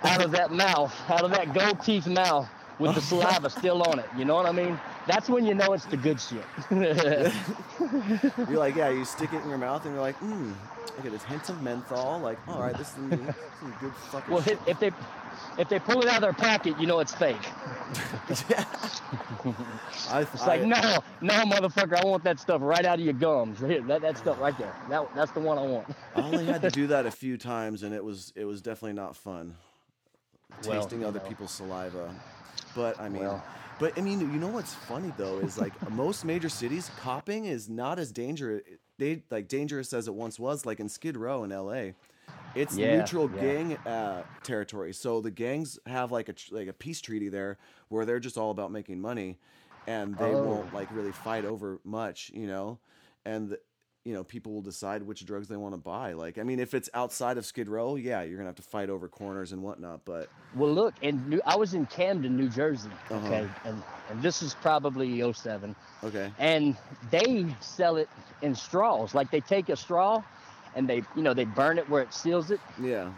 out 0.03 0.23
of 0.23 0.33
that 0.33 0.51
mouth, 0.51 0.92
out 1.09 1.25
of 1.25 1.31
that 1.31 1.55
gold 1.55 1.83
teeth 1.83 2.07
mouth 2.07 2.49
with 2.79 2.94
the 2.94 3.01
saliva 3.01 3.49
still 3.51 3.83
on 3.83 3.99
it. 3.99 4.07
You 4.16 4.25
know 4.25 4.35
what 4.35 4.47
I 4.47 4.53
mean? 4.53 4.79
That's 5.07 5.29
when 5.29 5.45
you 5.45 5.55
know 5.55 5.73
it's 5.73 5.85
the 5.87 5.97
good 5.97 6.21
shit. 6.21 6.45
You're 8.49 8.59
like, 8.59 8.75
yeah, 8.75 8.88
you 8.88 9.05
stick 9.05 9.33
it 9.33 9.43
in 9.43 9.49
your 9.49 9.59
mouth 9.59 9.85
and 9.85 9.95
you're 9.95 10.03
like, 10.03 10.19
mmm, 10.21 10.55
look 10.97 11.07
at 11.07 11.12
this 11.12 11.25
hints 11.25 11.49
of 11.51 11.62
menthol. 11.62 12.21
Like, 12.21 12.38
all 12.49 12.61
right, 12.61 12.77
this 12.77 12.88
is 12.88 12.95
some, 12.95 13.11
some 13.11 13.75
good 13.81 13.93
fucking 13.95 14.33
well, 14.33 14.43
shit. 14.43 14.59
if, 14.67 14.69
if 14.69 14.81
they 14.81 14.93
if 15.59 15.69
they 15.69 15.79
pull 15.79 16.01
it 16.01 16.09
out 16.09 16.17
of 16.17 16.23
their 16.23 16.33
pocket, 16.33 16.79
you 16.81 16.87
know 16.87 17.01
it's 17.01 17.14
fake. 17.14 17.37
I, 20.11 20.23
It's 20.23 20.47
like, 20.47 20.62
no, 20.62 20.99
no, 21.21 21.35
motherfucker, 21.45 22.03
I 22.03 22.07
want 22.07 22.25
that 22.25 22.40
stuff 22.40 22.61
right 22.62 22.85
out 22.85 22.99
of 22.99 23.05
your 23.05 23.14
gums. 23.14 23.61
Here, 23.61 23.81
that, 23.87 24.03
that 24.03 24.19
stuff 24.19 24.40
right 24.40 24.57
there. 24.59 24.75
That, 24.88 25.14
that's 25.14 25.33
the 25.33 25.40
one 25.40 25.59
I 25.59 25.62
want. 25.62 25.87
I 26.14 26.23
only 26.23 26.47
had 26.47 26.62
to 26.62 26.71
do 26.71 26.87
that 26.88 27.07
a 27.07 27.11
few 27.11 27.37
times, 27.37 27.83
and 27.83 27.95
it 27.95 28.05
was 28.05 28.33
it 28.37 28.45
was 28.45 28.62
definitely 28.62 28.95
not 28.95 29.17
fun. 29.17 29.55
Well, 30.67 30.81
tasting 30.81 31.05
other 31.05 31.19
know. 31.19 31.27
people's 31.27 31.51
saliva, 31.51 32.14
but 32.75 32.99
I 33.01 33.09
mean, 33.09 33.23
Well. 33.23 33.45
But 33.78 33.98
I 33.98 34.00
mean, 34.02 34.20
you 34.20 34.38
know 34.38 34.48
what's 34.48 34.74
funny 34.74 35.10
though 35.10 35.38
is 35.40 35.56
like 35.58 35.78
most 35.88 36.24
major 36.24 36.48
cities, 36.48 36.90
copping 36.94 37.46
is 37.46 37.68
not 37.68 37.98
as 37.98 38.12
dangerous. 38.12 38.62
They 38.98 39.22
like 39.30 39.48
dangerous 39.48 39.92
as 39.92 40.08
it 40.08 40.14
once 40.14 40.38
was, 40.38 40.64
like 40.66 40.80
in 40.80 40.88
Skid 40.88 41.16
Row 41.16 41.44
in 41.44 41.52
L.A. 41.52 41.94
It's 42.54 42.78
Yeah, 42.78 42.80
neutral 42.80 43.28
yeah. 43.28 43.40
gang 43.40 43.78
uh, 43.84 44.24
territory, 44.44 44.92
so 44.94 45.20
the 45.20 45.30
gangs 45.32 45.78
have 45.87 46.12
like 46.12 46.28
a 46.28 46.34
like 46.52 46.68
a 46.68 46.72
peace 46.72 47.00
treaty 47.00 47.28
there, 47.28 47.58
where 47.88 48.04
they're 48.04 48.20
just 48.20 48.38
all 48.38 48.50
about 48.50 48.70
making 48.70 49.00
money, 49.00 49.38
and 49.87 50.18
they 50.18 50.34
Oh. 50.34 50.37
won't 50.37 50.72
like 50.72 50.88
really 50.92 51.12
fight 51.12 51.44
over 51.44 51.80
much, 51.84 52.30
you 52.34 52.46
know, 52.46 52.78
and 53.24 53.56
you 54.05 54.12
know 54.12 54.23
people 54.23 54.53
will 54.53 54.61
decide 54.62 55.03
which 55.03 55.25
drugs 55.25 55.49
they 55.49 55.57
want 55.57 55.73
to 55.75 55.79
buy. 55.79 56.12
Like, 56.12 56.38
I 56.38 56.43
mean, 56.43 56.61
if 56.61 56.75
it's 56.75 56.90
outside 56.95 57.38
of 57.38 57.47
Skid 57.47 57.69
Row, 57.69 57.97
yeah, 57.97 58.23
you're 58.23 58.37
gonna 58.37 58.49
have 58.49 58.57
to 58.57 58.62
fight 58.62 58.90
over 58.90 59.09
corners 59.09 59.53
and 59.53 59.62
whatnot, 59.62 60.05
but 60.05 60.29
Well, 60.55 60.73
look, 60.73 60.95
and 61.03 61.27
New, 61.29 61.40
I 61.47 61.57
was 61.57 61.75
in 61.75 61.87
Camden, 61.87 62.37
New 62.37 62.49
Jersey. 62.49 62.90
Uh-huh. 63.11 63.27
Okay, 63.27 63.49
and 63.64 63.83
and 64.11 64.23
this 64.23 64.43
is 64.43 64.55
probably 64.55 65.21
07. 65.33 65.75
okay, 66.05 66.31
and 66.38 66.77
they 67.11 67.47
sell 67.61 67.97
it 67.97 68.09
in 68.43 68.55
straws. 68.55 69.14
Like 69.14 69.31
they 69.31 69.40
take 69.40 69.71
a 69.71 69.77
straw, 69.77 70.23
and 70.75 70.87
they 70.88 71.03
you 71.17 71.23
know 71.23 71.33
they 71.33 71.45
burn 71.47 71.79
it 71.79 71.88
where 71.88 72.03
it 72.03 72.12
seals 72.12 72.51
it, 72.51 72.61
yeah, 72.81 73.11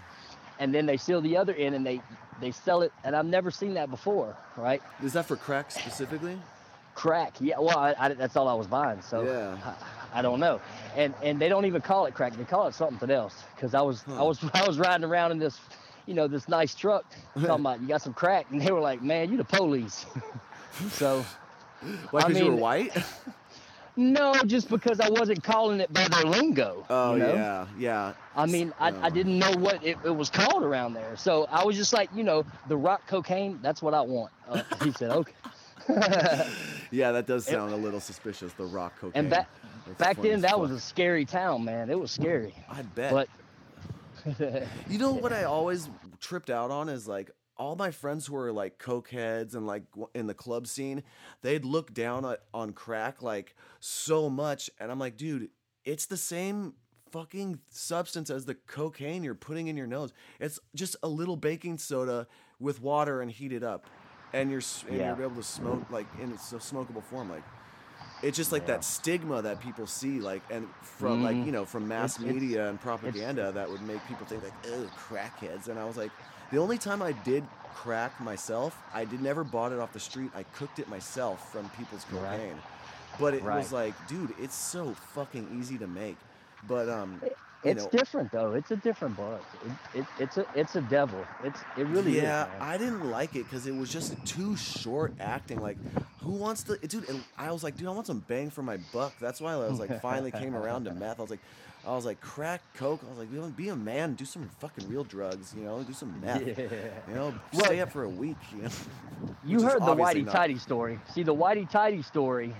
and 0.61 0.73
then 0.73 0.87
they 0.87 0.97
seal 0.97 1.21
the 1.21 1.37
other 1.37 1.55
end, 1.55 1.75
and 1.75 1.85
they 1.85 2.01
they 2.41 2.53
sell 2.53 2.83
it. 2.83 2.93
And 3.03 3.17
I've 3.17 3.27
never 3.27 3.51
seen 3.51 3.75
that 3.75 3.91
before, 3.91 4.37
right? 4.57 4.81
is 5.03 5.15
that 5.15 5.27
for 5.27 5.35
crack 5.37 5.73
specifically? 5.73 6.39
Crack, 6.95 7.35
yeah. 7.41 7.59
Well, 7.59 7.77
I, 7.77 7.95
I, 7.99 8.15
that's 8.15 8.37
all 8.37 8.49
I 8.49 8.55
was 8.55 8.67
buying, 8.67 9.03
so 9.03 9.23
Yeah. 9.23 9.59
I, 9.65 9.75
I 10.17 10.23
don't 10.23 10.41
know. 10.41 10.61
And 10.97 11.13
and 11.23 11.39
they 11.39 11.49
don't 11.51 11.67
even 11.67 11.83
call 11.83 12.07
it 12.07 12.15
crack; 12.15 12.35
they 12.37 12.45
call 12.45 12.67
it 12.67 12.75
something 12.75 13.11
else. 13.11 13.45
Because 13.55 13.75
I 13.75 13.83
was 13.83 14.03
I 14.09 14.23
was 14.23 14.43
I 14.55 14.67
was 14.67 14.79
riding 14.79 15.05
around 15.05 15.33
in 15.33 15.39
this. 15.39 15.61
You 16.07 16.15
know 16.15 16.29
this 16.29 16.49
nice 16.49 16.73
truck, 16.75 17.05
talking 17.35 17.51
about 17.51 17.81
you 17.83 17.89
got 17.89 18.01
some 18.01 18.15
crack, 18.15 18.47
and 18.53 18.61
they 18.63 18.71
were 18.71 18.81
like, 18.81 19.03
"Man, 19.03 19.29
you 19.31 19.37
the 19.37 19.45
police." 19.45 20.07
so, 20.91 21.25
Why? 22.13 22.21
I 22.21 22.29
Because 22.29 22.39
you 22.39 22.45
were 22.47 22.51
mean- 22.53 22.61
white? 22.61 22.97
no, 23.97 24.33
just 24.47 24.69
because 24.69 25.01
I 25.01 25.09
wasn't 25.11 25.43
calling 25.43 25.81
it 25.81 25.93
by 25.93 26.07
their 26.07 26.23
lingo. 26.23 26.87
Oh 26.89 27.15
you 27.15 27.19
know? 27.19 27.35
yeah, 27.35 27.67
yeah. 27.77 28.13
I 28.37 28.47
mean, 28.47 28.73
I, 28.79 28.93
I 29.07 29.11
didn't 29.11 29.37
know 29.37 29.51
what 29.59 29.85
it, 29.85 29.99
it 30.05 30.15
was 30.15 30.31
called 30.31 30.63
around 30.63 30.95
there. 30.95 31.17
So 31.17 31.47
I 31.51 31.65
was 31.65 31.77
just 31.77 31.93
like, 31.93 32.09
you 32.15 32.23
know, 32.23 32.45
the 32.69 32.77
rock 32.77 33.03
cocaine, 33.09 33.59
that's 33.61 33.83
what 33.83 33.93
I 33.93 34.01
want. 34.03 34.31
Uh, 34.49 34.63
he 34.85 34.93
said, 34.93 35.11
okay. 35.11 35.33
Yeah, 36.93 37.11
that 37.13 37.27
does 37.27 37.45
sound 37.47 37.73
a 37.73 37.77
little 37.77 38.01
suspicious. 38.01 38.53
The 38.53 38.65
rock 38.65 38.93
cocaine. 39.01 39.13
And 39.23 39.31
back 39.31 39.49
That's 39.87 39.99
back 39.99 40.21
then, 40.23 40.41
that 40.43 40.51
fuck. 40.53 40.61
was 40.61 40.71
a 40.73 40.81
scary 40.81 41.25
town, 41.25 41.65
man. 41.65 41.91
It 41.91 41.99
was 41.99 42.11
scary. 42.11 42.55
I 42.69 42.83
bet. 42.83 43.13
But 43.13 43.29
You 44.89 44.99
know 44.99 45.13
what 45.13 45.33
I 45.33 45.45
always 45.45 45.89
tripped 46.21 46.51
out 46.51 46.71
on 46.71 46.89
is 46.89 47.07
like 47.07 47.31
all 47.57 47.77
my 47.77 47.91
friends 47.91 48.27
who 48.27 48.35
were 48.35 48.53
like 48.53 48.79
cokeheads 48.79 49.55
and 49.55 49.67
like 49.67 49.85
in 50.15 50.27
the 50.27 50.35
club 50.35 50.67
scene, 50.67 51.03
they'd 51.43 51.65
look 51.65 51.95
down 51.95 52.25
at, 52.25 52.41
on 52.53 52.73
crack 52.73 53.23
like 53.23 53.55
so 53.81 54.29
much, 54.29 54.69
and 54.81 54.91
I'm 54.91 54.99
like, 54.99 55.17
dude, 55.17 55.49
it's 55.85 56.07
the 56.07 56.17
same 56.17 56.75
fucking 57.13 57.61
substance 57.71 58.29
as 58.31 58.45
the 58.47 58.55
cocaine 58.57 59.23
you're 59.23 59.35
putting 59.35 59.69
in 59.69 59.77
your 59.77 59.87
nose. 59.87 60.13
It's 60.41 60.59
just 60.75 60.97
a 61.03 61.09
little 61.09 61.37
baking 61.37 61.79
soda 61.79 62.27
with 62.59 62.83
water 62.83 63.21
and 63.23 63.31
heat 63.31 63.53
it 63.53 63.63
up, 63.63 63.87
and 64.33 64.51
you're 64.51 64.63
and 64.89 64.99
Yeah. 64.99 65.17
you're 65.17 65.27
able 65.27 65.37
to 65.37 65.43
smoke 65.43 65.89
like 65.91 66.07
in 66.21 66.33
its 66.33 66.53
a 66.53 66.57
smokable 66.57 67.03
form, 67.05 67.31
like. 67.31 67.45
It's 68.23 68.37
just 68.37 68.51
like 68.53 68.67
that 68.67 68.83
stigma 68.83 69.43
that 69.43 69.61
people 69.61 69.87
see, 69.87 70.21
like, 70.21 70.43
and 70.51 70.67
from 70.83 71.23
like 71.23 71.37
you 71.37 71.53
know 71.53 71.65
from 71.65 71.87
mass 71.89 72.15
Mm-hmm. 72.15 72.25
It's- 72.25 72.37
it's- 72.37 72.43
media 72.51 72.69
and 72.69 72.81
propaganda 72.81 73.53
that 73.53 73.71
would 73.71 73.83
make 73.83 74.05
people 74.09 74.27
think 74.27 74.43
like, 74.43 74.53
oh, 74.69 74.89
crackheads. 75.09 75.69
And 75.69 75.79
I 75.79 75.85
was 75.85 75.97
like, 75.97 76.11
the 76.51 76.59
only 76.59 76.79
time 76.79 77.03
I 77.03 77.13
did 77.13 77.45
crack 77.75 78.19
myself, 78.21 78.77
I 78.95 79.05
did 79.05 79.21
never 79.21 79.45
bought 79.45 79.73
it 79.73 79.79
off 79.79 79.93
the 79.93 80.01
street. 80.01 80.31
I 80.35 80.45
cooked 80.45 80.79
it 80.79 80.89
myself 80.89 81.53
from 81.53 81.69
people's 81.71 82.07
Right. 82.11 82.23
cocaine. 82.39 82.59
but 83.19 83.33
it 83.35 83.43
Right. 83.43 83.57
was 83.59 83.73
like, 83.73 83.95
dude, 84.09 84.35
it's 84.39 84.55
so 84.55 84.93
fucking 85.15 85.49
easy 85.59 85.79
to 85.79 85.87
make. 85.87 86.17
But 86.69 86.89
um, 86.89 87.21
It's 87.69 87.85
know, 87.85 87.91
different 87.91 88.33
though. 88.33 88.53
It's 88.53 88.71
a 88.71 88.77
different 88.77 89.17
book. 89.17 89.43
It, 89.95 90.01
it, 90.01 90.07
it's 90.19 90.37
a 90.37 90.47
it's 90.55 90.77
a 90.77 90.81
devil. 90.83 91.25
It's 91.45 91.61
it 91.77 91.87
really 91.87 92.17
yeah, 92.17 92.45
is. 92.45 92.53
man. 92.53 92.61
I 92.61 92.79
didn't 92.79 93.11
like 93.11 93.35
it 93.37 93.45
because 93.45 93.67
it 93.67 93.75
was 93.75 93.93
just 93.93 94.15
too 94.27 94.57
short 94.57 95.15
acting. 95.21 95.61
Like, 95.61 95.77
who 96.23 96.33
wants 96.33 96.63
to, 96.65 96.77
dude? 96.79 97.09
And 97.09 97.23
I 97.37 97.51
was 97.53 97.63
like, 97.65 97.77
dude, 97.77 97.89
I 97.89 97.91
want 97.91 98.07
some 98.07 98.21
bang 98.29 98.51
for 98.51 98.63
my 98.63 98.79
buck. 98.93 99.15
That's 99.21 99.41
why 99.41 99.53
I 99.53 99.57
was 99.57 99.79
like, 99.81 100.01
finally 100.01 100.31
came 100.31 100.55
around 100.55 100.85
to 100.85 100.93
meth. 100.95 101.19
I 101.19 101.23
was 101.23 101.31
like, 101.31 101.41
I 101.87 101.95
was 101.95 102.05
like, 102.05 102.21
crack, 102.21 102.63
coke. 102.75 103.01
I 103.07 103.11
was 103.11 103.19
like, 103.19 103.57
be 103.57 103.69
a 103.69 103.77
man, 103.77 104.15
do 104.15 104.25
some 104.25 104.49
fucking 104.59 104.89
real 104.89 105.05
drugs. 105.05 105.55
You 105.57 105.65
know, 105.65 105.83
do 105.85 105.93
some 105.93 106.21
meth. 106.25 106.47
Yeah. 106.47 106.55
You 107.09 107.15
know, 107.15 107.35
Well- 107.53 107.65
stay 107.65 107.81
up 107.81 107.93
for 107.93 108.03
a 108.03 108.09
week. 108.09 108.37
You 108.57 108.63
know, 108.63 108.69
You 109.45 109.59
Which 109.59 109.67
heard 109.73 109.83
the 109.83 109.95
Whitey 109.95 110.25
not- 110.25 110.35
Tidy 110.35 110.59
story. 110.59 110.99
See 111.15 111.23
the 111.23 111.35
Whitey 111.35 111.71
Tidy 111.71 112.03
story. 112.03 112.53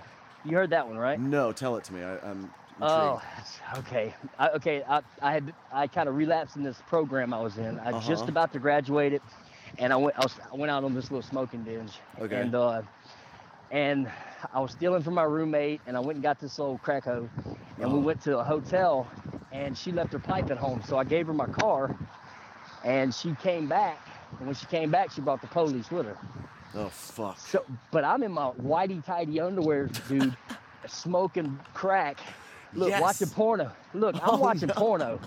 You 0.45 0.57
heard 0.57 0.71
that 0.71 0.87
one, 0.87 0.97
right? 0.97 1.19
No, 1.19 1.51
tell 1.51 1.77
it 1.77 1.83
to 1.85 1.93
me. 1.93 2.03
I, 2.03 2.19
I'm. 2.21 2.51
Oh, 2.81 3.23
okay. 3.79 4.15
I, 4.39 4.49
okay, 4.51 4.83
I, 4.89 5.01
I 5.23 5.33
had 5.33 5.55
I 5.73 5.87
kind 5.87 6.09
of 6.09 6.17
relapsed 6.17 6.57
in 6.57 6.63
this 6.63 6.81
program 6.87 7.33
I 7.33 7.41
was 7.41 7.59
in. 7.59 7.79
I 7.81 7.93
just 8.01 8.23
Uh-huh. 8.23 8.31
about 8.31 8.53
to 8.53 8.59
graduate 8.59 9.13
it, 9.13 9.23
and 9.79 9.93
I 9.93 9.97
went 9.97 10.17
I, 10.19 10.23
was, 10.23 10.35
I 10.53 10.57
went 10.57 10.71
out 10.71 10.85
on 10.85 10.95
this 10.95 11.11
little 11.11 11.23
smoking 11.23 11.63
binge. 11.63 11.93
Okay. 12.21 12.37
And 12.41 12.55
uh, 12.55 12.83
and 13.71 14.11
I 14.53 14.61
was 14.61 14.73
stealing 14.73 15.03
from 15.03 15.15
my 15.15 15.25
roommate, 15.25 15.81
and 15.87 15.97
I 15.97 16.01
went 16.01 16.17
and 16.17 16.23
got 16.23 16.39
this 16.39 16.59
old 16.59 16.83
crack 16.83 17.05
hoe, 17.05 17.29
and 17.45 17.57
we 17.79 17.85
Uh-huh. 17.85 17.99
went 17.99 18.21
to 18.23 18.39
a 18.39 18.45
hotel, 18.45 19.09
and 19.53 19.77
she 19.77 19.91
left 19.93 20.13
her 20.13 20.19
pipe 20.19 20.51
at 20.51 20.59
home, 20.59 20.83
so 20.87 20.99
I 20.99 21.05
gave 21.05 21.27
her 21.27 21.33
my 21.35 21.47
car, 21.47 21.95
and 22.85 23.13
she 23.15 23.35
came 23.43 23.67
back, 23.67 23.99
and 24.39 24.47
when 24.47 24.55
she 24.55 24.67
came 24.67 24.91
back, 24.91 25.11
she 25.11 25.21
brought 25.21 25.41
the 25.41 25.49
police 25.49 25.91
with 25.91 26.07
her. 26.07 26.17
Oh 26.75 26.89
fuck. 26.91 27.39
So, 27.39 27.65
but 27.91 28.05
I'm 28.05 28.23
in 28.23 28.31
my 28.33 28.51
whitey 28.53 29.03
tidy 29.05 29.41
underwear, 29.41 29.89
dude, 30.09 30.37
smoking 30.87 31.59
crack. 31.75 32.19
Look, 32.77 32.91
Yes. 32.91 33.01
watching 33.03 33.29
porno. 33.29 33.73
Look, 33.95 34.15
I'm 34.17 34.21
Oh, 34.31 34.37
watching 34.39 34.69
no. 34.69 34.75
porno. 34.75 35.21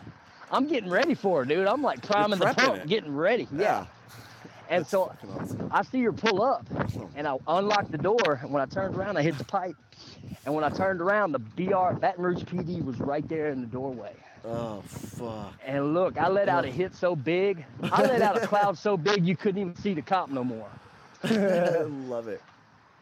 I'm 0.52 0.68
getting 0.68 0.90
ready 0.90 1.14
for 1.16 1.44
it, 1.44 1.48
dude. 1.50 1.68
I'm 1.68 1.82
like 1.84 2.02
priming 2.02 2.40
the 2.40 2.54
pump, 2.54 2.86
getting 2.88 3.16
ready. 3.16 3.48
Yeah. 3.52 3.86
And 4.70 4.82
That's 4.82 4.92
so 4.92 5.12
awesome. 5.42 5.70
I 5.72 5.82
see 5.84 6.02
her 6.04 6.14
pull 6.14 6.44
up, 6.44 6.66
and 7.16 7.28
I 7.28 7.38
unlocked 7.48 7.92
the 7.92 7.98
door. 7.98 8.40
And 8.42 8.52
when 8.52 8.62
I 8.62 8.66
turned 8.68 8.96
around, 8.96 9.18
I 9.18 9.24
hit 9.24 9.38
the 9.38 9.44
pipe. 9.44 9.76
And 10.46 10.54
when 10.54 10.64
I 10.64 10.70
turned 10.70 11.02
around, 11.02 11.32
the 11.32 11.40
BR 11.40 11.94
Baton 12.00 12.24
Rouge 12.24 12.44
PD 12.44 12.84
was 12.84 13.00
right 13.00 13.28
there 13.28 13.50
in 13.50 13.62
the 13.62 13.68
doorway. 13.68 14.14
Oh 14.46 14.82
fuck. 14.88 15.54
And 15.66 15.94
look, 15.94 16.18
I 16.18 16.30
let 16.30 16.50
out 16.50 16.66
a 16.66 16.70
hit 16.70 16.96
so 16.96 17.16
big. 17.16 17.66
I 17.84 18.04
let 18.04 18.22
out 18.22 18.42
a 18.42 18.48
cloud 18.48 18.78
so 18.78 18.96
big 18.96 19.26
you 19.26 19.36
couldn't 19.36 19.60
even 19.60 19.76
see 19.76 19.94
the 19.94 20.02
cop 20.04 20.30
no 20.30 20.44
more. 20.44 20.70
I 21.24 21.30
love 22.08 22.28
it. 22.28 22.42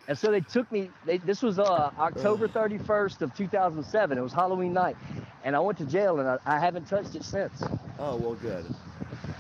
And 0.08 0.18
so 0.18 0.32
they 0.32 0.40
took 0.42 0.72
me. 0.72 0.90
They, 1.06 1.18
this 1.18 1.42
was 1.42 1.60
uh, 1.60 1.92
October 2.00 2.48
31st 2.48 3.22
of 3.22 3.36
2007. 3.36 4.18
It 4.18 4.22
was 4.22 4.32
Halloween 4.34 4.72
night, 4.74 4.96
and 5.44 5.56
I 5.56 5.60
went 5.60 5.78
to 5.80 5.86
jail, 5.86 6.20
and 6.20 6.30
I, 6.30 6.38
I 6.46 6.60
haven't 6.60 6.86
touched 6.88 7.16
it 7.16 7.24
since. 7.26 7.62
Oh 8.00 8.16
well, 8.16 8.36
good. 8.36 8.66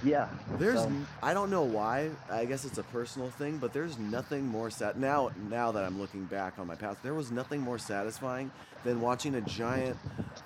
Yeah. 0.04 0.28
There's, 0.60 0.82
so- 0.82 0.92
I 1.24 1.34
don't 1.34 1.50
know 1.50 1.64
why. 1.64 2.10
I 2.30 2.46
guess 2.46 2.66
it's 2.66 2.78
a 2.78 2.84
personal 2.84 3.30
thing, 3.30 3.58
but 3.58 3.72
there's 3.74 3.98
nothing 3.98 4.46
more 4.46 4.70
sad. 4.70 5.00
Now, 5.00 5.32
now 5.50 5.72
that 5.72 5.84
I'm 5.86 6.00
looking 6.00 6.26
back 6.26 6.60
on 6.60 6.68
my 6.68 6.76
past, 6.76 7.02
there 7.02 7.14
was 7.14 7.32
nothing 7.32 7.62
more 7.62 7.78
satisfying 7.80 8.52
than 8.84 9.00
watching 9.02 9.36
a 9.36 9.42
giant, 9.42 9.98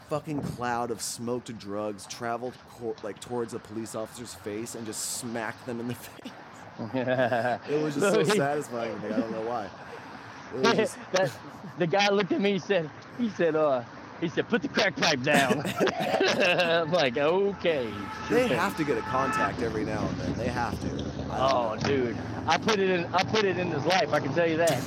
fucking 0.10 0.42
cloud 0.42 0.92
of 0.92 1.02
smoked 1.02 1.58
drugs 1.58 2.06
travel 2.06 2.54
co- 2.80 2.96
like 3.04 3.20
towards 3.20 3.54
a 3.56 3.60
police 3.60 3.96
officer's 3.96 4.34
face 4.36 4.76
and 4.76 4.86
just 4.86 5.18
smack 5.18 5.66
them 5.66 5.80
in 5.80 5.88
the 5.88 5.96
face. 5.96 6.32
It 7.70 7.82
was 7.84 7.96
just 7.96 8.14
so 8.14 8.24
satisfying 8.36 9.00
to 9.02 9.08
me. 9.10 9.14
I 9.14 9.20
don't 9.20 9.32
know 9.32 9.42
why. 9.42 9.68
It 10.54 10.62
was 10.62 10.76
just, 10.76 10.98
that 11.14 11.32
the 11.78 11.88
guy 11.88 12.10
looked 12.10 12.32
at 12.32 12.42
me. 12.42 12.54
He 12.54 12.60
said, 12.60 12.90
he 13.18 13.30
said, 13.30 13.56
uh, 13.56 13.84
he 14.20 14.30
said, 14.30 14.48
put 14.50 14.62
the 14.62 14.68
crack 14.68 14.96
pipe 14.96 15.24
down. 15.24 15.64
I'm 16.40 16.92
like, 16.92 17.18
okay. 17.18 17.90
sure 18.28 18.38
they 18.38 18.50
thing." 18.50 18.58
have 18.58 18.78
to 18.78 18.84
get 18.84 18.98
a 18.98 19.02
contact 19.02 19.62
every 19.62 19.84
now 19.86 20.08
and 20.08 20.18
then. 20.20 20.34
They 20.36 20.48
have 20.48 20.80
to. 20.82 20.88
Oh, 21.32 21.76
know. 21.76 21.88
dude, 21.88 22.18
I 22.48 22.58
put 22.58 22.80
it 22.80 22.90
in. 22.90 23.06
I 23.14 23.24
put 23.24 23.46
it 23.46 23.58
in 23.58 23.72
his 23.72 23.86
life. 23.86 24.14
I 24.14 24.20
can 24.20 24.34
tell 24.34 24.48
you 24.48 24.58
that. 24.58 24.82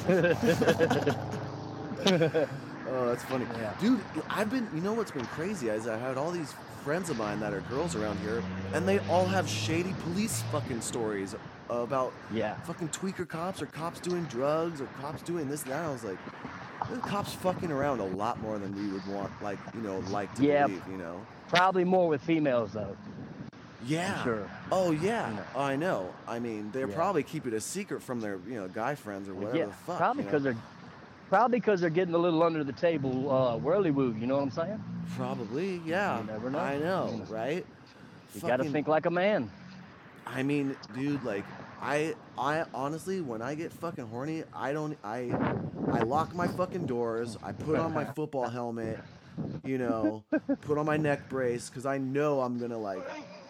Oh, 2.96 3.08
that's 3.08 3.24
funny. 3.24 3.44
Yeah. 3.54 3.74
Dude, 3.80 4.00
I've 4.30 4.50
been, 4.50 4.68
you 4.72 4.80
know 4.80 4.92
what's 4.92 5.10
been 5.10 5.26
crazy 5.26 5.68
is 5.68 5.88
I 5.88 5.98
had 5.98 6.16
all 6.16 6.30
these 6.30 6.54
friends 6.84 7.10
of 7.10 7.18
mine 7.18 7.40
that 7.40 7.52
are 7.52 7.60
girls 7.62 7.96
around 7.96 8.20
here, 8.20 8.40
and 8.72 8.86
they 8.86 9.00
all 9.08 9.24
have 9.24 9.48
shady 9.48 9.94
police 10.04 10.42
fucking 10.52 10.80
stories 10.80 11.34
about 11.70 12.12
yeah. 12.32 12.54
fucking 12.62 12.88
tweaker 12.88 13.26
cops 13.28 13.62
or 13.62 13.66
cops 13.66 14.00
doing 14.00 14.24
drugs 14.24 14.80
or 14.80 14.86
cops 15.00 15.22
doing 15.22 15.48
this 15.48 15.62
and 15.62 15.72
that. 15.72 15.84
I 15.84 15.90
was 15.90 16.04
like, 16.04 16.18
the 16.90 16.98
cops 16.98 17.32
fucking 17.34 17.70
around 17.72 18.00
a 18.00 18.04
lot 18.06 18.40
more 18.40 18.58
than 18.58 18.74
we 18.74 18.92
would 18.92 19.06
want, 19.06 19.30
like, 19.42 19.58
you 19.74 19.80
know, 19.80 20.00
like 20.10 20.34
to 20.34 20.42
Yeah. 20.44 20.66
believe, 20.66 20.82
you 20.90 20.96
know? 20.98 21.20
Probably 21.48 21.84
more 21.84 22.08
with 22.08 22.22
females 22.22 22.72
though. 22.72 22.96
Yeah. 23.86 24.22
Sure. 24.24 24.50
Oh, 24.72 24.92
yeah. 24.92 25.30
You 25.30 25.36
know. 25.36 25.42
I 25.56 25.76
know. 25.76 26.14
I 26.26 26.38
mean, 26.38 26.70
they're 26.72 26.88
Yeah. 26.88 26.94
probably 26.94 27.22
keep 27.22 27.46
it 27.46 27.52
a 27.52 27.60
secret 27.60 28.02
from 28.02 28.20
their, 28.20 28.38
you 28.48 28.54
know, 28.54 28.68
guy 28.68 28.94
friends 28.94 29.28
or 29.28 29.34
whatever 29.34 29.56
yeah. 29.58 29.66
the 29.66 29.72
fuck. 29.72 29.98
probably 29.98 30.22
you 30.22 30.26
know? 30.26 30.30
because 30.30 30.42
they're. 30.42 30.56
Probably 31.30 31.58
because 31.58 31.80
they're 31.80 31.90
getting 31.90 32.14
a 32.14 32.18
little 32.18 32.42
under 32.42 32.62
the 32.62 32.72
table, 32.72 33.30
uh, 33.30 33.56
whirly 33.56 33.90
woo. 33.90 34.14
You 34.18 34.26
know 34.26 34.36
what 34.36 34.42
I'm 34.42 34.50
saying? 34.50 34.84
Probably, 35.16 35.80
yeah. 35.84 36.20
You 36.20 36.26
never 36.26 36.50
know. 36.50 36.58
I 36.58 36.78
know, 36.78 37.08
You 37.10 37.18
know. 37.18 37.24
right? 37.30 37.66
You 38.34 38.40
got 38.42 38.58
to 38.58 38.64
think 38.70 38.88
like 38.88 39.06
a 39.06 39.10
man. 39.10 39.50
I 40.26 40.42
mean, 40.42 40.76
dude, 40.94 41.22
like 41.24 41.44
I 41.80 42.14
I 42.38 42.64
honestly 42.74 43.20
when 43.20 43.42
I 43.42 43.54
get 43.54 43.72
fucking 43.72 44.06
horny, 44.06 44.44
I 44.54 44.72
don't 44.72 44.96
I 45.04 45.30
I 45.92 46.00
lock 46.00 46.34
my 46.34 46.46
fucking 46.48 46.86
doors, 46.86 47.36
I 47.42 47.52
put 47.52 47.78
on 47.78 47.92
my 47.92 48.04
football 48.04 48.48
helmet, 48.48 48.98
you 49.64 49.78
know, 49.78 50.24
put 50.62 50.78
on 50.78 50.86
my 50.86 50.96
neck 50.96 51.28
brace 51.28 51.68
cuz 51.70 51.86
I 51.86 51.98
know 51.98 52.40
I'm 52.40 52.58
going 52.58 52.70
to 52.70 52.78
like 52.78 53.04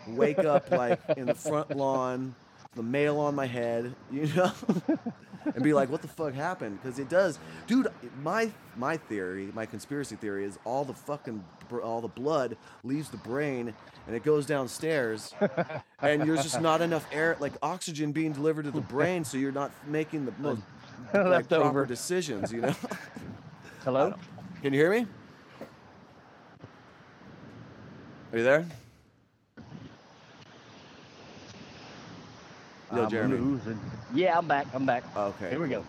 wake 0.08 0.38
up 0.38 0.70
like 0.70 1.00
in 1.16 1.26
the 1.26 1.34
front 1.34 1.76
lawn, 1.76 2.34
the 2.74 2.82
mail 2.82 3.18
on 3.20 3.34
my 3.34 3.46
head, 3.46 3.94
you 4.10 4.26
know? 4.34 4.52
and 5.44 5.62
be 5.62 5.72
like, 5.72 5.90
"What 5.90 6.02
the 6.02 6.08
fuck 6.08 6.34
happened?" 6.34 6.80
Because 6.82 6.98
it 6.98 7.08
does, 7.08 7.38
dude. 7.66 7.88
My 8.22 8.50
my 8.76 8.96
theory, 8.96 9.50
my 9.54 9.66
conspiracy 9.66 10.16
theory 10.16 10.44
is 10.44 10.58
all 10.64 10.84
the 10.84 10.94
fucking 10.94 11.44
all 11.82 12.00
the 12.00 12.08
blood 12.08 12.56
leaves 12.84 13.08
the 13.08 13.16
brain 13.16 13.74
and 14.06 14.14
it 14.14 14.22
goes 14.22 14.46
downstairs, 14.46 15.34
and 16.02 16.22
there's 16.22 16.42
just 16.42 16.60
not 16.60 16.80
enough 16.82 17.06
air, 17.10 17.36
like 17.40 17.52
oxygen, 17.62 18.12
being 18.12 18.32
delivered 18.32 18.64
to 18.66 18.70
the 18.70 18.80
brain, 18.80 19.24
so 19.24 19.38
you're 19.38 19.52
not 19.52 19.72
making 19.86 20.26
the 20.26 20.32
most 20.38 20.62
like, 21.14 21.48
proper 21.48 21.64
over. 21.64 21.86
decisions. 21.86 22.52
You 22.52 22.62
know? 22.62 22.74
Hello? 23.82 24.14
Can 24.62 24.72
you 24.72 24.78
hear 24.78 24.90
me? 24.90 25.06
Are 28.32 28.38
you 28.38 28.44
there? 28.44 28.66
Yo, 32.94 33.06
I'm 33.06 33.30
losing. 33.30 33.80
Yeah, 34.14 34.38
I'm 34.38 34.46
back. 34.46 34.68
I'm 34.72 34.86
back. 34.86 35.02
Okay. 35.16 35.50
Here 35.50 35.60
we 35.60 35.68
go. 35.68 35.80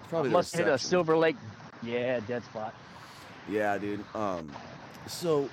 It's 0.00 0.08
probably 0.10 0.28
the 0.28 0.34
Must 0.34 0.54
hit 0.54 0.68
a. 0.68 0.76
Silver 0.76 1.16
Lake. 1.16 1.36
Yeah, 1.82 2.20
dead 2.20 2.44
spot. 2.44 2.74
Yeah, 3.48 3.78
dude. 3.78 4.04
Um, 4.14 4.52
so, 5.06 5.48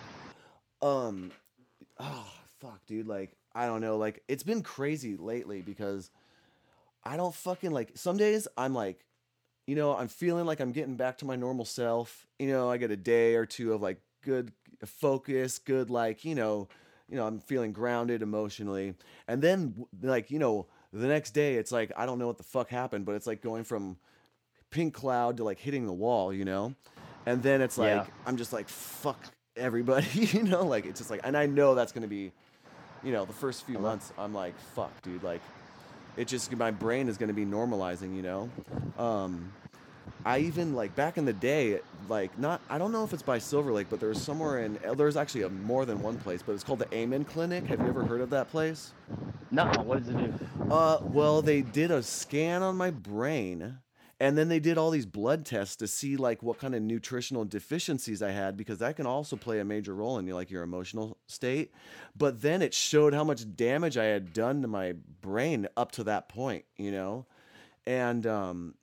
um, 0.82 1.32
oh 1.98 2.28
fuck, 2.60 2.86
dude. 2.88 3.08
Like, 3.08 3.32
I 3.56 3.68
don't 3.68 3.80
know. 3.80 3.96
Like, 3.96 4.22
it's 4.28 4.44
been 4.44 4.62
crazy 4.62 5.16
lately 5.16 5.62
because 5.62 6.12
I 7.06 7.16
don't 7.16 7.34
fucking 7.34 7.72
like. 7.72 7.92
Some 7.96 8.18
days 8.18 8.50
I'm 8.58 8.74
like, 8.74 9.06
you 9.66 9.76
know, 9.76 9.96
I'm 9.96 10.10
feeling 10.10 10.46
like 10.46 10.60
I'm 10.60 10.74
getting 10.74 10.98
back 10.98 11.20
to 11.20 11.26
my 11.26 11.38
normal 11.38 11.64
self. 11.64 12.28
You 12.38 12.50
know, 12.50 12.70
I 12.70 12.76
get 12.76 12.92
a 12.92 12.98
day 12.98 13.36
or 13.36 13.46
two 13.46 13.72
of 13.72 13.82
like 13.82 14.02
good 14.24 14.52
focus, 14.86 15.58
good 15.58 15.90
like, 15.90 16.26
you 16.26 16.36
know, 16.36 16.68
you 17.08 17.16
know, 17.16 17.26
I'm 17.26 17.40
feeling 17.40 17.72
grounded 17.72 18.22
emotionally, 18.22 18.96
and 19.26 19.42
then 19.42 19.86
like, 20.02 20.30
you 20.32 20.40
know, 20.40 20.68
the 20.94 21.08
next 21.08 21.32
day 21.32 21.56
it's 21.56 21.72
like 21.72 21.92
I 21.98 22.06
don't 22.06 22.20
know 22.20 22.28
what 22.28 22.38
the 22.38 22.44
fuck 22.44 22.70
happened, 22.70 23.06
but 23.06 23.16
it's 23.16 23.28
like 23.28 23.42
going 23.42 23.64
from 23.64 23.98
pink 24.70 24.94
cloud 24.94 25.38
to 25.38 25.44
like 25.44 25.60
hitting 25.60 25.86
the 25.86 25.94
wall, 25.94 26.34
you 26.34 26.46
know? 26.46 26.74
And 27.26 27.44
then 27.44 27.62
it's 27.62 27.78
like 27.78 27.90
Yeah. 27.90 28.06
I'm 28.26 28.38
just 28.38 28.54
like 28.54 28.70
fuck 28.70 29.20
everybody, 29.56 30.08
you 30.14 30.44
know? 30.44 30.66
Like 30.66 30.86
it's 30.86 31.00
just 31.00 31.10
like 31.10 31.22
and 31.24 31.36
I 31.36 31.46
know 31.46 31.76
that's 31.76 31.92
going 31.92 32.04
to 32.04 32.08
be 32.08 32.32
you 33.04 33.12
know, 33.12 33.26
the 33.26 33.34
first 33.34 33.66
few 33.66 33.78
months 33.80 34.12
I'm 34.18 34.34
like 34.34 34.58
fuck, 34.76 35.02
dude, 35.02 35.24
like 35.24 35.42
it 36.16 36.28
just 36.28 36.56
my 36.56 36.72
brain 36.72 37.10
is 37.10 37.18
going 37.18 37.30
to 37.30 37.34
be 37.34 37.46
normalizing, 37.46 38.16
you 38.16 38.22
know? 38.22 38.50
Um 38.98 39.52
I 40.26 40.40
even 40.40 40.76
like 40.76 40.96
back 40.96 41.18
in 41.18 41.26
the 41.26 41.34
day, 41.34 41.80
like 42.10 42.38
not 42.38 42.62
I 42.70 42.78
don't 42.78 42.92
know 42.92 43.04
if 43.04 43.14
it's 43.14 43.24
by 43.24 43.38
Silver 43.38 43.72
Lake, 43.72 43.88
but 43.90 44.00
there 44.00 44.10
was 44.10 44.22
somewhere 44.22 44.60
in 44.60 44.78
there's 44.96 45.16
actually 45.16 45.44
a 45.44 45.50
more 45.50 45.86
than 45.86 46.02
one 46.02 46.18
place, 46.18 46.42
but 46.42 46.54
it's 46.54 46.64
called 46.64 46.80
the 46.80 46.94
Amen 46.94 47.24
Clinic. 47.24 47.66
Have 47.66 47.80
you 47.80 47.88
ever 47.88 48.04
heard 48.04 48.22
of 48.22 48.30
that 48.32 48.50
place? 48.50 48.94
No, 49.52 49.66
what 49.86 50.00
does 50.00 50.10
it 50.10 50.18
do? 50.18 50.72
Uh, 50.72 51.00
well, 51.02 51.42
they 51.42 51.62
did 51.62 51.92
a 51.92 52.04
scan 52.04 52.62
on 52.62 52.76
my 52.76 52.92
brain, 52.92 53.78
and 54.20 54.38
then 54.38 54.50
they 54.50 54.60
did 54.60 54.78
all 54.78 54.90
these 54.90 55.06
blood 55.06 55.46
tests 55.46 55.78
to 55.78 55.88
see 55.88 56.18
like 56.18 56.44
what 56.44 56.60
kind 56.60 56.76
of 56.76 56.82
nutritional 56.82 57.46
deficiencies 57.46 58.22
I 58.22 58.32
had 58.32 58.58
because 58.58 58.80
that 58.80 58.98
can 58.98 59.06
also 59.06 59.36
play 59.36 59.60
a 59.60 59.66
major 59.66 59.96
role 59.96 60.18
in 60.18 60.26
your 60.26 60.36
like 60.36 60.52
your 60.52 60.64
emotional 60.64 61.18
state. 61.28 61.72
But 62.18 62.42
then 62.42 62.62
it 62.62 62.74
showed 62.74 63.14
how 63.14 63.24
much 63.24 63.56
damage 63.56 63.98
I 63.98 64.06
had 64.06 64.34
done 64.34 64.62
to 64.64 64.68
my 64.68 64.94
brain 65.22 65.68
up 65.78 65.92
to 65.94 66.04
that 66.06 66.28
point, 66.28 66.66
you 66.76 66.92
know, 66.92 67.26
and 67.86 68.28
um, 68.28 68.76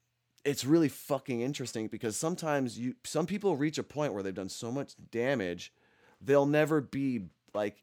it's 0.45 0.65
really 0.65 0.89
fucking 0.89 1.41
interesting 1.41 1.89
because 1.89 2.17
sometimes 2.17 2.79
you 2.79 2.95
some 3.05 3.27
people 3.27 3.57
reach 3.57 3.79
a 3.79 3.83
point 3.83 4.13
where 4.13 4.23
they've 4.23 4.35
done 4.35 4.49
so 4.49 4.71
much 4.71 4.93
damage, 5.11 5.73
they'll 6.21 6.47
never 6.47 6.81
be 6.81 7.23
like 7.55 7.83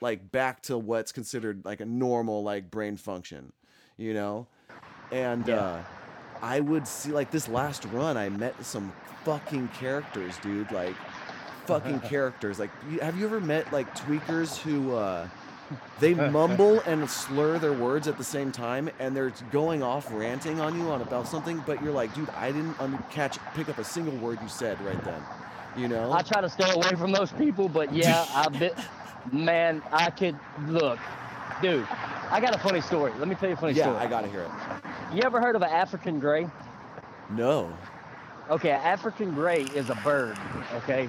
like 0.00 0.30
back 0.30 0.62
to 0.62 0.78
what's 0.78 1.10
considered 1.10 1.64
like 1.64 1.80
a 1.80 1.84
normal 1.84 2.42
like 2.42 2.70
brain 2.70 2.96
function, 2.96 3.52
you 3.96 4.14
know? 4.14 4.46
And 5.10 5.50
uh 5.50 5.82
I 6.40 6.60
would 6.60 6.86
see 6.86 7.10
like 7.10 7.32
this 7.32 7.48
last 7.48 7.84
run 7.86 8.16
I 8.16 8.28
met 8.28 8.64
some 8.64 8.92
fucking 9.24 9.68
characters, 9.68 10.36
dude, 10.38 10.70
like 10.70 10.94
fucking 11.66 12.00
characters. 12.08 12.60
Like 12.60 12.70
have 13.00 13.18
you 13.18 13.26
ever 13.26 13.40
met 13.40 13.72
like 13.72 13.92
tweakers 13.96 14.56
who 14.56 14.94
uh 14.94 15.26
they 16.00 16.14
mumble 16.14 16.80
and 16.80 17.08
slur 17.08 17.58
their 17.58 17.72
words 17.72 18.08
at 18.08 18.16
the 18.16 18.24
same 18.24 18.50
time 18.52 18.88
and 18.98 19.14
they're 19.16 19.32
going 19.50 19.82
off 19.82 20.10
ranting 20.12 20.60
on 20.60 20.78
you 20.78 20.88
on 20.88 21.02
about 21.02 21.26
something 21.28 21.62
but 21.66 21.82
you're 21.82 21.92
like 21.92 22.14
dude 22.14 22.30
i 22.30 22.50
didn't 22.50 22.78
un- 22.80 23.02
catch 23.10 23.38
pick 23.54 23.68
up 23.68 23.78
a 23.78 23.84
single 23.84 24.16
word 24.18 24.38
you 24.42 24.48
said 24.48 24.80
right 24.82 25.02
then 25.04 25.22
you 25.76 25.88
know 25.88 26.12
I 26.12 26.22
try 26.22 26.40
to 26.40 26.48
stay 26.48 26.68
away 26.70 26.90
from 26.96 27.12
those 27.12 27.30
people, 27.32 27.68
but 27.68 27.92
yeah, 27.92 28.24
I 28.34 28.48
bit, 28.48 28.76
man, 29.32 29.82
I 29.92 30.10
could 30.10 30.36
look, 30.66 30.98
dude. 31.62 31.86
I 32.30 32.40
got 32.40 32.54
a 32.54 32.58
funny 32.58 32.80
story. 32.80 33.12
Let 33.18 33.28
me 33.28 33.34
tell 33.36 33.48
you 33.48 33.54
a 33.54 33.58
funny 33.58 33.74
yeah 33.74 33.84
story. 33.84 33.96
i 33.98 34.06
gotta 34.06 34.28
hear 34.28 34.42
it 34.42 34.50
You 35.14 35.22
ever 35.22 35.40
heard 35.40 35.56
of 35.56 35.62
an 35.62 35.70
African 35.70 36.18
gray? 36.20 36.46
no 37.30 37.72
Okay, 38.50 38.70
an 38.70 38.80
African 38.80 39.34
gray 39.34 39.62
is 39.62 39.90
a 39.90 39.94
bird. 39.96 40.38
Okay, 40.76 41.08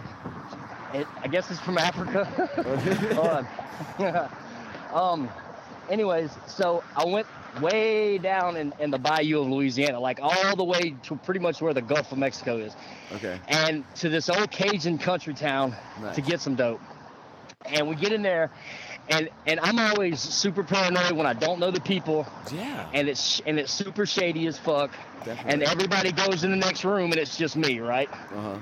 it, 0.94 1.08
I 1.24 1.28
guess 1.28 1.50
it's 1.50 1.60
from 1.62 1.78
Africa. 1.78 2.28
um, 4.02 4.30
um, 4.94 5.30
anyways, 5.90 6.32
so 6.48 6.84
I 6.96 7.06
went 7.06 7.28
way 7.62 8.18
down 8.18 8.56
in, 8.58 8.74
in 8.80 8.92
the 8.92 9.00
bayou 9.00 9.42
of 9.42 9.48
Louisiana, 9.48 10.00
like 10.00 10.20
all 10.22 10.56
the 10.56 10.64
way 10.64 10.96
to 11.04 11.16
pretty 11.18 11.40
much 11.40 11.62
where 11.62 11.74
the 11.74 11.82
Gulf 11.82 12.12
of 12.12 12.18
Mexico 12.18 12.58
is, 12.58 12.76
okay 13.14 13.40
and 13.48 13.84
to 13.96 14.10
this 14.10 14.30
old 14.30 14.52
Cajun 14.52 14.98
country 15.00 15.34
town 15.34 15.76
Nice. 16.02 16.16
to 16.16 16.22
get 16.22 16.42
some 16.42 16.56
dope. 16.56 16.80
And 17.66 17.90
we 17.90 17.96
get 17.96 18.14
in 18.14 18.22
there, 18.22 18.52
and 19.10 19.30
and 19.46 19.60
I'm 19.60 19.80
always 19.80 20.20
super 20.20 20.64
paranoid 20.64 21.12
when 21.12 21.26
I 21.26 21.34
don't 21.34 21.60
know 21.60 21.72
the 21.72 21.82
people, 21.82 22.26
yeah 22.54 22.90
and 22.94 23.10
it's 23.10 23.42
and 23.46 23.60
it's 23.60 23.72
super 23.72 24.06
shady 24.06 24.48
as 24.48 24.58
fuck. 24.58 24.92
Definitely. 25.26 25.52
And 25.52 25.64
everybody 25.64 26.12
goes 26.14 26.44
in 26.44 26.52
the 26.52 26.58
next 26.58 26.86
room, 26.86 27.12
and 27.12 27.16
it's 27.18 27.38
just 27.38 27.58
me, 27.58 27.80
right? 27.80 28.10
uh-huh 28.12 28.58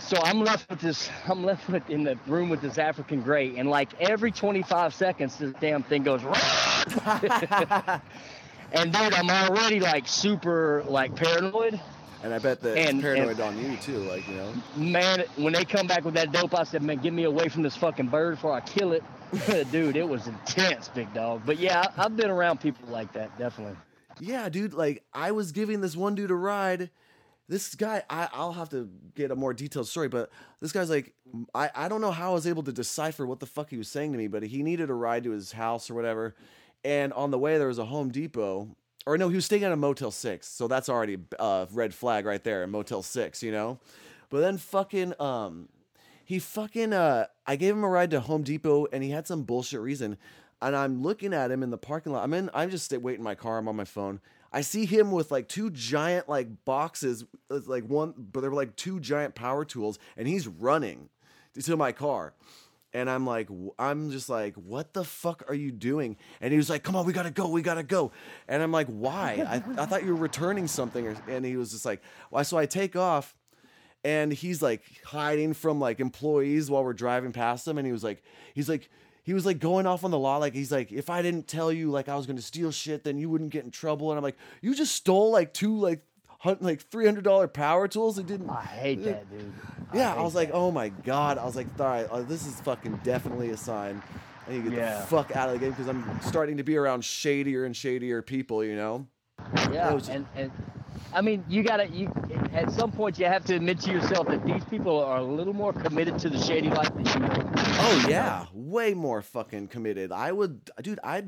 So 0.00 0.16
I'm 0.22 0.40
left 0.40 0.68
with 0.70 0.80
this. 0.80 1.10
I'm 1.28 1.44
left 1.44 1.68
with 1.68 1.88
in 1.90 2.02
the 2.04 2.18
room 2.26 2.48
with 2.48 2.60
this 2.60 2.78
African 2.78 3.20
gray, 3.22 3.56
and 3.56 3.68
like 3.70 3.88
every 4.00 4.32
25 4.32 4.94
seconds, 4.94 5.36
this 5.36 5.52
damn 5.60 5.82
thing 5.82 6.02
goes. 6.02 6.22
and 8.72 8.92
dude, 8.92 9.14
I'm 9.14 9.30
already 9.30 9.80
like 9.80 10.08
super 10.08 10.82
like 10.88 11.14
paranoid. 11.14 11.80
and 12.22 12.32
i 12.32 12.38
bet 12.38 12.60
that 12.62 12.78
And- 12.78 13.00
paranoid 13.02 13.38
and- 13.38 13.40
on 13.40 13.58
you 13.58 13.76
too 13.78 13.98
like 13.98 14.26
you 14.28 14.34
know 14.36 14.52
Man, 14.76 15.24
when 15.36 15.52
they 15.52 15.64
come 15.64 15.86
back 15.86 16.04
with 16.04 16.14
that 16.14 16.32
dope, 16.32 16.54
I 16.58 16.64
said, 16.64 16.82
man, 16.82 16.98
get 16.98 17.12
me 17.12 17.24
away 17.24 17.48
from 17.48 17.62
this 17.62 17.76
fucking 17.76 18.08
bird 18.08 18.36
before 18.36 18.52
I 18.54 18.60
kill 18.60 18.92
it. 18.92 19.02
dude, 19.72 19.96
it 19.96 20.08
was 20.08 20.26
intense, 20.26 20.88
big 20.88 21.12
dog. 21.14 21.42
But 21.46 21.58
yeah, 21.58 21.84
I, 21.96 22.04
I've 22.04 22.16
been 22.16 22.30
around 22.30 22.60
people 22.60 22.88
like 22.88 23.12
that, 23.14 23.36
definitely. 23.38 23.76
Yeah, 24.20 24.48
dude. 24.48 24.74
Like 24.74 25.02
I 25.14 25.32
was 25.32 25.52
giving 25.52 25.80
this 25.80 25.96
one 25.96 26.14
dude 26.14 26.30
a 26.30 26.34
ride. 26.34 26.90
This 27.48 27.74
guy, 27.74 28.02
I, 28.08 28.28
I'll 28.32 28.52
have 28.52 28.70
to 28.70 28.88
get 29.14 29.30
a 29.30 29.36
more 29.36 29.52
detailed 29.52 29.88
story, 29.88 30.08
but 30.08 30.30
this 30.60 30.72
guy's 30.72 30.88
like, 30.88 31.12
I, 31.54 31.70
I 31.74 31.88
don't 31.88 32.00
know 32.00 32.10
how 32.10 32.30
I 32.30 32.34
was 32.34 32.46
able 32.46 32.62
to 32.62 32.72
decipher 32.72 33.26
what 33.26 33.40
the 33.40 33.46
fuck 33.46 33.70
he 33.70 33.76
was 33.76 33.88
saying 33.88 34.12
to 34.12 34.18
me, 34.18 34.28
but 34.28 34.42
he 34.42 34.62
needed 34.62 34.90
a 34.90 34.94
ride 34.94 35.24
to 35.24 35.30
his 35.30 35.52
house 35.52 35.90
or 35.90 35.94
whatever. 35.94 36.34
And 36.84 37.12
on 37.12 37.30
the 37.30 37.38
way, 37.38 37.58
there 37.58 37.68
was 37.68 37.78
a 37.78 37.84
Home 37.84 38.10
Depot, 38.10 38.74
or 39.06 39.18
no, 39.18 39.28
he 39.28 39.34
was 39.34 39.44
staying 39.44 39.64
at 39.64 39.72
a 39.72 39.76
Motel 39.76 40.10
6. 40.10 40.46
So 40.46 40.68
that's 40.68 40.88
already 40.88 41.18
a 41.38 41.66
red 41.72 41.92
flag 41.92 42.24
right 42.24 42.42
there, 42.42 42.66
Motel 42.66 43.02
6, 43.02 43.42
you 43.42 43.52
know? 43.52 43.78
But 44.30 44.40
then 44.40 44.56
fucking, 44.56 45.14
um, 45.20 45.68
he 46.24 46.38
fucking, 46.38 46.92
uh, 46.92 47.26
I 47.46 47.56
gave 47.56 47.74
him 47.74 47.84
a 47.84 47.88
ride 47.88 48.12
to 48.12 48.20
Home 48.20 48.42
Depot 48.42 48.86
and 48.92 49.02
he 49.02 49.10
had 49.10 49.26
some 49.26 49.42
bullshit 49.42 49.80
reason 49.80 50.16
and 50.62 50.76
I'm 50.76 51.02
looking 51.02 51.34
at 51.34 51.50
him 51.50 51.62
in 51.62 51.70
the 51.70 51.78
parking 51.78 52.12
lot. 52.12 52.22
I'm 52.22 52.32
in. 52.32 52.48
I'm 52.54 52.70
just 52.70 52.92
waiting 52.92 53.20
in 53.20 53.24
my 53.24 53.34
car. 53.34 53.58
I'm 53.58 53.68
on 53.68 53.76
my 53.76 53.84
phone. 53.84 54.20
I 54.52 54.60
see 54.60 54.84
him 54.84 55.10
with 55.10 55.30
like 55.30 55.48
two 55.48 55.70
giant 55.70 56.28
like 56.28 56.64
boxes, 56.64 57.24
like 57.48 57.84
one, 57.84 58.14
but 58.16 58.40
they're 58.40 58.50
like 58.50 58.76
two 58.76 59.00
giant 59.00 59.34
power 59.34 59.64
tools, 59.64 59.98
and 60.16 60.28
he's 60.28 60.46
running 60.46 61.08
to 61.60 61.76
my 61.76 61.92
car. 61.92 62.34
And 62.94 63.08
I'm 63.08 63.24
like, 63.24 63.48
I'm 63.78 64.10
just 64.10 64.28
like, 64.28 64.54
what 64.56 64.92
the 64.92 65.02
fuck 65.02 65.44
are 65.48 65.54
you 65.54 65.72
doing? 65.72 66.18
And 66.42 66.52
he 66.52 66.58
was 66.58 66.68
like, 66.68 66.82
come 66.82 66.94
on, 66.94 67.06
we 67.06 67.14
gotta 67.14 67.30
go, 67.30 67.48
we 67.48 67.62
gotta 67.62 67.82
go. 67.82 68.12
And 68.46 68.62
I'm 68.62 68.70
like, 68.70 68.86
why? 68.88 69.42
I, 69.48 69.82
I 69.82 69.86
thought 69.86 70.04
you 70.04 70.14
were 70.14 70.20
returning 70.20 70.68
something. 70.68 71.16
And 71.26 71.42
he 71.42 71.56
was 71.56 71.70
just 71.70 71.86
like, 71.86 72.02
why? 72.28 72.42
So 72.42 72.58
I 72.58 72.66
take 72.66 72.94
off 72.94 73.34
and 74.04 74.32
he's 74.32 74.62
like 74.62 74.82
hiding 75.04 75.54
from 75.54 75.80
like 75.80 76.00
employees 76.00 76.70
while 76.70 76.84
we're 76.84 76.92
driving 76.92 77.32
past 77.32 77.66
him 77.66 77.78
and 77.78 77.86
he 77.86 77.92
was 77.92 78.02
like 78.02 78.22
he's 78.54 78.68
like 78.68 78.90
he 79.22 79.34
was 79.34 79.46
like 79.46 79.58
going 79.58 79.86
off 79.86 80.04
on 80.04 80.10
the 80.10 80.18
law 80.18 80.36
like 80.38 80.52
he's 80.54 80.72
like 80.72 80.90
if 80.92 81.08
i 81.10 81.22
didn't 81.22 81.46
tell 81.46 81.72
you 81.72 81.90
like 81.90 82.08
i 82.08 82.16
was 82.16 82.26
going 82.26 82.36
to 82.36 82.42
steal 82.42 82.70
shit 82.72 83.04
then 83.04 83.18
you 83.18 83.28
wouldn't 83.30 83.50
get 83.50 83.64
in 83.64 83.70
trouble 83.70 84.10
and 84.10 84.18
i'm 84.18 84.22
like 84.22 84.36
you 84.60 84.74
just 84.74 84.94
stole 84.94 85.30
like 85.30 85.52
two 85.54 85.76
like 85.78 86.02
like 86.60 86.90
$300 86.90 87.52
power 87.52 87.86
tools 87.86 88.18
and 88.18 88.26
didn't 88.26 88.50
I 88.50 88.62
hate 88.62 89.04
that, 89.04 89.30
dude. 89.30 89.52
yeah 89.94 90.12
i, 90.14 90.20
was 90.22 90.34
like 90.34 90.50
oh 90.52 90.72
my 90.72 90.88
god 90.88 91.38
i 91.38 91.44
was 91.44 91.54
like 91.54 91.68
all 91.78 91.86
right 91.86 92.06
uh, 92.10 92.22
this 92.22 92.44
is 92.46 92.60
fucking 92.62 92.98
definitely 93.04 93.50
a 93.50 93.56
sign 93.56 94.02
i 94.48 94.52
need 94.52 94.64
to 94.64 94.70
get 94.70 94.78
Yeah. 94.78 95.00
the 95.00 95.06
fuck 95.06 95.36
out 95.36 95.48
of 95.50 95.54
the 95.54 95.60
game 95.60 95.70
because 95.70 95.86
i'm 95.88 96.20
starting 96.22 96.56
to 96.56 96.64
be 96.64 96.76
around 96.76 97.04
shadier 97.04 97.64
and 97.64 97.76
shadier 97.76 98.22
people 98.22 98.64
you 98.64 98.74
know 98.74 99.06
Yeah, 99.72 99.92
was- 99.94 100.08
and 100.08 100.26
and 100.34 100.50
I 101.14 101.20
mean, 101.20 101.44
you 101.48 101.62
gotta 101.62 101.88
you 101.88 102.10
at 102.54 102.70
some 102.70 102.90
point 102.90 103.18
you 103.18 103.26
have 103.26 103.44
to 103.46 103.54
admit 103.56 103.80
to 103.80 103.90
yourself 103.90 104.28
that 104.28 104.46
these 104.46 104.64
people 104.66 105.02
are 105.02 105.18
a 105.18 105.22
little 105.22 105.52
more 105.52 105.72
committed 105.72 106.18
to 106.20 106.30
the 106.30 106.38
shady 106.38 106.70
life 106.70 106.88
than 106.94 107.04
you 107.04 107.26
are. 107.28 107.52
Oh 107.56 108.06
yeah, 108.08 108.46
way 108.72 108.94
more 108.94 109.22
fucking 109.22 109.68
committed. 109.68 110.10
I 110.10 110.32
would, 110.32 110.70
dude. 110.82 110.98
I 111.04 111.24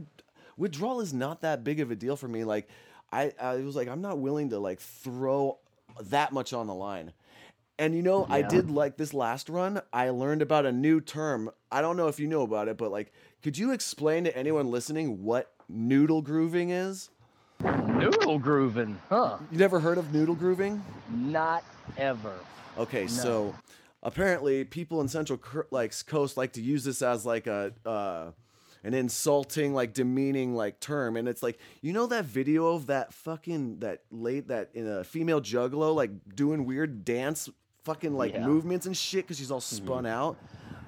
withdrawal 0.57 1.01
is 1.01 1.12
not 1.12 1.42
that 1.42 1.62
big 1.62 1.80
of 1.80 1.90
a 1.90 1.97
deal 1.97 2.16
for 2.16 2.28
me. 2.28 2.45
Like, 2.45 2.68
I, 3.12 3.32
I 3.40 3.57
was 3.57 3.76
like, 3.76 3.88
I'm 3.88 4.01
not 4.01 4.18
willing 4.18 4.51
to 4.51 4.59
like 4.59 4.80
throw 4.80 5.59
that 6.01 6.32
much 6.32 6.53
on 6.53 6.66
the 6.66 6.74
line. 6.74 7.12
And 7.78 7.95
you 7.95 8.03
know, 8.03 8.26
I 8.30 8.42
did 8.42 8.70
like 8.70 8.97
this 8.97 9.12
last 9.12 9.49
run. 9.49 9.82
I 9.92 10.11
learned 10.11 10.42
about 10.42 10.64
a 10.64 10.72
new 10.72 11.01
term. 11.01 11.51
I 11.72 11.80
don't 11.80 11.97
know 11.97 12.07
if 12.07 12.20
you 12.20 12.28
know 12.28 12.42
about 12.42 12.68
it, 12.68 12.76
but 12.78 12.92
like, 12.92 13.12
could 13.42 13.59
you 13.59 13.72
explain 13.72 14.24
to 14.24 14.36
anyone 14.36 14.70
listening 14.70 15.24
what 15.24 15.53
noodle 15.68 16.22
grooving 16.22 16.70
is? 16.70 17.11
Noodle 17.62 18.38
grooving, 18.38 19.01
huh? 19.09 19.38
You 19.51 19.59
never 19.59 19.80
heard 19.80 19.99
of 19.99 20.14
noodle 20.14 20.36
grooving? 20.36 20.84
Not 21.12 21.64
ever. 21.97 22.34
Okay, 22.78 23.07
so 23.07 23.55
apparently 24.05 24.64
people 24.64 25.00
in 25.00 25.09
Central 25.09 25.40
like 25.70 25.92
Coast 26.07 26.36
like 26.36 26.52
to 26.52 26.62
use 26.62 26.84
this 26.84 27.02
as 27.02 27.26
like 27.26 27.46
a 27.46 27.72
uh, 27.84 28.30
an 28.84 28.92
insulting, 28.92 29.72
like 29.72 29.94
demeaning, 29.94 30.55
like 30.55 30.78
term, 30.78 31.16
and 31.16 31.26
it's 31.26 31.42
like 31.42 31.59
you 31.80 31.92
know 31.92 32.07
that 32.07 32.26
video 32.26 32.74
of 32.74 32.86
that 32.86 33.12
fucking 33.12 33.80
that 33.80 34.02
late 34.11 34.48
that 34.48 34.70
in 34.74 34.86
a 34.86 35.02
female 35.02 35.40
juggalo 35.40 35.94
like 35.94 36.11
doing 36.34 36.66
weird 36.66 37.05
dance 37.05 37.48
fucking 37.84 38.14
like 38.14 38.32
Yeah. 38.32 38.40
Mm-hmm. 38.40 38.48
movements 38.48 38.86
and 38.86 38.96
shit 38.96 39.24
because 39.24 39.38
she's 39.38 39.50
all 39.50 39.61
spun 39.61 40.07
out. 40.07 40.36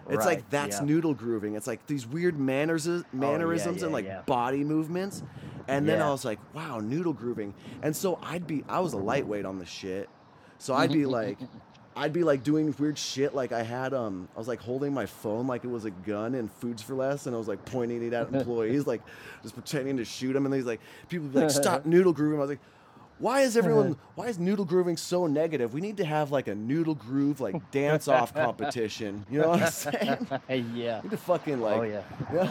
It's 0.09 0.19
Right, 0.19 0.27
like 0.27 0.51
that's 0.51 0.77
yeah. 0.77 0.83
Oh, 0.83 0.87
noodle 0.87 1.15
grooving. 1.15 1.57
It's 1.57 1.67
like 1.67 1.85
these 1.87 2.07
weird 2.07 2.39
manners, 2.39 2.89
mannerisms 3.13 3.83
and 3.83 3.91
yeah, 3.91 3.95
like 3.95 4.05
yeah. 4.05 4.23
body 4.23 4.63
movements. 4.63 5.23
And 5.69 5.89
then 5.89 6.01
I 6.01 6.11
was 6.11 6.25
like, 6.25 6.39
wow, 6.55 6.79
noodle 6.79 7.13
grooving. 7.13 7.53
And 7.83 7.95
so 7.95 8.21
I'd 8.23 8.47
be, 8.47 8.63
I 8.69 8.79
was 8.79 8.93
a 8.93 8.99
lightweight 8.99 9.45
on 9.45 9.59
the 9.59 9.67
shit. 9.67 10.09
So 10.59 10.75
I'd 10.75 10.93
be 10.93 11.07
like, 11.07 11.39
I'd 11.97 12.13
be 12.13 12.25
like 12.25 12.43
doing 12.43 12.75
weird 12.79 12.99
shit. 12.99 13.35
Like 13.35 13.53
I 13.53 13.63
had, 13.63 13.95
um, 13.95 14.29
I 14.37 14.39
was 14.39 14.49
like 14.49 14.61
holding 14.61 14.93
my 14.93 15.07
phone 15.07 15.47
like 15.47 15.65
it 15.65 15.69
was 15.69 15.87
a 15.87 15.91
gun 15.91 16.35
in 16.35 16.49
Foods 16.49 16.83
for 16.83 16.95
Less, 16.95 17.27
and 17.27 17.35
I 17.35 17.39
was 17.39 17.49
like 17.49 17.65
pointing 17.65 18.07
it 18.07 18.13
at 18.13 18.29
employees, 18.35 18.87
like 18.87 19.01
just 19.43 19.55
pretending 19.55 19.97
to 19.97 20.05
shoot 20.05 20.35
them. 20.35 20.45
And 20.45 20.55
these 20.55 20.67
like 20.67 20.81
people 21.09 21.27
would 21.27 21.35
be 21.35 21.41
like, 21.41 21.51
stop 21.51 21.87
noodle 21.87 22.13
grooving. 22.13 22.39
I 22.39 22.43
was 22.43 22.51
like, 22.51 22.61
why 23.19 23.41
is 23.41 23.57
everyone, 23.57 23.97
why 24.15 24.27
is 24.27 24.39
noodle 24.39 24.67
grooving 24.67 24.99
so 24.99 25.27
negative? 25.27 25.73
We 25.73 25.81
need 25.81 25.97
to 25.97 26.05
have 26.05 26.31
like 26.31 26.49
a 26.49 26.55
noodle 26.55 26.95
groove 26.95 27.41
like 27.41 27.71
dance 27.71 28.09
off 28.09 28.35
competition. 28.35 29.25
You 29.31 29.41
know 29.41 29.49
what 29.49 29.63
I'm 29.63 29.71
saying? 29.71 30.27
yeah. 30.75 31.01
We 31.01 31.09
need 31.09 31.11
to 31.13 31.17
fucking 31.17 31.61
like, 31.63 31.79
Oh 31.79 31.83
yeah. 31.83 32.03
yeah. 32.33 32.51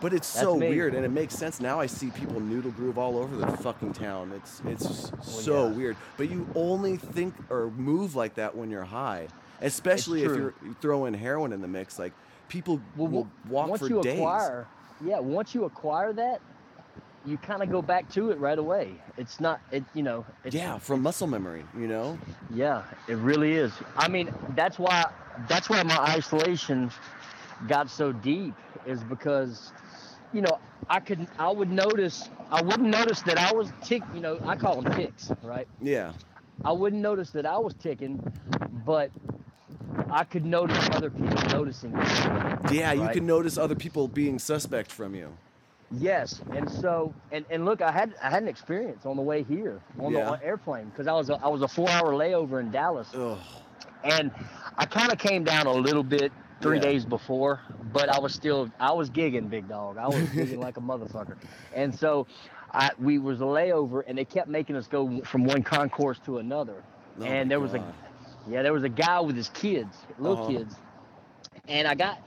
But 0.00 0.14
it's 0.14 0.32
That's 0.32 0.44
so 0.46 0.56
me. 0.56 0.68
weird, 0.70 0.94
and 0.94 1.04
it 1.04 1.10
makes 1.10 1.34
sense 1.34 1.60
now. 1.60 1.78
I 1.78 1.86
see 1.86 2.10
people 2.10 2.40
noodle 2.40 2.70
groove 2.70 2.96
all 2.98 3.18
over 3.18 3.36
the 3.36 3.46
fucking 3.58 3.92
town. 3.92 4.32
It's 4.34 4.62
it's 4.66 5.12
so 5.20 5.68
yeah. 5.68 5.74
weird. 5.76 5.96
But 6.16 6.30
you 6.30 6.48
only 6.54 6.96
think 6.96 7.34
or 7.50 7.70
move 7.70 8.16
like 8.16 8.34
that 8.36 8.56
when 8.56 8.70
you're 8.70 8.84
high, 8.84 9.28
especially 9.60 10.24
if 10.24 10.34
you're 10.34 10.54
throwing 10.80 11.12
heroin 11.14 11.52
in 11.52 11.60
the 11.60 11.68
mix. 11.68 11.98
Like 11.98 12.12
people 12.48 12.80
Well, 12.96 13.08
will 13.08 13.28
walk 13.48 13.68
once 13.68 13.82
for 13.82 13.88
you 13.88 14.02
days. 14.02 14.14
acquire, 14.18 14.66
yeah, 15.04 15.18
once 15.18 15.54
you 15.54 15.64
acquire 15.64 16.14
that, 16.14 16.40
you 17.26 17.36
kind 17.36 17.62
of 17.62 17.70
go 17.70 17.82
back 17.82 18.08
to 18.12 18.30
it 18.30 18.38
right 18.38 18.58
away. 18.58 18.94
It's 19.18 19.38
not, 19.40 19.60
it, 19.70 19.84
you 19.92 20.02
know, 20.02 20.24
it's, 20.44 20.54
yeah, 20.54 20.78
from 20.78 21.02
muscle 21.02 21.26
memory. 21.26 21.64
You 21.78 21.88
know. 21.88 22.18
Yeah, 22.54 22.84
it 23.06 23.16
really 23.16 23.52
is. 23.52 23.72
I 23.98 24.08
mean, 24.08 24.32
that's 24.56 24.78
why 24.78 25.04
that's 25.46 25.68
why 25.68 25.82
my 25.82 25.98
isolation 25.98 26.90
got 27.68 27.90
so 27.90 28.12
deep 28.12 28.54
is 28.86 29.04
because 29.04 29.72
you 30.32 30.40
know, 30.42 30.58
I 30.88 31.00
could, 31.00 31.26
I 31.38 31.50
would 31.50 31.70
notice, 31.70 32.28
I 32.50 32.62
wouldn't 32.62 32.88
notice 32.88 33.20
that 33.22 33.38
I 33.38 33.52
was 33.52 33.72
tick, 33.82 34.02
you 34.14 34.20
know, 34.20 34.38
I 34.44 34.56
call 34.56 34.80
them 34.80 34.92
ticks, 34.94 35.30
right? 35.42 35.68
Yeah. 35.80 36.12
I 36.64 36.72
wouldn't 36.72 37.02
notice 37.02 37.30
that 37.30 37.46
I 37.46 37.58
was 37.58 37.74
ticking, 37.74 38.20
but 38.84 39.10
I 40.10 40.24
could 40.24 40.44
notice 40.44 40.88
other 40.92 41.10
people 41.10 41.36
noticing. 41.50 41.92
me. 41.92 42.02
Yeah, 42.70 42.92
you 42.92 43.08
can 43.08 43.26
notice 43.26 43.56
other 43.56 43.74
people 43.74 44.08
being 44.08 44.38
suspect 44.38 44.90
from 44.92 45.14
you. 45.14 45.32
Yes, 45.92 46.40
and 46.54 46.70
so 46.70 47.12
and, 47.32 47.44
and 47.50 47.64
look, 47.64 47.82
I 47.82 47.90
had 47.90 48.14
I 48.22 48.30
had 48.30 48.42
an 48.44 48.48
experience 48.48 49.04
on 49.04 49.16
the 49.16 49.22
way 49.22 49.42
here 49.42 49.80
on 49.98 50.12
Yeah. 50.12 50.36
the 50.36 50.44
airplane 50.44 50.84
because 50.84 51.08
I 51.08 51.12
was 51.14 51.30
a, 51.30 51.34
I 51.42 51.48
was 51.48 51.62
a 51.62 51.68
four 51.68 51.88
hour 51.90 52.12
layover 52.12 52.60
in 52.60 52.70
Dallas, 52.70 53.08
Ugh. 53.12 53.36
and 54.04 54.30
I 54.76 54.86
kind 54.86 55.10
of 55.10 55.18
came 55.18 55.42
down 55.42 55.66
a 55.66 55.72
little 55.72 56.04
bit 56.04 56.30
three 56.60 56.78
Yeah. 56.78 56.80
days 56.80 57.04
before, 57.04 57.60
but 57.92 58.08
I 58.08 58.18
was 58.18 58.32
still 58.34 58.70
I 58.80 58.92
was 58.92 59.10
gigging, 59.10 59.48
big 59.50 59.68
dog. 59.68 59.98
I 59.98 60.08
was 60.08 60.24
gigging 60.30 60.58
like 60.58 60.76
a 60.76 60.80
motherfucker, 60.80 61.36
and 61.74 61.94
so 61.94 62.26
I 62.72 62.90
we 62.98 63.18
was 63.18 63.40
a 63.40 63.44
layover, 63.44 64.02
and 64.06 64.18
they 64.18 64.24
kept 64.24 64.48
making 64.48 64.76
us 64.76 64.86
go 64.88 65.22
from 65.24 65.44
one 65.44 65.62
concourse 65.62 66.18
to 66.20 66.38
another, 66.38 66.82
Oh 67.20 67.24
and 67.26 67.50
there 67.50 67.60
was 67.60 67.74
God. 67.74 67.84
a 67.84 67.94
yeah 68.46 68.62
there 68.62 68.72
was 68.72 68.84
a 68.84 68.88
guy 68.88 69.20
with 69.20 69.36
his 69.36 69.48
kids, 69.50 69.96
little 70.18 70.36
Uh-huh. 70.36 70.46
kids, 70.46 70.76
and 71.68 71.86
I 71.88 71.94
got 71.94 72.18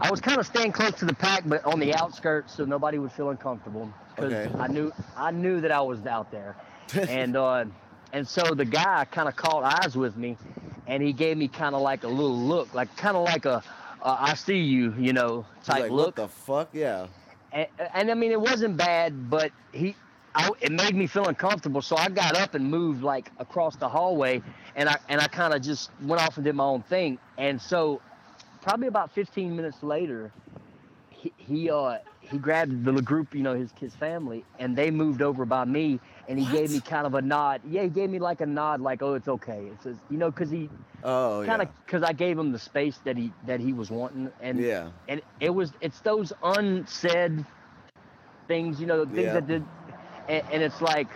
I 0.00 0.10
was 0.10 0.20
kind 0.20 0.38
of 0.38 0.46
staying 0.46 0.72
close 0.72 0.92
to 0.96 1.04
the 1.04 1.14
pack, 1.14 1.44
but 1.46 1.64
on 1.64 1.80
the 1.80 1.94
outskirts, 1.94 2.54
so 2.54 2.64
nobody 2.64 2.98
would 2.98 3.12
feel 3.12 3.30
uncomfortable 3.30 3.88
because 4.14 4.34
Okay. 4.34 4.50
I 4.58 4.68
knew 4.68 4.92
I 5.16 5.30
knew 5.30 5.60
that 5.60 5.72
I 5.72 5.80
was 5.82 6.04
out 6.06 6.30
there, 6.30 6.56
and 7.06 7.36
uh, 7.36 7.64
and 8.12 8.26
so 8.26 8.42
the 8.54 8.64
guy 8.64 9.04
kind 9.04 9.28
of 9.28 9.36
caught 9.36 9.84
eyes 9.84 9.96
with 9.96 10.16
me, 10.16 10.36
and 10.86 11.02
he 11.02 11.12
gave 11.12 11.36
me 11.36 11.48
kind 11.48 11.74
of 11.74 11.82
like 11.82 12.04
a 12.04 12.08
little 12.08 12.36
look, 12.36 12.74
like 12.74 12.94
kind 12.96 13.16
of 13.16 13.24
like 13.24 13.44
a 13.44 13.62
uh, 14.02 14.16
I 14.18 14.34
see 14.34 14.58
you, 14.58 14.94
you 14.98 15.12
know, 15.12 15.46
type 15.64 15.82
like, 15.82 15.90
look, 15.90 16.06
what 16.06 16.16
the 16.16 16.28
fuck? 16.28 16.68
Yeah. 16.72 17.06
and, 17.52 17.66
and 17.94 18.10
I 18.10 18.14
mean 18.14 18.32
it 18.32 18.40
wasn't 18.40 18.76
bad, 18.76 19.30
but 19.30 19.52
he. 19.72 19.94
I, 20.34 20.48
it 20.62 20.72
made 20.72 20.94
me 20.94 21.06
feel 21.06 21.28
uncomfortable, 21.28 21.82
so 21.82 21.94
I 21.94 22.08
got 22.08 22.34
up 22.36 22.54
and 22.54 22.64
moved 22.64 23.02
like 23.02 23.30
across 23.38 23.76
the 23.76 23.86
hallway, 23.86 24.42
and 24.74 24.88
I 24.88 24.96
and 25.10 25.20
I 25.20 25.26
kind 25.26 25.52
of 25.52 25.60
just 25.60 25.90
went 26.00 26.22
off 26.22 26.36
and 26.36 26.44
did 26.44 26.54
my 26.54 26.64
own 26.64 26.82
thing. 26.82 27.18
And 27.36 27.60
so, 27.60 28.00
probably 28.62 28.86
about 28.86 29.10
15 29.12 29.54
minutes 29.54 29.82
later, 29.82 30.32
he, 31.10 31.32
he 31.36 31.70
uh 31.70 31.98
he 32.20 32.38
grabbed 32.38 32.82
the 32.82 32.92
group, 33.02 33.34
you 33.34 33.42
know, 33.42 33.54
his 33.54 33.70
his 33.78 33.94
family, 33.94 34.42
and 34.58 34.74
they 34.74 34.90
moved 34.90 35.20
over 35.20 35.44
by 35.44 35.66
me, 35.66 36.00
and 36.28 36.38
he 36.38 36.46
gave 36.46 36.70
me 36.70 36.80
kind 36.80 37.06
of 37.06 37.14
a 37.14 37.22
nod. 37.22 37.62
Yeah, 37.64 37.82
he 37.82 37.88
gave 37.88 38.10
me 38.10 38.18
like 38.18 38.40
a 38.40 38.46
nod, 38.46 38.80
like, 38.80 39.02
oh, 39.02 39.14
it's 39.14 39.28
okay. 39.28 39.68
It's 39.72 39.82
just, 39.84 40.00
you 40.08 40.18
know, 40.18 40.30
because 40.30 40.50
he 40.50 40.70
Oh, 41.02 41.42
kind 41.42 41.62
of 41.62 41.68
yeah. 41.68 41.72
because 41.86 42.02
I 42.02 42.12
gave 42.12 42.38
him 42.38 42.52
the 42.52 42.58
space 42.58 42.98
that 43.04 43.16
he 43.16 43.32
that 43.44 43.60
he 43.60 43.72
was 43.72 43.90
wanting, 43.90 44.30
and 44.40 44.64
Yeah. 44.64 44.90
and 45.08 45.22
it 45.40 45.50
was 45.50 45.72
it's 45.80 46.00
those 46.00 46.32
unsaid 46.42 47.44
things, 48.48 48.80
you 48.80 48.86
know, 48.86 49.04
things 49.06 49.32
Yeah. 49.32 49.34
that 49.34 49.46
did, 49.46 49.66
and, 50.28 50.42
and 50.52 50.62
it's 50.62 50.80
like 50.80 51.08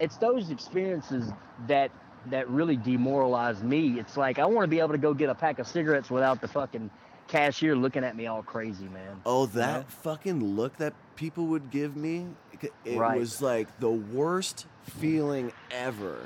it's 0.00 0.16
those 0.18 0.50
experiences 0.50 1.32
that 1.68 1.90
that 2.26 2.48
really 2.48 2.76
demoralize 2.76 3.62
me. 3.62 3.98
It's 3.98 4.16
like 4.16 4.38
I 4.38 4.46
want 4.46 4.64
to 4.64 4.68
be 4.68 4.80
able 4.80 4.92
to 4.92 4.98
go 4.98 5.14
get 5.14 5.30
a 5.30 5.34
pack 5.34 5.58
of 5.58 5.66
cigarettes 5.66 6.10
without 6.10 6.40
the 6.40 6.48
fucking 6.48 6.90
cashier 7.28 7.74
looking 7.76 8.04
at 8.04 8.16
me 8.16 8.26
all 8.26 8.42
crazy, 8.42 8.84
man. 8.88 9.20
Oh, 9.26 9.46
that 9.46 9.88
fucking 9.90 10.42
look 10.56 10.76
that 10.78 10.92
people 11.16 11.46
would 11.46 11.70
give 11.70 11.96
me, 11.96 12.26
it- 12.84 12.98
Right. 12.98 13.18
was 13.18 13.40
like 13.42 13.68
the 13.80 13.90
worst 13.90 14.66
feeling 14.84 15.52
ever. 15.70 16.16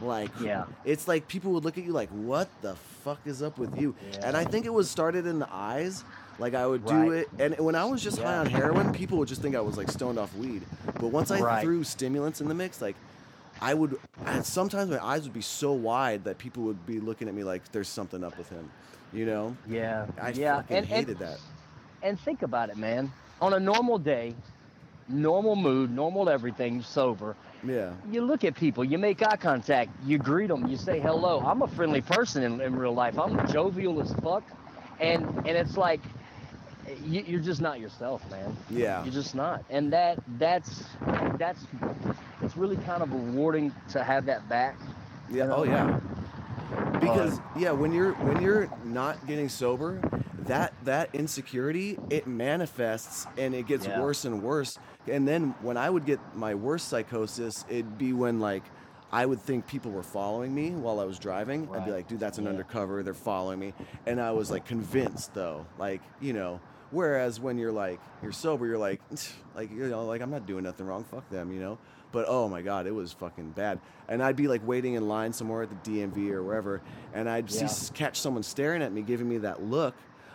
Like, 0.00 0.30
Yeah. 0.40 0.64
it's 0.84 1.08
like 1.08 1.26
people 1.26 1.52
would 1.52 1.64
look 1.64 1.76
at 1.76 1.84
you 1.84 1.92
like, 1.92 2.08
"What 2.10 2.48
the 2.62 2.76
fuck 3.02 3.18
is 3.26 3.42
up 3.42 3.58
with 3.58 3.76
you?" 3.80 3.96
And 4.22 4.36
I 4.36 4.44
think 4.44 4.64
it 4.64 4.72
was 4.72 4.88
started 4.88 5.26
in 5.26 5.40
the 5.40 5.48
eyes. 5.52 6.04
Like 6.38 6.54
I 6.54 6.64
would 6.68 6.86
do 6.86 6.94
Right. 6.94 7.12
it, 7.22 7.28
and 7.40 7.58
when 7.58 7.74
I 7.74 7.84
was 7.84 8.00
just 8.00 8.18
high 8.18 8.36
on 8.38 8.46
heroin, 8.46 8.92
people 8.92 9.18
would 9.18 9.26
just 9.26 9.42
think 9.42 9.56
I 9.56 9.60
was 9.60 9.76
like 9.76 9.90
stoned 9.90 10.16
off 10.18 10.32
weed. 10.36 10.62
But 10.94 11.08
once 11.08 11.32
I 11.32 11.40
Right. 11.40 11.62
threw 11.62 11.82
stimulants 11.82 12.40
in 12.40 12.46
the 12.46 12.54
mix, 12.54 12.80
like 12.80 12.94
I 13.60 13.74
would, 13.74 13.98
sometimes 14.42 14.88
my 14.88 15.04
eyes 15.04 15.24
would 15.24 15.32
be 15.32 15.40
so 15.40 15.72
wide 15.72 16.22
that 16.24 16.38
people 16.38 16.62
would 16.62 16.86
be 16.86 17.00
looking 17.00 17.26
at 17.26 17.34
me 17.34 17.42
like 17.42 17.72
there's 17.72 17.88
something 17.88 18.22
up 18.22 18.38
with 18.38 18.48
him, 18.50 18.70
you 19.12 19.26
know? 19.26 19.56
Yeah, 19.68 20.06
I 20.20 20.30
yeah, 20.30 20.56
fucking 20.56 20.76
and, 20.76 20.86
hated 20.86 21.08
and, 21.08 21.18
that. 21.18 21.40
and 22.02 22.20
think 22.20 22.42
about 22.42 22.70
it, 22.70 22.76
man. 22.76 23.12
On 23.40 23.52
a 23.54 23.60
normal 23.60 23.98
day, 23.98 24.34
normal 25.08 25.56
mood, 25.56 25.90
normal 25.90 26.28
everything, 26.28 26.82
sober. 26.82 27.36
Yeah. 27.66 27.92
you 28.10 28.22
look 28.22 28.44
at 28.44 28.54
people, 28.54 28.84
you 28.84 28.98
make 28.98 29.20
eye 29.22 29.36
contact, 29.36 29.90
you 30.04 30.18
greet 30.18 30.46
them, 30.46 30.68
you 30.68 30.76
say 30.76 31.00
hello. 31.00 31.40
I'm 31.40 31.62
a 31.62 31.66
friendly 31.68 32.00
person 32.00 32.44
in, 32.44 32.60
in 32.60 32.76
real 32.76 32.94
life. 32.94 33.18
I'm 33.18 33.48
jovial 33.48 34.00
as 34.00 34.12
fuck, 34.14 34.44
and 35.00 35.24
and 35.38 35.48
it's 35.48 35.76
like 35.76 36.00
you, 37.04 37.22
you're 37.26 37.40
just 37.40 37.60
not 37.60 37.80
yourself, 37.80 38.28
man. 38.30 38.56
Yeah. 38.70 39.02
You're 39.02 39.12
just 39.12 39.34
not, 39.34 39.64
and 39.70 39.92
that 39.92 40.18
that's 40.38 40.84
that's 41.36 41.66
it's 42.42 42.56
really 42.56 42.76
kind 42.76 43.02
of 43.02 43.12
rewarding 43.12 43.72
to 43.90 44.04
have 44.04 44.26
that 44.26 44.48
back. 44.48 44.76
Yeah. 45.28 45.44
you 45.44 45.48
know? 45.48 45.56
Oh 45.56 45.62
yeah. 45.64 46.00
Because 47.00 47.40
yeah, 47.56 47.72
when 47.72 47.92
you're 47.92 48.12
when 48.14 48.42
you're 48.42 48.68
not 48.84 49.26
getting 49.26 49.48
sober, 49.48 50.00
that 50.46 50.72
that 50.84 51.10
insecurity 51.14 51.98
it 52.10 52.26
manifests 52.26 53.26
and 53.36 53.54
it 53.54 53.66
gets 53.66 53.86
Yeah. 53.86 54.00
worse 54.00 54.24
and 54.24 54.42
worse. 54.42 54.78
And 55.06 55.26
then 55.26 55.54
when 55.62 55.76
I 55.76 55.88
would 55.90 56.04
get 56.04 56.18
my 56.36 56.54
worst 56.54 56.88
psychosis, 56.88 57.64
it'd 57.68 57.98
be 57.98 58.12
when 58.12 58.40
like 58.40 58.62
I 59.10 59.24
would 59.24 59.40
think 59.40 59.66
people 59.66 59.90
were 59.90 60.02
following 60.02 60.54
me 60.54 60.70
while 60.72 61.00
I 61.00 61.04
was 61.04 61.18
driving. 61.18 61.68
I'd 61.72 61.84
be 61.84 61.92
like, 61.92 62.08
dude, 62.08 62.20
that's 62.20 62.38
an 62.38 62.44
Yeah. 62.44 62.50
undercover. 62.50 63.02
They're 63.02 63.14
following 63.14 63.58
me. 63.58 63.72
And 64.06 64.20
I 64.20 64.32
was 64.32 64.50
like 64.50 64.66
convinced 64.66 65.34
though, 65.34 65.66
like 65.78 66.00
you 66.20 66.32
know. 66.32 66.60
Whereas 66.90 67.38
when 67.38 67.58
you're 67.58 67.72
like 67.72 68.00
you're 68.22 68.32
sober, 68.32 68.66
you're 68.66 68.78
like, 68.78 69.00
like 69.54 69.70
you 69.70 69.88
know, 69.88 70.06
like 70.06 70.22
I'm 70.22 70.30
not 70.30 70.46
doing 70.46 70.64
nothing 70.64 70.86
wrong. 70.86 71.04
Fuck 71.04 71.28
them, 71.30 71.52
you 71.52 71.60
know. 71.60 71.78
But 72.12 72.24
oh 72.28 72.48
my 72.48 72.62
god, 72.62 72.86
it 72.86 72.94
was 72.94 73.12
fucking 73.12 73.50
bad. 73.50 73.78
And 74.08 74.22
I'd 74.22 74.36
be 74.36 74.48
like 74.48 74.66
waiting 74.66 74.94
in 74.94 75.08
line 75.08 75.32
somewhere 75.32 75.62
at 75.62 75.68
the 75.84 75.90
DMV 75.90 76.30
or 76.30 76.42
wherever, 76.42 76.80
and 77.12 77.28
I'd 77.28 77.50
see 77.50 77.60
Yeah. 77.60 77.64
s 77.66 77.90
catch 77.94 78.18
someone 78.20 78.42
staring 78.42 78.82
at 78.82 78.92
me, 78.92 79.02
giving 79.02 79.28
me 79.28 79.38
that 79.38 79.62
look. 79.62 79.94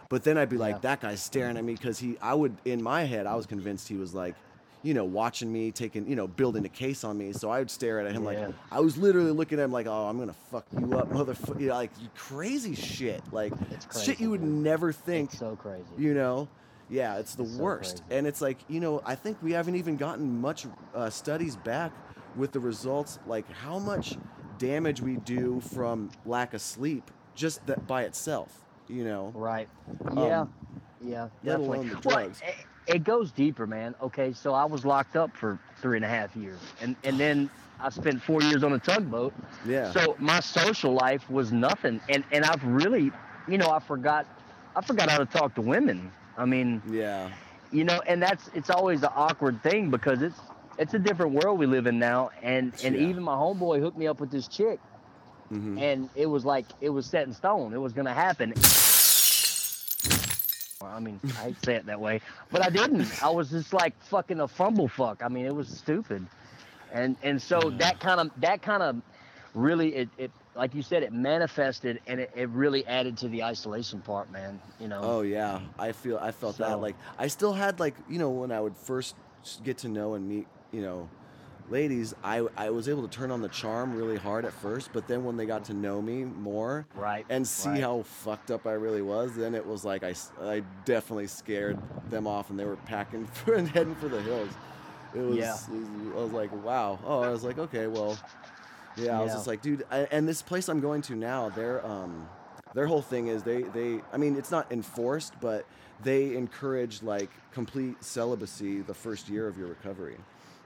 But 0.10 0.24
then 0.24 0.38
I'd 0.38 0.50
be 0.50 0.58
like, 0.58 0.76
Yeah. 0.76 0.80
that 0.82 1.02
guy's 1.02 1.22
staring 1.24 1.58
at 1.58 1.64
me 1.64 1.74
because 1.74 1.98
he. 1.98 2.18
I 2.22 2.36
would 2.36 2.56
in 2.66 2.84
my 2.84 3.04
head, 3.06 3.26
I 3.26 3.36
was 3.36 3.48
convinced 3.48 3.88
he 3.88 3.96
was 3.96 4.14
like, 4.14 4.36
you 4.84 4.94
know, 4.94 5.06
watching 5.06 5.52
me, 5.52 5.72
taking, 5.72 6.06
you 6.08 6.16
know, 6.16 6.28
building 6.28 6.66
a 6.66 6.70
case 6.70 7.04
on 7.06 7.18
me. 7.18 7.32
So 7.34 7.50
I 7.50 7.60
would 7.60 7.72
stare 7.72 8.00
at 8.06 8.12
him 8.14 8.24
Yeah. 8.24 8.30
like 8.48 8.54
I 8.72 8.80
was 8.82 8.98
literally 8.98 9.32
looking 9.32 9.58
at 9.58 9.64
him 9.64 9.72
like, 9.72 9.88
oh, 9.88 10.08
I'm 10.08 10.20
gonna 10.20 10.36
fuck 10.52 10.66
you 10.78 10.94
up, 11.00 11.10
motherfucker. 11.10 11.60
You 11.60 11.68
know, 11.70 11.76
like 11.76 11.92
crazy 12.16 12.76
shit, 12.76 13.24
like 13.32 13.54
It's 13.72 14.04
shit 14.04 14.20
you 14.20 14.30
would 14.30 14.42
dude. 14.42 14.50
never 14.50 14.92
think 14.92 15.32
It's 15.32 15.40
so 15.40 15.56
crazy. 15.56 15.86
you 15.98 16.14
know 16.14 16.48
yeah 16.90 17.18
it's 17.18 17.36
the 17.36 17.46
so 17.46 17.62
worst 17.64 18.04
crazy. 18.08 18.18
and 18.18 18.28
it's 18.28 18.42
like 18.42 18.58
you 18.68 18.80
know 18.80 19.02
i 19.06 19.16
think 19.16 19.38
we 19.42 19.52
haven't 19.52 19.76
even 19.76 19.96
gotten 19.98 20.40
much 20.40 20.66
uh, 20.94 21.10
studies 21.10 21.56
back 21.56 21.92
with 22.36 22.52
the 22.52 22.60
results 22.60 23.20
like 23.26 23.50
how 23.52 23.80
much 23.80 24.18
damage 24.58 25.02
we 25.02 25.16
do 25.18 25.60
from 25.62 26.10
lack 26.26 26.54
of 26.54 26.62
sleep 26.62 27.10
just 27.36 27.66
that 27.66 27.86
by 27.88 28.04
itself 28.04 28.66
you 28.88 29.04
know 29.04 29.32
Right. 29.36 29.68
Yeah. 30.16 30.42
Um, 30.42 30.50
yeah. 31.02 31.24
let 31.44 31.58
Definitely. 31.58 31.78
alone 31.78 31.90
the 31.90 31.96
Well, 32.10 32.18
drugs. 32.18 32.42
it, 32.88 32.96
it 32.96 33.04
goes 33.04 33.32
deeper, 33.32 33.66
man. 33.66 33.96
Okay, 34.02 34.34
so 34.34 34.54
I 34.54 34.66
was 34.66 34.86
locked 34.86 35.16
up 35.16 35.36
for 35.36 35.60
three 35.82 35.98
and 35.98 36.06
a 36.06 36.10
half 36.10 36.36
years, 36.36 36.60
and 36.82 36.96
and 37.04 37.20
then 37.20 37.50
I 37.80 37.90
spent 37.90 38.22
four 38.22 38.42
years 38.42 38.64
on 38.64 38.74
a 38.74 38.80
tugboat. 38.80 39.34
yeah 39.66 39.92
So 39.92 40.16
my 40.20 40.40
social 40.40 40.94
life 40.94 41.30
was 41.30 41.52
nothing, 41.52 42.02
and 42.10 42.24
and 42.32 42.46
I've 42.46 42.64
really, 42.64 43.12
you 43.48 43.58
know, 43.58 43.70
I 43.70 43.80
forgot, 43.80 44.28
I 44.76 44.82
forgot 44.82 45.10
how 45.10 45.18
to 45.18 45.26
talk 45.26 45.56
to 45.56 45.62
women. 45.62 46.12
I 46.38 46.46
mean, 46.46 46.82
yeah 46.90 47.30
you 47.72 47.84
know, 47.84 48.02
and 48.06 48.22
that's 48.22 48.50
it's 48.54 48.70
always 48.70 49.04
an 49.04 49.10
awkward 49.16 49.62
thing 49.64 49.90
because 49.90 50.22
it's 50.22 50.40
it's 50.78 50.94
a 50.94 51.00
different 51.00 51.34
world 51.34 51.60
we 51.60 51.66
live 51.66 51.88
in 51.88 52.00
now, 52.00 52.30
and 52.42 52.74
and 52.82 52.96
Yeah. 52.96 53.08
even 53.10 53.24
my 53.24 53.36
homeboy 53.36 53.80
hooked 53.80 53.98
me 53.98 54.08
up 54.08 54.20
with 54.20 54.32
this 54.32 54.48
chick, 54.48 54.80
hmm 55.50 55.78
and 55.78 56.10
it 56.16 56.26
was 56.28 56.46
like 56.46 56.66
it 56.82 56.90
was 56.90 57.06
set 57.06 57.28
in 57.28 57.34
stone. 57.34 57.74
It 57.74 57.80
was 57.82 57.94
gonna 57.94 58.14
happen. 58.14 58.54
I 60.82 61.00
mean, 61.00 61.22
I 61.36 61.44
hate 61.44 61.56
to 61.56 61.62
say 61.62 61.76
it 61.76 61.86
that 61.86 62.00
way, 62.00 62.22
but 62.52 62.62
I 62.62 62.70
didn't. 62.70 63.10
I 63.22 63.30
was 63.30 63.50
just 63.50 63.74
like 63.74 63.94
fucking 64.04 64.40
a 64.40 64.48
fumble 64.48 64.88
fuck. 64.88 65.22
I 65.24 65.30
mean, 65.30 65.46
it 65.46 65.56
was 65.56 65.70
stupid, 65.70 66.28
and 66.92 67.16
and 67.24 67.42
so 67.42 67.72
that 67.78 68.00
kind 68.00 68.20
of 68.20 68.32
that 68.42 68.62
kind 68.62 68.84
of 68.84 69.02
really 69.54 69.96
it, 69.96 70.10
it 70.18 70.32
like 70.56 70.76
you 70.76 70.82
said 70.82 71.04
it 71.04 71.12
manifested 71.14 72.00
and 72.08 72.20
it, 72.20 72.32
it 72.36 72.50
really 72.50 72.86
added 72.88 73.18
to 73.18 73.28
the 73.28 73.44
isolation 73.44 74.02
part, 74.02 74.32
man. 74.32 74.60
You 74.80 74.88
know. 74.88 75.00
oh 75.02 75.22
yeah 75.22 75.60
i 75.80 75.92
feel 75.92 76.18
i 76.18 76.32
felt 76.32 76.58
that 76.58 76.80
like 76.82 76.96
i 77.18 77.28
still 77.28 77.54
had 77.54 77.80
like 77.80 77.96
you 78.10 78.20
know 78.20 78.30
when 78.30 78.52
i 78.52 78.60
would 78.60 78.76
first 78.76 79.16
get 79.64 79.78
to 79.80 79.88
know 79.88 80.14
and 80.16 80.28
meet 80.28 80.48
you 80.72 80.82
know 80.82 81.10
ladies 81.70 82.14
i 82.24 82.46
i 82.58 82.70
was 82.70 82.90
able 82.90 83.02
to 83.08 83.08
turn 83.08 83.32
on 83.32 83.42
the 83.42 83.48
charm 83.50 83.96
really 83.96 84.18
hard 84.18 84.44
at 84.46 84.52
first 84.52 84.90
but 84.92 85.08
then 85.08 85.24
when 85.24 85.38
they 85.38 85.46
got 85.46 85.64
to 85.66 85.74
know 85.74 86.02
me 86.02 86.26
more 86.26 86.86
Right. 86.96 87.26
and 87.30 87.48
see 87.48 87.70
right. 87.70 87.82
how 87.82 88.02
fucked 88.04 88.52
up 88.52 88.66
I 88.68 88.74
really 88.74 89.02
was, 89.02 89.36
then 89.36 89.56
it 89.56 89.66
was 89.66 89.86
like 89.86 90.04
I 90.04 90.14
I 90.42 90.62
definitely 90.86 91.28
scared 91.28 91.78
them 92.10 92.28
off 92.28 92.50
and 92.50 92.60
they 92.60 92.66
were 92.66 92.76
packing 92.76 93.26
for 93.26 93.54
and 93.60 93.68
heading 93.70 93.96
for 93.96 94.10
the 94.10 94.22
hills. 94.22 94.50
It 95.16 95.20
was, 95.22 95.38
Yeah. 95.38 95.54
it 95.54 95.70
was- 95.72 96.14
I 96.18 96.24
was 96.24 96.32
like, 96.32 96.66
wow. 96.66 97.00
Oh, 97.06 97.22
I 97.22 97.30
was 97.30 97.44
like, 97.44 97.58
okay, 97.60 97.88
well, 97.88 98.18
yeah. 98.98 99.20
I 99.20 99.22
was 99.22 99.34
just 99.34 99.48
like, 99.48 99.62
dude. 99.62 99.84
I, 99.92 100.00
and 100.12 100.28
this 100.28 100.42
place 100.42 100.70
I'm 100.70 100.80
going 100.80 101.02
to 101.04 101.16
now, 101.16 101.50
their 101.50 101.86
um, 101.86 102.28
their 102.74 102.88
whole 102.88 103.02
thing 103.02 103.28
is 103.28 103.44
they 103.44 103.64
they. 103.64 104.02
I 104.12 104.18
mean, 104.18 104.36
it's 104.36 104.52
not 104.52 104.72
enforced, 104.72 105.34
but 105.42 105.66
they 106.04 106.36
encourage 106.36 107.02
like 107.04 107.30
complete 107.52 108.04
celibacy 108.04 108.82
the 108.82 108.94
first 108.94 109.30
year 109.30 109.48
of 109.48 109.58
your 109.58 109.68
recovery. 109.68 110.18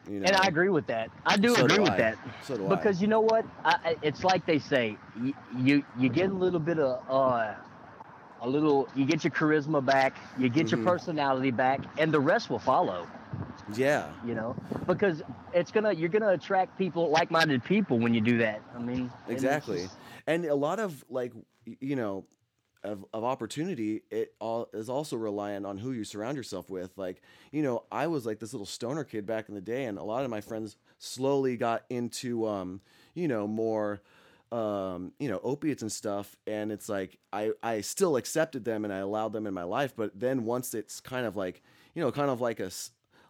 You 0.10 0.20
know? 0.22 0.28
And 0.28 0.36
I 0.36 0.48
agree 0.48 0.70
with 0.70 0.88
that. 0.88 1.10
I 1.26 1.36
do 1.38 1.54
So 1.54 1.66
agree 1.66 1.78
do 1.78 1.84
with 1.84 1.92
I. 1.92 1.98
that. 1.98 2.18
So 2.46 2.56
do 2.58 2.68
I. 2.68 2.76
because 2.76 3.02
you 3.02 3.08
know 3.08 3.22
what? 3.22 3.46
I, 3.66 3.98
it's 4.02 4.24
like 4.24 4.46
they 4.46 4.60
say, 4.60 4.98
you, 5.22 5.34
you 5.60 5.84
you 6.00 6.10
get 6.10 6.30
a 6.30 6.34
little 6.34 6.60
bit 6.60 6.80
of 6.80 7.00
uh, 7.10 7.54
a 8.42 8.48
little. 8.48 8.88
You 8.96 9.06
get 9.06 9.24
your 9.24 9.32
charisma 9.32 9.84
back, 9.84 10.16
you 10.40 10.50
get 10.50 10.68
Mhm. 10.68 10.72
your 10.72 10.84
personality 10.84 11.52
back, 11.52 11.82
and 11.98 12.12
the 12.14 12.20
rest 12.20 12.50
will 12.50 12.60
follow. 12.60 13.08
Yeah. 13.76 14.12
You 14.26 14.36
know, 14.36 14.56
because 14.86 15.22
it's 15.54 15.72
gonna 15.72 15.92
you're 15.94 16.10
gonna 16.10 16.30
attract 16.30 16.78
people, 16.78 17.10
like-minded 17.10 17.64
people, 17.64 18.00
when 18.00 18.14
you 18.14 18.22
do 18.22 18.38
that. 18.40 18.62
I 18.76 18.80
mean, 18.80 19.12
Exactly. 19.28 19.84
just- 19.84 19.98
And 20.26 20.46
a 20.46 20.56
lot 20.56 20.80
of 20.80 21.04
like 21.10 21.34
you 21.80 21.96
know 21.96 22.26
of, 22.84 23.04
of 23.12 23.24
opportunity 23.24 24.04
it 24.12 24.34
all 24.40 24.70
is 24.72 24.88
also 24.88 25.18
reliant 25.18 25.66
on 25.66 25.78
who 25.78 25.92
you 25.92 26.04
surround 26.04 26.38
yourself 26.38 26.70
with 26.70 26.92
like 26.96 27.22
you 27.52 27.62
know 27.64 27.84
i 27.92 28.06
was 28.08 28.26
like 28.26 28.40
this 28.40 28.54
little 28.54 28.68
stoner 28.68 29.04
kid 29.04 29.26
back 29.26 29.50
in 29.50 29.56
the 29.56 29.60
day 29.62 29.86
and 29.86 29.98
a 29.98 30.04
lot 30.04 30.24
of 30.24 30.30
my 30.30 30.40
friends 30.40 30.78
slowly 31.00 31.58
got 31.58 31.84
into 31.90 32.48
um 32.48 32.80
you 33.16 33.28
know 33.28 33.48
more 33.48 34.00
um 34.52 35.12
you 35.20 35.28
know 35.28 35.40
opiates 35.44 35.82
and 35.82 35.92
stuff 35.92 36.38
and 36.46 36.72
it's 36.72 36.88
like 36.88 37.18
i 37.34 37.52
i 37.64 37.82
still 37.82 38.16
accepted 38.16 38.64
them 38.64 38.86
and 38.86 38.94
i 38.94 39.00
allowed 39.00 39.34
them 39.34 39.48
in 39.48 39.54
my 39.54 39.64
life 39.64 39.94
but 39.98 40.18
then 40.18 40.46
once 40.46 40.74
it's 40.74 41.02
kind 41.02 41.26
of 41.26 41.36
like 41.36 41.62
you 41.96 42.02
know 42.02 42.12
kind 42.12 42.30
of 42.30 42.40
like 42.40 42.60
a 42.60 42.70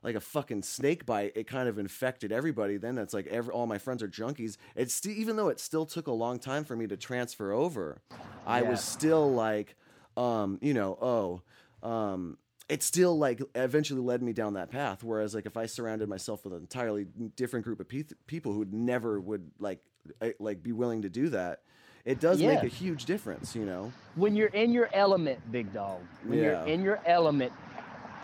like 0.07 0.15
a 0.15 0.21
fucking 0.21 0.63
snake 0.63 1.05
bite 1.05 1.33
it 1.35 1.47
kind 1.47 1.67
of 1.67 1.77
infected 1.77 2.31
everybody 2.31 2.77
then 2.77 2.97
it's 2.97 3.13
like 3.13 3.27
every 3.27 3.51
all 3.53 3.67
my 3.67 3.77
friends 3.77 4.01
are 4.01 4.07
junkies 4.07 4.55
it's 4.73 4.93
st- 4.93 5.17
even 5.17 5.35
though 5.35 5.49
it 5.49 5.59
still 5.59 5.85
took 5.85 6.07
a 6.07 6.11
long 6.13 6.39
time 6.39 6.63
for 6.63 6.77
me 6.77 6.87
to 6.87 6.95
transfer 6.95 7.51
over 7.51 8.01
i 8.45 8.61
Yeah. 8.61 8.69
was 8.69 8.81
still 8.81 9.33
like 9.35 9.75
um 10.15 10.59
you 10.61 10.73
know 10.73 10.97
oh 11.01 11.41
um 11.87 12.37
it 12.69 12.83
still 12.83 13.17
like 13.17 13.41
eventually 13.53 13.99
led 13.99 14.21
me 14.23 14.31
down 14.31 14.53
that 14.53 14.71
path 14.71 15.03
whereas 15.03 15.35
like 15.35 15.45
if 15.45 15.57
i 15.57 15.65
surrounded 15.65 16.07
myself 16.07 16.45
with 16.45 16.53
an 16.53 16.59
entirely 16.61 17.05
different 17.35 17.65
group 17.65 17.81
of 17.81 17.89
pe- 17.89 18.03
people 18.27 18.53
who 18.53 18.59
would 18.59 18.73
never 18.73 19.19
would 19.19 19.51
like 19.59 19.79
eh, 20.21 20.31
like 20.39 20.63
be 20.63 20.71
willing 20.71 21.01
to 21.01 21.09
do 21.09 21.27
that 21.27 21.63
it 22.05 22.21
does 22.21 22.41
make 22.41 22.63
a 22.63 22.67
huge 22.69 23.03
difference 23.03 23.53
you 23.57 23.65
know 23.65 23.91
when 24.15 24.35
you're 24.37 24.47
in 24.47 24.71
your 24.71 24.89
element, 24.93 25.39
big 25.51 25.71
dog. 25.73 25.99
When 26.25 26.39
Yeah. 26.39 26.45
you're 26.45 26.67
in 26.67 26.81
your 26.81 26.99
element, 27.05 27.51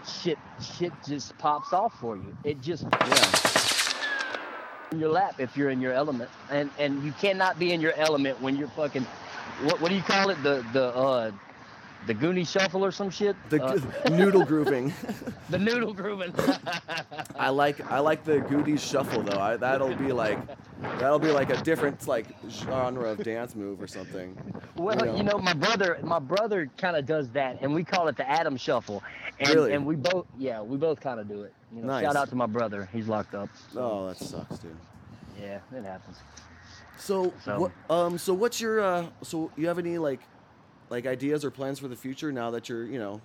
shit 0.07 0.37
shit 0.77 0.93
just 1.07 1.37
pops 1.37 1.73
off 1.73 1.99
for 1.99 2.15
you. 2.15 2.35
It 2.43 2.61
just 2.61 2.83
yeah 2.83 3.53
in 4.93 4.99
your 4.99 5.09
lap 5.09 5.35
if 5.39 5.57
you're 5.57 5.71
in 5.71 5.81
your 5.81 5.91
element, 5.91 6.29
and 6.49 6.69
and 6.79 7.03
you 7.03 7.11
cannot 7.13 7.59
be 7.59 7.73
in 7.73 7.81
your 7.81 7.93
element 7.95 8.41
when 8.41 8.55
you're 8.55 8.69
fucking. 8.69 9.05
What, 9.63 9.81
what 9.81 9.89
do 9.89 9.95
you 9.95 10.01
call 10.01 10.29
it? 10.29 10.41
The 10.43 10.65
the 10.71 10.95
uh, 10.95 11.31
the 12.07 12.13
Goonie 12.15 12.47
shuffle 12.47 12.83
or 12.83 12.91
some 12.91 13.09
shit. 13.09 13.35
the 13.49 13.63
Uh, 13.63 14.09
noodle 14.09 14.43
grooving 14.45 14.93
the 15.49 15.57
noodle 15.59 15.93
grooving. 15.93 16.33
I 17.37 17.49
like 17.49 17.79
I 17.91 17.99
like 17.99 18.23
the 18.23 18.39
Goodies 18.41 18.83
shuffle 18.83 19.21
though. 19.23 19.39
I, 19.39 19.57
that'll 19.57 19.95
be 19.95 20.11
like 20.11 20.39
that'll 20.99 21.19
be 21.19 21.31
like 21.31 21.49
a 21.49 21.61
different 21.63 22.07
like 22.07 22.27
genre 22.49 23.09
of 23.09 23.23
dance 23.23 23.55
move 23.55 23.81
or 23.81 23.87
something. 23.87 24.35
well, 24.75 24.97
you 24.99 25.05
know. 25.05 25.15
you 25.17 25.23
know, 25.23 25.37
my 25.37 25.53
brother 25.53 25.97
my 26.03 26.19
brother 26.19 26.69
kind 26.77 26.95
of 26.97 27.05
does 27.05 27.29
that, 27.29 27.61
and 27.61 27.73
we 27.73 27.83
call 27.83 28.07
it 28.07 28.17
the 28.17 28.29
Adam 28.29 28.57
shuffle. 28.57 29.01
And, 29.39 29.49
Really? 29.49 29.73
and 29.73 29.85
we 29.85 29.95
both 29.95 30.25
yeah 30.37 30.61
we 30.61 30.77
both 30.77 30.99
kind 30.99 31.19
of 31.19 31.27
do 31.27 31.43
it. 31.43 31.53
You 31.73 31.81
know, 31.81 31.87
Nice. 31.87 32.03
shout 32.03 32.15
out 32.15 32.29
to 32.29 32.35
my 32.35 32.45
brother. 32.45 32.87
He's 32.93 33.07
locked 33.07 33.33
up. 33.33 33.49
so, 33.73 33.79
Oh, 33.81 34.07
that 34.07 34.17
sucks, 34.17 34.59
dude. 34.59 34.75
yeah, 35.41 35.59
it 35.75 35.83
happens. 35.83 36.17
So, 36.97 37.33
So- 37.43 37.59
what 37.61 37.71
um 37.89 38.17
so 38.17 38.33
what's 38.33 38.61
your 38.61 38.81
uh 38.81 39.05
so 39.23 39.49
you 39.57 39.67
have 39.67 39.79
any 39.79 39.97
like 39.97 40.19
like 40.89 41.05
ideas 41.05 41.43
or 41.45 41.51
plans 41.51 41.79
for 41.79 41.87
the 41.87 41.95
future 41.95 42.31
now 42.31 42.51
that 42.51 42.69
you're, 42.69 42.85
you 42.85 42.99
know, 42.99 43.21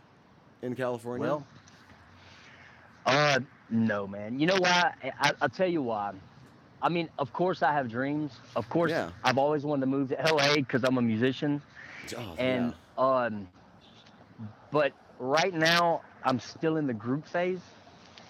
in 0.63 0.75
California? 0.75 1.27
Well, 1.27 1.47
uh, 3.07 3.41
no, 3.71 4.07
man. 4.07 4.39
You 4.39 4.47
know 4.47 4.57
why? 4.59 4.93
I, 5.03 5.13
I, 5.21 5.33
I'll 5.43 5.49
tell 5.49 5.69
you 5.69 5.83
why. 5.83 6.13
I 6.81 6.89
mean, 6.89 7.09
of 7.19 7.33
course, 7.33 7.63
I 7.63 7.73
have 7.73 7.89
dreams. 7.89 8.33
Of 8.55 8.69
course, 8.69 8.91
Yeah. 8.91 9.11
I've 9.25 9.39
always 9.39 9.65
wanted 9.65 9.81
to 9.83 9.87
move 9.87 10.09
to 10.11 10.17
LA 10.33 10.55
because 10.57 10.85
I'm 10.85 10.97
a 10.99 11.03
musician. 11.03 11.61
Oh, 12.17 12.35
And 12.39 12.75
um, 12.97 13.49
but 14.71 14.93
right 15.19 15.53
now, 15.53 16.03
I'm 16.25 16.39
still 16.41 16.77
in 16.77 16.87
the 16.87 16.95
group 16.95 17.27
phase, 17.27 17.61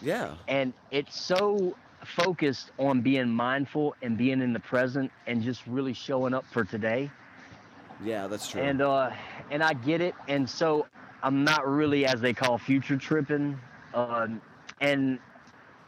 yeah. 0.03 0.35
and 0.47 0.73
it's 0.91 1.19
so 1.21 1.77
focused 2.05 2.71
on 2.79 3.01
being 3.01 3.29
mindful 3.29 3.95
and 4.03 4.17
being 4.17 4.41
in 4.41 4.53
the 4.53 4.61
present 4.61 5.11
and 5.27 5.43
just 5.43 5.67
really 5.67 5.93
showing 5.93 6.33
up 6.35 6.45
for 6.53 6.65
today. 6.65 7.11
Yeah, 8.05 8.27
that's 8.27 8.49
true. 8.49 8.63
And 8.63 8.81
uh, 8.83 9.11
and 9.51 9.63
I 9.63 9.75
get 9.75 10.01
it, 10.01 10.15
and 10.29 10.49
so 10.49 10.87
I'm 11.23 11.45
not 11.45 11.67
really, 11.67 12.07
as 12.07 12.21
they 12.21 12.33
call, 12.33 12.59
future 12.59 12.97
tripping. 12.97 13.59
Um, 13.95 14.41
and 14.81 15.19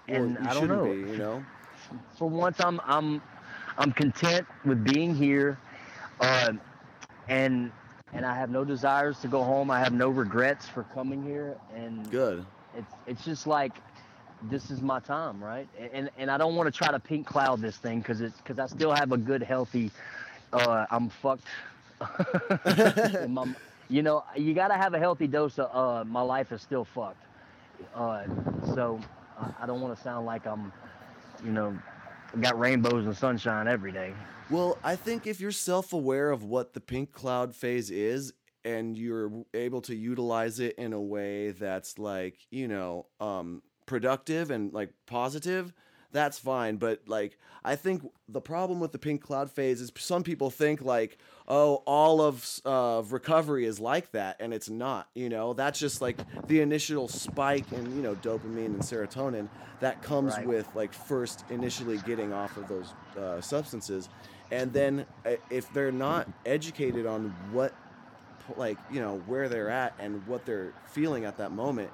Well, 0.08 0.24
and 0.24 0.38
you 0.40 0.48
I 0.48 0.54
don't 0.54 0.68
know. 0.68 0.84
be, 0.84 0.98
you 0.98 1.16
know. 1.16 1.44
For 2.16 2.28
once, 2.28 2.60
I'm 2.60 2.80
I'm 2.84 3.22
I'm 3.78 3.92
content 3.92 4.46
with 4.64 4.84
being 4.84 5.14
here, 5.14 5.58
um, 6.20 6.60
and 7.28 7.72
and 8.12 8.24
I 8.26 8.34
have 8.34 8.50
no 8.50 8.64
desires 8.64 9.20
to 9.20 9.28
go 9.28 9.42
home. 9.42 9.70
I 9.70 9.78
have 9.80 9.92
no 9.92 10.08
regrets 10.08 10.68
for 10.68 10.84
coming 10.84 11.22
here, 11.22 11.56
and 11.74 12.08
Good. 12.10 12.44
it's 12.74 12.92
it's 13.06 13.24
just 13.24 13.46
like 13.46 13.80
this 14.42 14.70
is 14.70 14.80
my 14.82 15.00
time, 15.00 15.42
right? 15.42 15.68
And 15.92 16.10
and 16.16 16.30
I 16.30 16.38
don't 16.38 16.56
want 16.56 16.66
to 16.66 16.76
try 16.76 16.90
to 16.90 16.98
pink 16.98 17.26
cloud 17.26 17.60
this 17.60 17.78
thing 17.78 17.98
because 18.00 18.20
it's 18.20 18.38
because 18.38 18.58
I 18.58 18.66
still 18.66 18.92
have 18.92 19.12
a 19.12 19.18
good 19.18 19.42
healthy. 19.42 19.90
Uh, 20.52 20.86
I'm 20.90 21.08
fucked. 21.08 21.46
my- 23.28 23.54
you 23.88 24.02
know, 24.02 24.24
you 24.36 24.54
got 24.54 24.68
to 24.68 24.74
have 24.74 24.94
a 24.94 24.98
healthy 24.98 25.26
dose 25.26 25.58
of 25.58 25.74
uh, 25.74 26.04
my 26.04 26.22
life 26.22 26.52
is 26.52 26.62
still 26.62 26.84
fucked. 26.84 27.24
Uh, 27.94 28.22
so 28.74 29.00
I, 29.38 29.50
I 29.62 29.66
don't 29.66 29.80
want 29.80 29.96
to 29.96 30.00
sound 30.02 30.26
like 30.26 30.46
I'm, 30.46 30.72
you 31.44 31.50
know, 31.50 31.76
got 32.40 32.58
rainbows 32.58 33.04
and 33.06 33.16
sunshine 33.16 33.66
every 33.66 33.90
day. 33.90 34.14
Well, 34.48 34.78
I 34.84 34.96
think 34.96 35.26
if 35.26 35.40
you're 35.40 35.50
self 35.50 35.92
aware 35.92 36.30
of 36.30 36.44
what 36.44 36.72
the 36.72 36.80
pink 36.80 37.12
cloud 37.12 37.54
phase 37.54 37.90
is 37.90 38.32
and 38.64 38.96
you're 38.96 39.44
able 39.54 39.80
to 39.82 39.94
utilize 39.94 40.60
it 40.60 40.76
in 40.76 40.92
a 40.92 41.00
way 41.00 41.50
that's 41.50 41.98
like, 41.98 42.36
you 42.50 42.68
know, 42.68 43.06
um, 43.18 43.62
productive 43.86 44.50
and 44.50 44.72
like 44.72 44.92
positive, 45.06 45.72
that's 46.12 46.38
fine. 46.38 46.76
But 46.76 47.02
like, 47.06 47.38
I 47.64 47.76
think 47.76 48.02
the 48.28 48.40
problem 48.40 48.80
with 48.80 48.92
the 48.92 48.98
pink 48.98 49.22
cloud 49.22 49.50
phase 49.50 49.80
is 49.80 49.92
some 49.96 50.22
people 50.22 50.50
think 50.50 50.82
like, 50.82 51.18
oh, 51.48 51.82
all 51.86 52.20
of 52.20 52.60
uh, 52.64 53.02
recovery 53.10 53.64
is 53.66 53.78
like 53.80 54.12
that, 54.12 54.36
and 54.40 54.52
it's 54.54 54.68
not. 54.70 55.08
You 55.14 55.28
know, 55.28 55.52
that's 55.52 55.78
just 55.78 56.00
like 56.00 56.18
the 56.46 56.60
initial 56.60 57.08
spike 57.08 57.70
in 57.72 57.94
you 57.96 58.02
know 58.02 58.14
dopamine 58.16 58.66
and 58.66 58.80
serotonin 58.80 59.48
that 59.80 60.02
comes 60.02 60.36
Right. 60.36 60.46
with 60.46 60.68
like 60.74 60.92
first 60.92 61.44
initially 61.50 61.98
getting 61.98 62.32
off 62.32 62.56
of 62.56 62.68
those 62.68 62.92
uh, 63.18 63.40
substances, 63.40 64.08
and 64.50 64.72
then 64.72 65.06
if 65.50 65.72
they're 65.72 65.92
not 65.92 66.28
educated 66.46 67.06
on 67.06 67.30
what 67.52 67.74
like 68.56 68.78
you 68.90 69.00
know 69.00 69.18
where 69.26 69.48
they're 69.48 69.70
at 69.70 69.94
and 70.00 70.26
what 70.26 70.44
they're 70.44 70.72
feeling 70.86 71.24
at 71.24 71.36
that 71.38 71.52
moment 71.52 71.90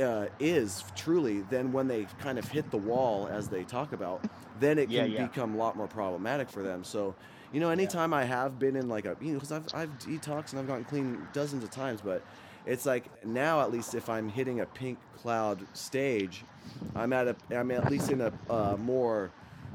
uh, 0.00 0.26
is 0.40 0.84
truly 0.96 1.40
then 1.50 1.72
when 1.72 1.88
they 1.88 2.06
kind 2.20 2.38
of 2.38 2.48
hit 2.48 2.70
the 2.70 2.76
wall 2.78 3.28
as 3.28 3.48
they 3.48 3.64
talk 3.64 3.92
about 3.92 4.24
then 4.60 4.78
it 4.78 4.88
Yeah, 4.90 5.02
can 5.02 5.12
yeah. 5.12 5.26
become 5.26 5.54
a 5.54 5.56
lot 5.56 5.76
more 5.76 5.86
problematic 5.88 6.48
for 6.50 6.62
them 6.62 6.84
so 6.84 7.14
you 7.52 7.60
know 7.60 7.70
anytime 7.70 8.12
i 8.14 8.24
have 8.24 8.58
been 8.58 8.76
in 8.76 8.88
like 8.88 9.04
a 9.04 9.16
you 9.20 9.28
know 9.32 9.38
because 9.40 9.52
I've, 9.52 9.66
I've 9.74 9.98
detoxed 9.98 10.50
and 10.50 10.60
i've 10.60 10.66
gotten 10.66 10.84
clean 10.84 11.26
dozens 11.32 11.62
of 11.64 11.70
times 11.70 12.00
but 12.00 12.22
it's 12.66 12.86
like 12.86 13.04
now 13.24 13.60
at 13.60 13.70
least 13.70 13.94
if 13.94 14.08
i'm 14.08 14.28
hitting 14.28 14.60
a 14.60 14.66
pink 14.66 14.98
cloud 15.16 15.64
stage 15.74 16.44
i'm 16.94 17.12
at 17.12 17.28
a 17.28 17.36
i'm 17.54 17.70
at 17.70 17.90
least 17.90 18.10
in 18.10 18.20
a 18.20 18.32
uh, 18.50 18.76
more 18.78 19.30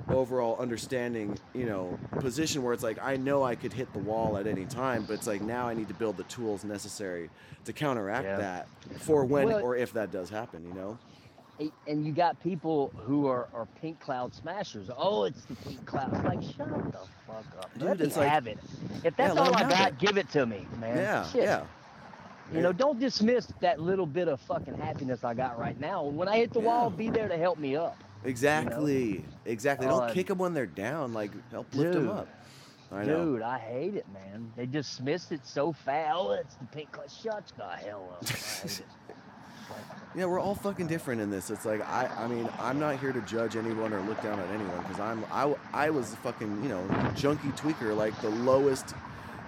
overall 0.10 0.58
understanding, 0.60 1.38
you 1.54 1.66
know, 1.66 1.98
position 2.20 2.64
where 2.64 2.74
it's 2.74 2.84
like 2.84 2.98
I 3.02 3.18
know 3.18 3.44
I 3.44 3.56
could 3.56 3.74
hit 3.74 3.92
the 3.94 4.00
wall 4.00 4.38
at 4.38 4.48
any 4.48 4.66
time, 4.66 5.04
but 5.08 5.14
it's 5.14 5.28
like 5.28 5.42
now 5.42 5.68
I 5.68 5.74
need 5.74 5.88
to 5.90 5.94
build 5.94 6.18
the 6.18 6.24
tools 6.24 6.64
necessary 6.64 7.30
to 7.66 7.74
counteract 7.74 8.26
Yeah. 8.26 8.38
that 8.38 8.68
for 9.00 9.26
when 9.26 9.48
Well- 9.48 9.62
or 9.64 9.76
if 9.76 9.94
that 9.94 10.12
does 10.12 10.30
happen, 10.30 10.64
you 10.66 10.74
know? 10.74 10.98
And- 11.60 11.72
And 11.88 12.06
you 12.06 12.14
got 12.14 12.40
people 12.42 12.92
who 13.06 13.28
are, 13.28 13.48
are 13.54 13.68
pink 13.82 14.00
cloud 14.00 14.34
smashers. 14.34 14.90
Oh, 14.98 15.26
it's 15.26 15.44
the 15.46 15.56
pink 15.56 15.86
cloud. 15.86 16.14
It's 16.14 16.24
like, 16.24 16.42
shut 16.42 16.92
the 16.92 17.00
fuck 17.28 17.46
up. 17.60 17.74
Dude, 17.74 17.84
let 17.84 18.00
me 18.00 18.06
it's 18.06 18.16
like- 18.16 18.30
have 18.30 18.48
it. 18.48 18.58
If 19.04 19.16
that's 19.18 19.36
Yeah, 19.36 19.42
let 19.42 19.48
all 19.48 19.48
'em 19.48 19.56
I 19.56 19.60
have 19.60 19.70
got, 19.70 19.88
it. 19.90 19.98
give 20.00 20.18
it 20.18 20.30
to 20.32 20.46
me, 20.46 20.66
man. 20.80 20.96
Yeah, 20.98 21.24
Shit. 21.26 21.44
yeah. 21.44 21.64
You 22.54 22.62
know, 22.62 22.72
don't 22.72 23.00
dismiss 23.00 23.46
that 23.60 23.80
little 23.80 24.08
bit 24.08 24.28
of 24.28 24.40
fucking 24.42 24.74
happiness 24.76 25.24
I 25.24 25.34
got 25.36 25.60
right 25.60 25.80
now. 25.80 26.04
When 26.06 26.28
I 26.28 26.38
hit 26.38 26.52
the 26.52 26.60
wall, 26.60 26.90
be 26.90 27.10
there 27.12 27.28
to 27.28 27.38
help 27.38 27.60
me 27.60 27.76
up. 27.76 27.96
Exactly. 28.24 29.24
Exactly. 29.46 29.88
Don't 29.88 30.04
Uh, 30.10 30.14
kick 30.14 30.28
them 30.28 30.38
when 30.38 30.54
they're 30.54 30.66
down. 30.66 31.14
Like 31.14 31.32
help 31.52 31.74
lift 31.74 31.94
them 31.94 32.10
up. 32.10 32.28
I 32.92 33.04
know. 33.06 33.34
Dude, 33.34 33.42
I 33.44 33.60
hate 33.60 33.96
it, 33.96 34.06
man. 34.12 34.52
They 34.56 34.66
dismiss 34.66 35.32
it 35.32 35.46
so 35.46 35.72
fast. 35.72 36.16
Oh, 36.18 36.32
it's 36.32 36.56
the 36.56 36.66
pink 36.66 36.92
cloud. 36.92 37.10
Shut 37.12 37.44
the 37.56 37.68
hell 37.68 38.10
up. 38.14 38.24
I 38.24 38.34
hate 38.34 38.80
it. 38.80 38.86
Yeah, 40.16 40.26
we're 40.26 40.40
all 40.40 40.56
fucking 40.56 40.88
different 40.88 41.22
in 41.22 41.30
this. 41.30 41.52
It's 41.52 41.64
like 41.66 41.88
I, 41.88 42.08
I 42.18 42.28
mean, 42.28 42.50
I'm 42.60 42.80
not 42.80 43.00
here 43.00 43.12
to 43.14 43.22
judge 43.22 43.56
anyone 43.56 43.94
or 43.94 44.02
look 44.02 44.20
down 44.24 44.40
at 44.40 44.50
anyone 44.50 44.80
because 44.82 45.00
I'm, 45.00 45.24
I, 45.32 45.54
I 45.72 45.92
was 45.92 46.16
fucking, 46.24 46.64
you 46.64 46.70
know, 46.70 46.84
junkie 47.16 47.50
tweaker, 47.50 47.96
like 47.96 48.20
the 48.22 48.30
lowest 48.30 48.96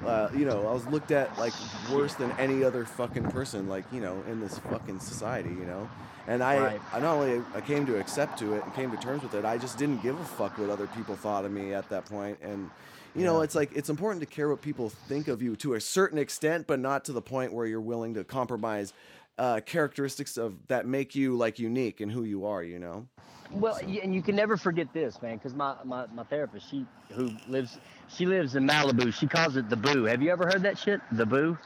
Uh, 0.06 0.30
you 0.36 0.45
know, 0.45 0.68
I 0.68 0.74
was 0.74 0.86
looked 0.88 1.12
at 1.12 1.38
like 1.38 1.54
worse 1.91 2.14
than 2.16 2.32
any 2.34 2.64
other 2.64 2.86
fucking 2.86 3.26
person, 3.26 3.68
like 3.70 3.86
you 3.91 4.02
know, 4.02 4.24
in 4.28 4.39
this 4.39 4.58
fucking 4.58 4.99
society, 4.99 5.49
you 5.49 5.66
know. 5.66 5.88
And 6.28 6.43
I, 6.43 6.60
Right. 6.60 6.82
I 6.93 6.99
not 6.99 7.16
only 7.16 7.41
I 7.56 7.62
came 7.62 7.86
to 7.88 7.99
accept 7.99 8.39
to 8.39 8.54
it 8.56 8.64
and 8.64 8.74
came 8.74 8.91
to 8.91 8.97
terms 8.97 9.24
with 9.24 9.34
it, 9.34 9.45
I 9.45 9.58
just 9.58 9.78
didn't 9.78 10.02
give 10.02 10.20
a 10.20 10.24
fuck 10.24 10.58
what 10.58 10.70
other 10.70 10.88
people 10.88 11.16
thought 11.16 11.45
of 11.45 11.52
me 11.52 11.74
at 11.74 11.89
that 11.89 12.06
point. 12.06 12.38
And 12.41 12.70
you 13.16 13.26
know, 13.26 13.41
it's 13.41 13.56
like 13.56 13.72
it's 13.76 13.89
important 13.89 14.22
to 14.22 14.26
care 14.26 14.49
what 14.49 14.62
people 14.62 14.89
think 14.89 15.28
of 15.28 15.41
you 15.41 15.56
to 15.58 15.74
a 15.74 15.82
certain 15.82 16.18
extent, 16.18 16.66
but 16.68 16.80
not 16.80 17.06
to 17.06 17.14
the 17.14 17.22
point 17.22 17.54
where 17.54 17.66
you're 17.66 17.82
willing 17.82 18.14
to 18.16 18.24
compromise 18.24 18.93
uh, 19.38 19.60
characteristics 19.66 20.38
of 20.38 20.56
that 20.68 20.86
make 20.88 21.14
you 21.16 21.36
like 21.36 21.60
unique 21.60 21.99
and 22.02 22.12
who 22.12 22.24
you 22.24 22.45
are. 22.45 22.64
You 22.64 22.80
know. 22.80 23.08
Well, 23.52 23.78
y- 23.86 23.99
and 24.02 24.16
you 24.16 24.22
can 24.22 24.36
never 24.38 24.56
forget 24.56 24.93
this, 24.93 25.22
man, 25.22 25.36
because 25.38 25.54
my, 25.54 25.76
my, 25.84 26.06
my 26.14 26.24
therapist, 26.24 26.70
she 26.70 26.86
who 27.12 27.32
lives, 27.49 27.80
she 28.16 28.26
lives 28.26 28.55
in 28.55 28.68
Malibu. 28.68 29.14
She 29.14 29.28
calls 29.28 29.55
it 29.55 29.70
the 29.70 29.76
Boo. 29.76 30.05
Have 30.05 30.22
you 30.22 30.32
ever 30.32 30.45
heard 30.45 30.64
that 30.64 30.78
shit? 30.78 31.01
The 31.12 31.26
Boo. 31.26 31.57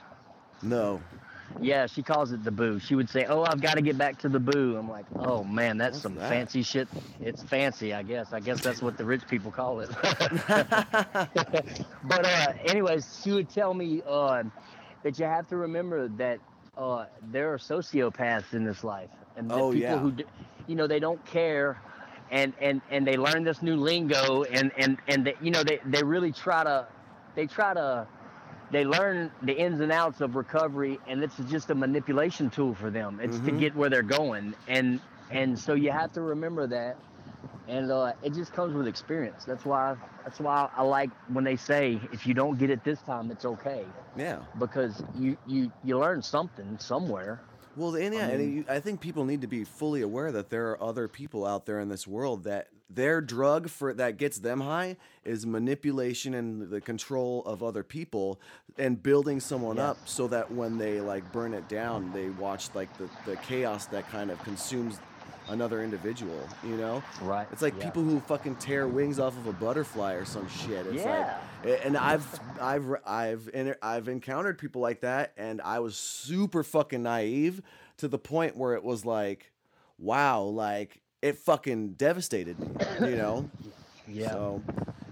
No. 0.62 1.02
Yeah, 1.62 1.86
she 1.86 2.02
calls 2.04 2.32
it 2.32 2.44
the 2.44 2.52
Boo. 2.52 2.80
She 2.80 2.96
would 2.96 3.10
say, 3.10 3.26
"Oh, 3.26 3.44
I've 3.44 3.62
got 3.62 3.76
to 3.76 3.82
get 3.82 3.98
back 3.98 4.18
to 4.20 4.30
the 4.30 4.40
Boo." 4.40 4.76
I'm 4.78 4.90
like, 4.90 5.06
"Oh 5.16 5.44
man, 5.44 5.78
that's 5.78 5.94
What's 5.94 6.02
some 6.04 6.16
that? 6.16 6.28
fancy 6.30 6.64
shit." 6.64 6.88
It's 7.22 7.44
fancy, 7.44 7.94
I 7.94 8.04
guess. 8.04 8.34
I 8.34 8.40
guess 8.40 8.62
that's 8.62 8.82
what 8.82 8.98
the 8.98 9.06
rich 9.06 9.22
people 9.28 9.52
call 9.52 9.80
it. 9.82 9.90
but 10.44 12.26
uh, 12.26 12.54
anyways, 12.66 13.22
she 13.24 13.32
would 13.32 13.50
tell 13.50 13.74
me 13.74 14.02
uh, 14.08 14.44
that 15.04 15.18
you 15.20 15.26
have 15.26 15.48
to 15.50 15.56
remember 15.58 16.08
that 16.10 16.40
uh, 16.78 17.06
there 17.32 17.54
are 17.54 17.58
sociopaths 17.58 18.54
in 18.54 18.66
this 18.66 18.84
life, 18.84 19.10
and 19.38 19.50
that 19.50 19.54
Oh, 19.56 19.72
people 19.72 19.82
yeah. 19.90 20.00
who, 20.00 20.14
you 20.68 20.76
know, 20.76 20.88
they 20.88 21.00
don't 21.00 21.24
care, 21.26 21.80
and 22.32 22.54
and 22.60 22.82
and 22.90 23.06
they 23.08 23.18
learn 23.18 23.44
this 23.44 23.62
new 23.62 23.76
lingo, 23.76 24.44
and 24.44 24.72
and 24.78 25.00
and 25.08 25.26
they, 25.26 25.36
you 25.42 25.52
know, 25.52 25.64
they 25.64 25.80
they 25.86 26.04
really 26.04 26.32
try 26.32 26.64
to, 26.64 26.88
they 27.36 27.48
try 27.48 27.74
to. 27.74 28.08
They 28.72 28.84
learn 28.86 29.32
the 29.44 29.54
ins 29.56 29.80
and 29.80 29.92
outs 29.92 30.22
of 30.22 30.36
recovery, 30.36 31.00
and 31.08 31.24
it's 31.24 31.38
just 31.38 31.70
a 31.70 31.76
manipulation 31.76 32.50
tool 32.50 32.74
for 32.74 32.90
them. 32.90 33.20
It's 33.22 33.40
to 33.42 33.52
Mhm. 33.52 33.60
get 33.60 33.76
where 33.76 33.90
they're 33.90 34.02
going, 34.04 34.56
and 34.68 35.02
and 35.30 35.58
so 35.58 35.74
you 35.76 35.92
have 35.92 36.12
to 36.14 36.22
remember 36.22 36.68
that 36.68 36.98
and 37.68 37.92
uh, 37.92 38.14
it 38.22 38.34
just 38.34 38.52
comes 38.54 38.74
with 38.74 38.88
experience. 38.88 39.44
That's 39.46 39.66
why 39.66 39.96
that's 40.24 40.40
why 40.40 40.70
I 40.76 40.84
like 40.84 41.12
when 41.28 41.44
they 41.44 41.56
say 41.56 42.00
if 42.12 42.26
you 42.26 42.34
don't 42.34 42.58
get 42.58 42.70
it 42.70 42.84
this 42.84 43.02
time, 43.02 43.32
it's 43.32 43.46
okay 43.46 43.88
Yeah. 44.16 44.40
because 44.60 45.04
you 45.14 45.38
you 45.46 45.72
you 45.84 45.98
learn 45.98 46.22
something 46.22 46.78
somewhere. 46.80 47.42
Well, 47.76 47.96
and 47.96 48.14
yeah, 48.14 48.28
and 48.28 48.40
mean- 48.40 48.58
you, 48.58 48.66
I 48.70 48.80
think 48.80 49.02
people 49.02 49.26
need 49.26 49.42
to 49.42 49.48
be 49.48 49.64
fully 49.64 50.02
aware 50.02 50.32
that 50.32 50.50
there 50.50 50.72
are 50.72 50.84
other 50.84 51.08
people 51.08 51.46
out 51.46 51.66
there 51.66 51.80
in 51.80 51.90
this 51.90 52.08
world 52.08 52.44
that 52.46 52.68
their 52.90 53.20
drug 53.20 53.68
for 53.70 53.94
that 53.96 54.18
gets 54.18 54.38
them 54.40 54.62
high 54.62 54.96
is 55.24 55.46
manipulation 55.46 56.36
and 56.36 56.70
the 56.70 56.80
control 56.80 57.42
of 57.46 57.64
other 57.64 57.84
people 57.84 58.40
and 58.78 59.02
building 59.02 59.40
someone 59.40 59.80
up 59.80 59.98
so 60.06 60.28
that 60.28 60.52
when 60.52 60.78
they 60.78 61.02
like 61.02 61.30
burn 61.32 61.54
it 61.54 61.68
down, 61.68 62.12
they 62.14 62.30
watch 62.30 62.70
like 62.76 62.96
the, 62.98 63.10
the 63.26 63.36
chaos 63.38 63.88
that 63.88 64.08
kind 64.10 64.30
of 64.30 64.42
consumes 64.44 65.00
another 65.50 65.84
individual. 65.84 66.48
You 66.64 66.78
know, 66.78 67.04
Right. 67.22 67.48
it's 67.52 67.62
like 67.62 67.76
Yeah. 67.78 67.86
people 67.86 68.04
who 68.04 68.20
fucking 68.22 68.56
tear 68.56 68.88
wings 68.88 69.20
off 69.20 69.38
of 69.38 69.48
a 69.48 69.54
butterfly 69.54 70.14
or 70.14 70.26
some 70.26 70.48
shit. 70.50 70.86
It's 70.88 71.04
Yeah. 71.04 71.38
like, 71.64 71.82
and 71.86 71.98
I've 71.98 72.40
I've 72.62 72.96
I've 73.06 73.50
I've 73.82 74.08
encountered 74.08 74.58
people 74.58 74.82
like 74.82 75.02
that, 75.02 75.34
and 75.38 75.62
I 75.62 75.80
was 75.80 75.96
super 75.96 76.64
fucking 76.64 77.04
naive 77.04 77.62
to 77.98 78.08
the 78.08 78.18
point 78.20 78.56
where 78.58 78.74
it 78.76 78.84
was 78.84 79.06
like, 79.06 79.52
wow, 79.98 80.42
like 80.42 81.02
it 81.22 81.38
fucking 81.38 81.94
devastated 81.94 82.60
me, 82.60 83.10
you 83.10 83.16
know. 83.18 83.50
Yeah. 84.08 84.30
So, 84.30 84.62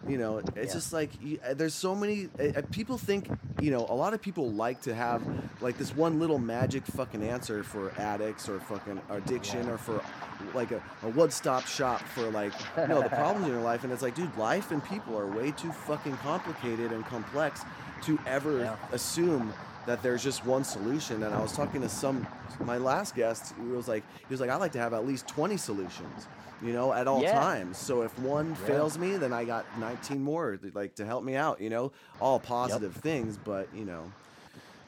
you 0.07 0.17
know, 0.17 0.37
it's 0.37 0.49
Yeah. 0.55 0.63
just 0.73 0.93
like 0.93 1.09
you, 1.21 1.39
uh, 1.47 1.53
there's 1.53 1.73
so 1.73 1.95
many 1.95 2.29
uh, 2.39 2.59
uh, 2.59 2.61
people 2.71 2.97
think, 2.97 3.29
you 3.59 3.71
know, 3.71 3.85
a 3.89 3.95
lot 3.95 4.13
of 4.13 4.21
people 4.21 4.51
like 4.51 4.81
to 4.81 4.93
have 4.93 5.21
like 5.61 5.77
this 5.77 5.95
one 5.95 6.19
little 6.19 6.39
magic 6.39 6.85
fucking 6.85 7.23
answer 7.23 7.63
for 7.63 7.91
addicts 7.97 8.49
or 8.49 8.59
fucking 8.59 9.01
addiction 9.09 9.69
or 9.69 9.77
for 9.77 10.01
like 10.53 10.71
a, 10.71 10.81
a 11.03 11.09
one-stop 11.09 11.65
shop 11.67 12.01
for 12.01 12.29
like 12.31 12.51
you 12.77 12.87
know 12.87 13.01
the 13.01 13.09
problems 13.09 13.47
in 13.47 13.53
your 13.53 13.61
life 13.61 13.83
and 13.85 13.93
it's 13.93 14.01
like 14.01 14.13
dude 14.15 14.35
life 14.37 14.71
and 14.71 14.83
people 14.83 15.17
are 15.17 15.27
way 15.27 15.51
too 15.51 15.71
fucking 15.71 16.17
complicated 16.17 16.91
and 16.91 17.05
complex 17.05 17.61
to 18.01 18.19
ever 18.27 18.59
Yeah. 18.59 18.75
assume 18.91 19.53
that 19.85 20.03
there's 20.03 20.21
just 20.23 20.45
one 20.45 20.63
solution 20.65 21.23
and 21.23 21.33
i 21.33 21.41
was 21.41 21.53
talking 21.53 21.79
to 21.81 21.87
some 21.89 22.27
my 22.61 22.77
last 22.77 23.15
guest 23.15 23.53
he 23.57 23.67
was 23.67 23.87
like 23.87 24.03
he 24.27 24.33
was 24.33 24.41
like 24.41 24.49
i 24.49 24.55
like 24.57 24.73
to 24.73 24.79
have 24.79 24.93
at 24.93 25.05
least 25.07 25.27
20 25.27 25.55
solutions 25.55 26.27
you 26.63 26.73
know 26.73 26.93
at 26.93 27.07
all 27.07 27.21
Yeah. 27.21 27.31
times 27.33 27.77
so 27.77 28.01
if 28.01 28.17
one 28.19 28.49
Yeah. 28.55 28.65
fails 28.65 28.97
me 28.97 29.17
then 29.17 29.33
i 29.33 29.43
got 29.43 29.65
19 29.79 30.21
more 30.23 30.57
like 30.73 30.95
to 30.95 31.05
help 31.05 31.23
me 31.23 31.35
out 31.35 31.59
you 31.61 31.69
know 31.69 31.91
all 32.21 32.39
positive 32.39 32.93
things 32.95 33.37
but 33.37 33.67
you 33.75 33.85
know 33.85 34.03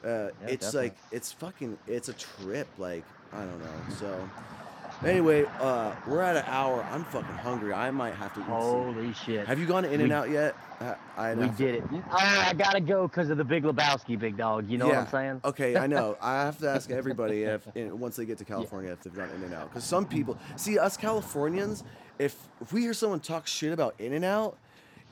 uh, 0.04 0.30
Yeah, 0.40 0.48
it's 0.48 0.66
definitely. 0.66 0.88
like 0.90 0.96
it's 1.10 1.32
fucking 1.32 1.78
it's 1.86 2.08
a 2.08 2.12
trip 2.14 2.68
like 2.78 3.02
i 3.32 3.38
don't 3.40 3.58
know 3.60 3.94
so 3.98 4.28
anyway 5.04 5.44
uh 5.60 5.94
we're 6.06 6.22
at 6.22 6.36
an 6.36 6.44
hour 6.46 6.82
i'm 6.90 7.04
fucking 7.04 7.34
hungry 7.36 7.72
i 7.72 7.90
might 7.90 8.14
have 8.14 8.32
to 8.34 8.40
eat 8.40 8.46
some. 8.46 8.54
Holy 8.94 9.12
shit. 9.12 9.46
have 9.46 9.58
you 9.58 9.66
gone 9.66 9.82
to 9.82 9.92
In-N-Out 9.92 10.30
yet 10.30 10.54
Uh, 10.80 10.94
I 11.16 11.32
we 11.34 11.48
did 11.48 11.76
it. 11.76 11.84
Oh, 11.90 12.00
I 12.12 12.52
gotta 12.52 12.80
go 12.82 13.08
because 13.08 13.30
of 13.30 13.38
the 13.38 13.44
Big 13.44 13.64
Lebowski, 13.64 14.18
big 14.18 14.36
dog. 14.36 14.68
You 14.68 14.76
know 14.76 14.88
what 14.88 14.98
I'm 14.98 15.08
saying? 15.08 15.40
Okay, 15.42 15.74
I 15.74 15.86
know. 15.86 16.18
I 16.20 16.34
have 16.44 16.58
to 16.58 16.68
ask 16.68 16.90
everybody 16.90 17.44
if 17.44 17.66
in, 17.74 17.98
once 17.98 18.16
they 18.16 18.26
get 18.26 18.36
to 18.38 18.44
California 18.44 18.92
if 18.92 19.00
they've 19.00 19.14
gone 19.14 19.30
In-N-Out 19.36 19.70
because 19.70 19.84
some 19.84 20.04
people 20.04 20.36
see 20.56 20.78
us 20.78 20.98
Californians. 20.98 21.82
If 22.18 22.36
if 22.60 22.74
we 22.74 22.82
hear 22.82 22.92
someone 22.92 23.20
talk 23.20 23.46
shit 23.46 23.72
about 23.72 23.94
In-N-Out, 23.98 24.58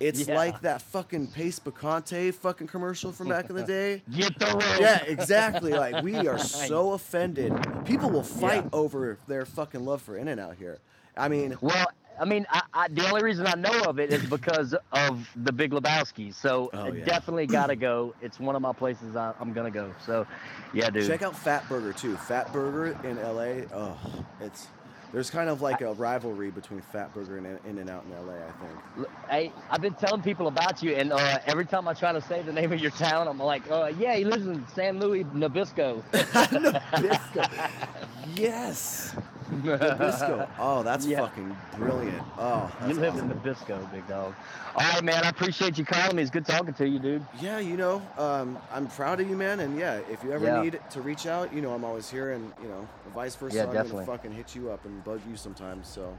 it's 0.00 0.26
Yeah. 0.26 0.34
like 0.36 0.60
that 0.62 0.82
fucking 0.82 1.28
Pace 1.28 1.58
Picante 1.58 2.32
fucking 2.34 2.66
commercial 2.66 3.12
from 3.12 3.28
back 3.28 3.48
in 3.50 3.56
the 3.56 3.62
day. 3.64 4.02
Get 4.16 4.38
the 4.38 4.46
rope. 4.46 4.80
Yeah, 4.80 5.02
exactly. 5.04 5.72
Like 5.72 6.02
we 6.02 6.26
are 6.28 6.38
so 6.68 6.92
offended. 6.92 7.52
People 7.84 8.10
will 8.10 8.22
fight 8.22 8.64
Yeah. 8.64 8.68
over 8.72 9.18
their 9.28 9.44
fucking 9.46 9.84
love 9.84 10.02
for 10.02 10.16
In-N-Out 10.16 10.56
here. 10.56 10.78
I 11.16 11.28
mean, 11.28 11.56
Well, 11.60 11.86
I 12.20 12.24
mean, 12.24 12.46
I, 12.48 12.62
I, 12.72 12.88
the 12.88 13.08
only 13.08 13.24
reason 13.24 13.44
I 13.46 13.54
know 13.54 13.80
of 13.88 13.98
it 13.98 14.12
is 14.12 14.24
because 14.24 14.72
of 14.92 15.28
the 15.34 15.50
Big 15.52 15.72
Lebowski. 15.72 16.32
So 16.32 16.70
Oh, 16.72 16.92
yeah. 16.92 17.04
definitely 17.04 17.46
gotta 17.48 17.74
go. 17.74 18.14
It's 18.22 18.38
one 18.38 18.54
of 18.54 18.62
my 18.62 18.72
places 18.72 19.16
I, 19.16 19.32
I'm 19.40 19.52
gonna 19.52 19.70
go. 19.70 19.92
So, 20.06 20.24
yeah, 20.72 20.90
dude. 20.90 21.08
check 21.08 21.22
out 21.22 21.34
Fatburger 21.34 21.96
too. 21.96 22.14
Fatburger 22.14 23.04
in 23.04 23.16
LA. 23.16 23.66
Oh, 23.76 23.98
it's 24.40 24.68
there's 25.14 25.30
kind 25.30 25.48
of 25.48 25.62
like 25.62 25.80
a 25.80 25.92
rivalry 25.94 26.50
between 26.50 26.82
Fatburger 26.92 27.38
and 27.38 27.46
In-N-Out 27.64 28.04
in 28.04 28.26
LA. 28.26 28.32
I 28.32 28.50
think. 28.50 29.08
Hey, 29.30 29.52
I've 29.70 29.80
been 29.80 29.94
telling 29.94 30.22
people 30.22 30.48
about 30.48 30.82
you, 30.82 30.96
and 30.96 31.12
uh, 31.12 31.38
every 31.46 31.64
time 31.64 31.86
I 31.86 31.94
try 31.94 32.12
to 32.12 32.20
say 32.20 32.42
the 32.42 32.52
name 32.52 32.72
of 32.72 32.80
your 32.80 32.90
town, 32.90 33.28
I'm 33.28 33.38
like, 33.38 33.70
uh, 33.70 33.92
yeah, 33.96 34.16
he 34.16 34.24
lives 34.24 34.48
in 34.48 34.66
San 34.74 34.98
Luis 34.98 35.24
Nabisco. 35.26 36.02
Nabisco. 36.12 37.70
yes. 38.36 39.14
Nabisco. 39.50 40.48
Oh, 40.58 40.82
that's 40.82 41.06
Yeah. 41.06 41.20
fucking 41.20 41.56
brilliant. 41.76 42.22
Oh, 42.38 42.70
you 42.86 42.94
live 42.94 43.14
awesome. 43.14 43.30
in 43.30 43.38
Nabisco, 43.38 43.92
big 43.92 44.06
dog. 44.08 44.34
All 44.76 44.90
right, 44.92 45.04
man. 45.04 45.24
I 45.24 45.28
appreciate 45.28 45.78
you 45.78 45.84
calling 45.84 46.16
me. 46.16 46.22
It's 46.22 46.30
good 46.30 46.46
talking 46.46 46.74
to 46.74 46.88
you, 46.88 46.98
dude. 46.98 47.24
Yeah, 47.40 47.58
you 47.58 47.76
know, 47.76 48.02
um, 48.18 48.58
I'm 48.72 48.86
proud 48.88 49.20
of 49.20 49.28
you, 49.28 49.36
man. 49.36 49.60
And 49.60 49.78
yeah, 49.78 50.00
if 50.10 50.22
you 50.24 50.32
ever 50.32 50.44
Yeah. 50.44 50.62
need 50.62 50.80
to 50.90 51.00
reach 51.00 51.26
out, 51.26 51.52
you 51.52 51.60
know, 51.60 51.72
I'm 51.74 51.84
always 51.84 52.10
here, 52.10 52.32
and 52.32 52.52
you 52.62 52.68
know, 52.68 52.86
vice 53.14 53.34
versa. 53.36 53.56
Yeah, 53.56 53.62
I'm 53.64 53.72
definitely. 53.72 54.04
gonna 54.06 54.18
fucking 54.18 54.32
hit 54.32 54.54
you 54.54 54.70
up 54.70 54.84
and 54.84 55.02
bug 55.04 55.20
you 55.28 55.36
sometimes. 55.36 55.88
So. 55.88 56.16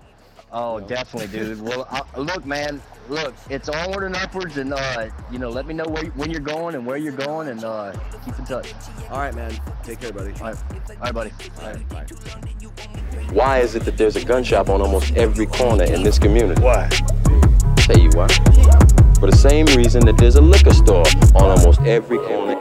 Oh, 0.55 0.79
No. 0.79 0.87
definitely, 0.87 1.27
dude. 1.37 1.61
Well, 1.65 1.87
uh, 1.91 2.19
look, 2.19 2.45
man. 2.45 2.81
Look, 3.09 3.35
it's 3.49 3.69
onward 3.69 4.03
and 4.03 4.15
upwards, 4.15 4.57
and 4.57 4.73
uh, 4.73 5.09
you 5.31 5.37
know, 5.37 5.49
let 5.49 5.67
me 5.67 5.75
know 5.75 5.85
where, 5.85 6.05
when 6.15 6.31
you're 6.31 6.39
going 6.39 6.73
and 6.73 6.85
where 6.87 6.97
you're 6.97 7.11
going, 7.13 7.49
and 7.49 7.63
uh, 7.63 7.91
keep 8.25 8.39
in 8.39 8.45
touch. 8.45 8.73
All 9.11 9.19
right, 9.19 9.35
man. 9.35 9.51
Take 9.83 9.99
care, 9.99 10.11
buddy. 10.11 10.31
All 10.41 10.47
right, 10.47 10.57
all 10.89 10.95
right, 11.01 11.13
buddy. 11.13 11.31
All 11.61 11.67
right, 11.71 11.89
bye. 11.89 12.05
Why 13.31 13.59
is 13.59 13.75
it 13.75 13.83
that 13.85 13.97
there's 13.97 14.15
a 14.15 14.25
gun 14.25 14.43
shop 14.43 14.69
on 14.69 14.81
almost 14.81 15.13
every 15.15 15.45
corner 15.45 15.83
in 15.83 16.01
this 16.01 16.17
community? 16.17 16.59
Why? 16.61 16.89
Tell 17.75 17.99
you 17.99 18.09
why. 18.15 18.27
For 19.19 19.29
the 19.29 19.37
same 19.37 19.67
reason 19.77 20.03
that 20.05 20.17
there's 20.17 20.35
a 20.35 20.41
liquor 20.41 20.73
store 20.73 21.05
on 21.35 21.51
almost 21.59 21.81
every 21.81 22.17
corner. 22.17 22.55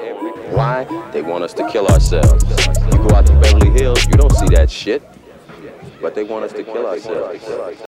Why? 0.55 0.84
They 1.12 1.22
want 1.22 1.42
us 1.45 1.55
to 1.55 1.68
kill 1.70 1.86
ourselves. 1.86 2.45
You 2.92 2.99
go 3.09 3.14
out 3.16 3.26
to 3.26 3.32
Beverly 3.40 3.70
Hills, 3.70 4.05
you 4.07 4.12
don't 4.12 4.32
see 4.36 4.49
that 4.55 4.70
shit. 4.70 5.03
But 6.03 6.14
they 6.14 6.24
want 6.24 6.45
us 6.45 6.53
to 6.53 6.62
kill 6.64 6.86
ourselves. 6.86 7.45